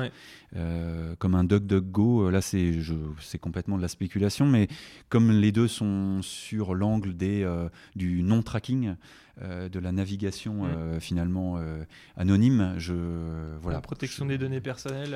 Euh, 0.54 1.14
comme 1.18 1.34
un 1.34 1.44
DuckDuckGo, 1.44 2.28
euh, 2.28 2.30
là 2.30 2.40
c'est, 2.40 2.78
c'est 3.20 3.38
complètement 3.38 3.76
de 3.76 3.82
la 3.82 3.88
spéculation, 3.88 4.46
mais 4.46 4.68
comme 5.10 5.30
les 5.30 5.52
deux 5.52 5.68
sont 5.68 6.22
sur 6.22 6.74
l'angle 6.74 7.14
des, 7.14 7.46
du 7.94 8.22
non-tracking, 8.22 8.94
euh, 9.42 9.68
de 9.68 9.78
la 9.78 9.92
navigation 9.92 10.64
mm. 10.64 10.64
euh, 10.64 10.98
finalement 11.00 11.58
euh, 11.58 11.84
anonyme. 12.16 12.74
Je, 12.78 12.94
voilà. 13.60 13.76
La 13.76 13.82
protection 13.82 14.24
des 14.24 14.38
données 14.38 14.62
personnelles, 14.62 15.14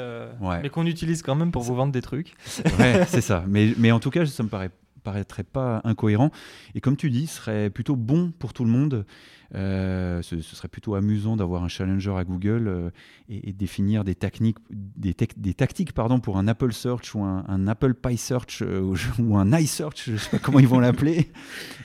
mais 0.62 0.68
qu'on 0.68 0.84
utilise 0.84 1.22
quand 1.22 1.34
même 1.34 1.50
pour 1.50 1.62
vous 1.62 1.74
vendre 1.74 1.92
des 1.92 2.02
trucs. 2.02 2.34
ouais, 2.78 3.04
c'est 3.08 3.22
ça. 3.22 3.44
Mais, 3.48 3.72
mais 3.78 3.92
en 3.92 3.98
tout 3.98 4.10
cas, 4.10 4.26
ça 4.26 4.42
me 4.42 4.50
paraît 4.50 4.70
paraîtrait 5.02 5.44
pas 5.44 5.80
incohérent. 5.84 6.30
Et 6.74 6.82
comme 6.82 6.98
tu 6.98 7.08
dis, 7.08 7.26
ce 7.26 7.36
serait 7.36 7.70
plutôt 7.70 7.96
bon 7.96 8.30
pour 8.38 8.52
tout 8.52 8.64
le 8.66 8.70
monde. 8.70 9.06
ce, 9.54 10.20
serait 10.42 10.68
plutôt 10.68 10.94
amusant 10.94 11.36
d'avoir 11.36 11.64
un 11.64 11.68
challenger 11.68 12.14
à 12.14 12.24
Google 12.24 12.92
et, 13.30 13.54
définir 13.54 14.04
des 14.04 14.14
techniques, 14.14 14.58
des, 14.70 15.16
des, 15.38 15.54
tactiques 15.54 15.94
pardon, 15.94 16.20
pour 16.20 16.36
un 16.36 16.46
Apple 16.46 16.74
Search 16.74 17.14
ou 17.14 17.22
un, 17.22 17.66
Apple 17.68 17.94
Pie 17.94 18.18
Search 18.18 18.62
ou, 19.18 19.38
un 19.38 19.58
iSearch, 19.58 20.10
je 20.10 20.16
sais 20.18 20.30
pas 20.32 20.38
comment 20.38 20.58
ils 20.58 20.68
vont 20.68 20.80
l'appeler. 20.80 21.32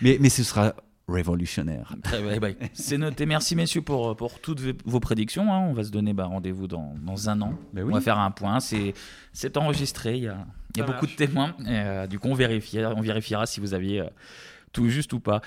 Mais, 0.02 0.18
mais 0.20 0.28
ce 0.28 0.44
sera 0.44 0.76
révolutionnaire. 1.08 1.94
Bah, 2.42 2.48
c'est 2.74 2.98
noté. 2.98 3.26
Merci 3.26 3.56
messieurs 3.56 3.82
pour, 3.82 4.16
pour 4.16 4.40
toutes 4.40 4.62
vos 4.86 5.00
prédictions. 5.00 5.54
Hein. 5.54 5.68
On 5.70 5.74
va 5.74 5.84
se 5.84 5.92
donner 5.92 6.14
bah, 6.14 6.26
rendez-vous 6.26 6.68
dans, 6.68 6.96
dans, 7.02 7.30
un 7.30 7.42
an. 7.42 7.54
Ben 7.74 7.86
on 7.86 7.94
va 7.94 8.02
faire 8.02 8.20
un 8.20 8.32
point. 8.32 8.60
C'est 8.60 9.58
enregistré. 9.58 10.18
Il 10.18 10.24
y 10.24 10.28
a, 10.28 10.38
il 10.76 10.80
y 10.80 10.82
a 10.82 10.86
beaucoup 10.86 11.08
de 11.08 11.12
témoins. 11.12 11.56
Euh, 11.68 12.08
du 12.08 12.20
coup, 12.20 12.30
on 12.30 12.34
vérifiera, 12.34 12.94
on 12.96 13.02
vérifiera 13.02 13.46
si 13.46 13.60
vous 13.60 13.74
aviez 13.74 14.00
euh, 14.02 14.08
tout 14.72 14.88
juste 14.90 15.12
ou 15.14 15.20
pas. 15.20 15.42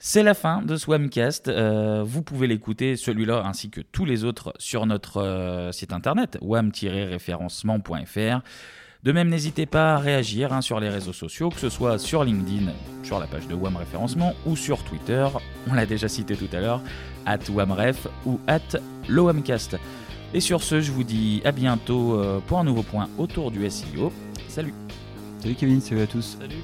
C'est 0.00 0.22
la 0.22 0.34
fin 0.34 0.62
de 0.62 0.76
Swamcast. 0.76 1.48
Euh, 1.48 2.04
vous 2.04 2.22
pouvez 2.22 2.46
l'écouter, 2.46 2.94
celui-là 2.96 3.42
ainsi 3.44 3.70
que 3.70 3.80
tous 3.80 4.04
les 4.04 4.22
autres, 4.24 4.54
sur 4.58 4.86
notre 4.86 5.70
site 5.72 5.92
internet 5.92 6.38
wam-référencement.fr. 6.40 8.42
De 9.04 9.12
même, 9.12 9.28
n'hésitez 9.28 9.64
pas 9.64 9.94
à 9.94 9.98
réagir 9.98 10.52
hein, 10.52 10.60
sur 10.60 10.80
les 10.80 10.88
réseaux 10.88 11.12
sociaux, 11.12 11.50
que 11.50 11.60
ce 11.60 11.68
soit 11.68 11.98
sur 11.98 12.24
LinkedIn, 12.24 12.72
sur 13.04 13.20
la 13.20 13.26
page 13.26 13.46
de 13.46 13.54
WAM 13.54 13.76
Référencement, 13.76 14.34
ou 14.44 14.56
sur 14.56 14.82
Twitter, 14.82 15.26
on 15.70 15.74
l'a 15.74 15.86
déjà 15.86 16.08
cité 16.08 16.34
tout 16.34 16.48
à 16.52 16.60
l'heure, 16.60 16.82
at 17.24 17.38
WAMREF 17.48 18.08
ou 18.26 18.40
at 18.48 18.58
LOWAMcast. 19.08 19.76
Et 20.34 20.40
sur 20.40 20.62
ce, 20.62 20.80
je 20.80 20.90
vous 20.90 21.04
dis 21.04 21.40
à 21.44 21.52
bientôt 21.52 22.18
euh, 22.18 22.40
pour 22.46 22.58
un 22.58 22.64
nouveau 22.64 22.82
point 22.82 23.08
autour 23.18 23.52
du 23.52 23.68
SEO. 23.70 24.12
Salut 24.48 24.74
Salut 25.40 25.54
Kevin, 25.54 25.80
salut 25.80 26.02
à 26.02 26.06
tous 26.06 26.36
Salut 26.40 26.62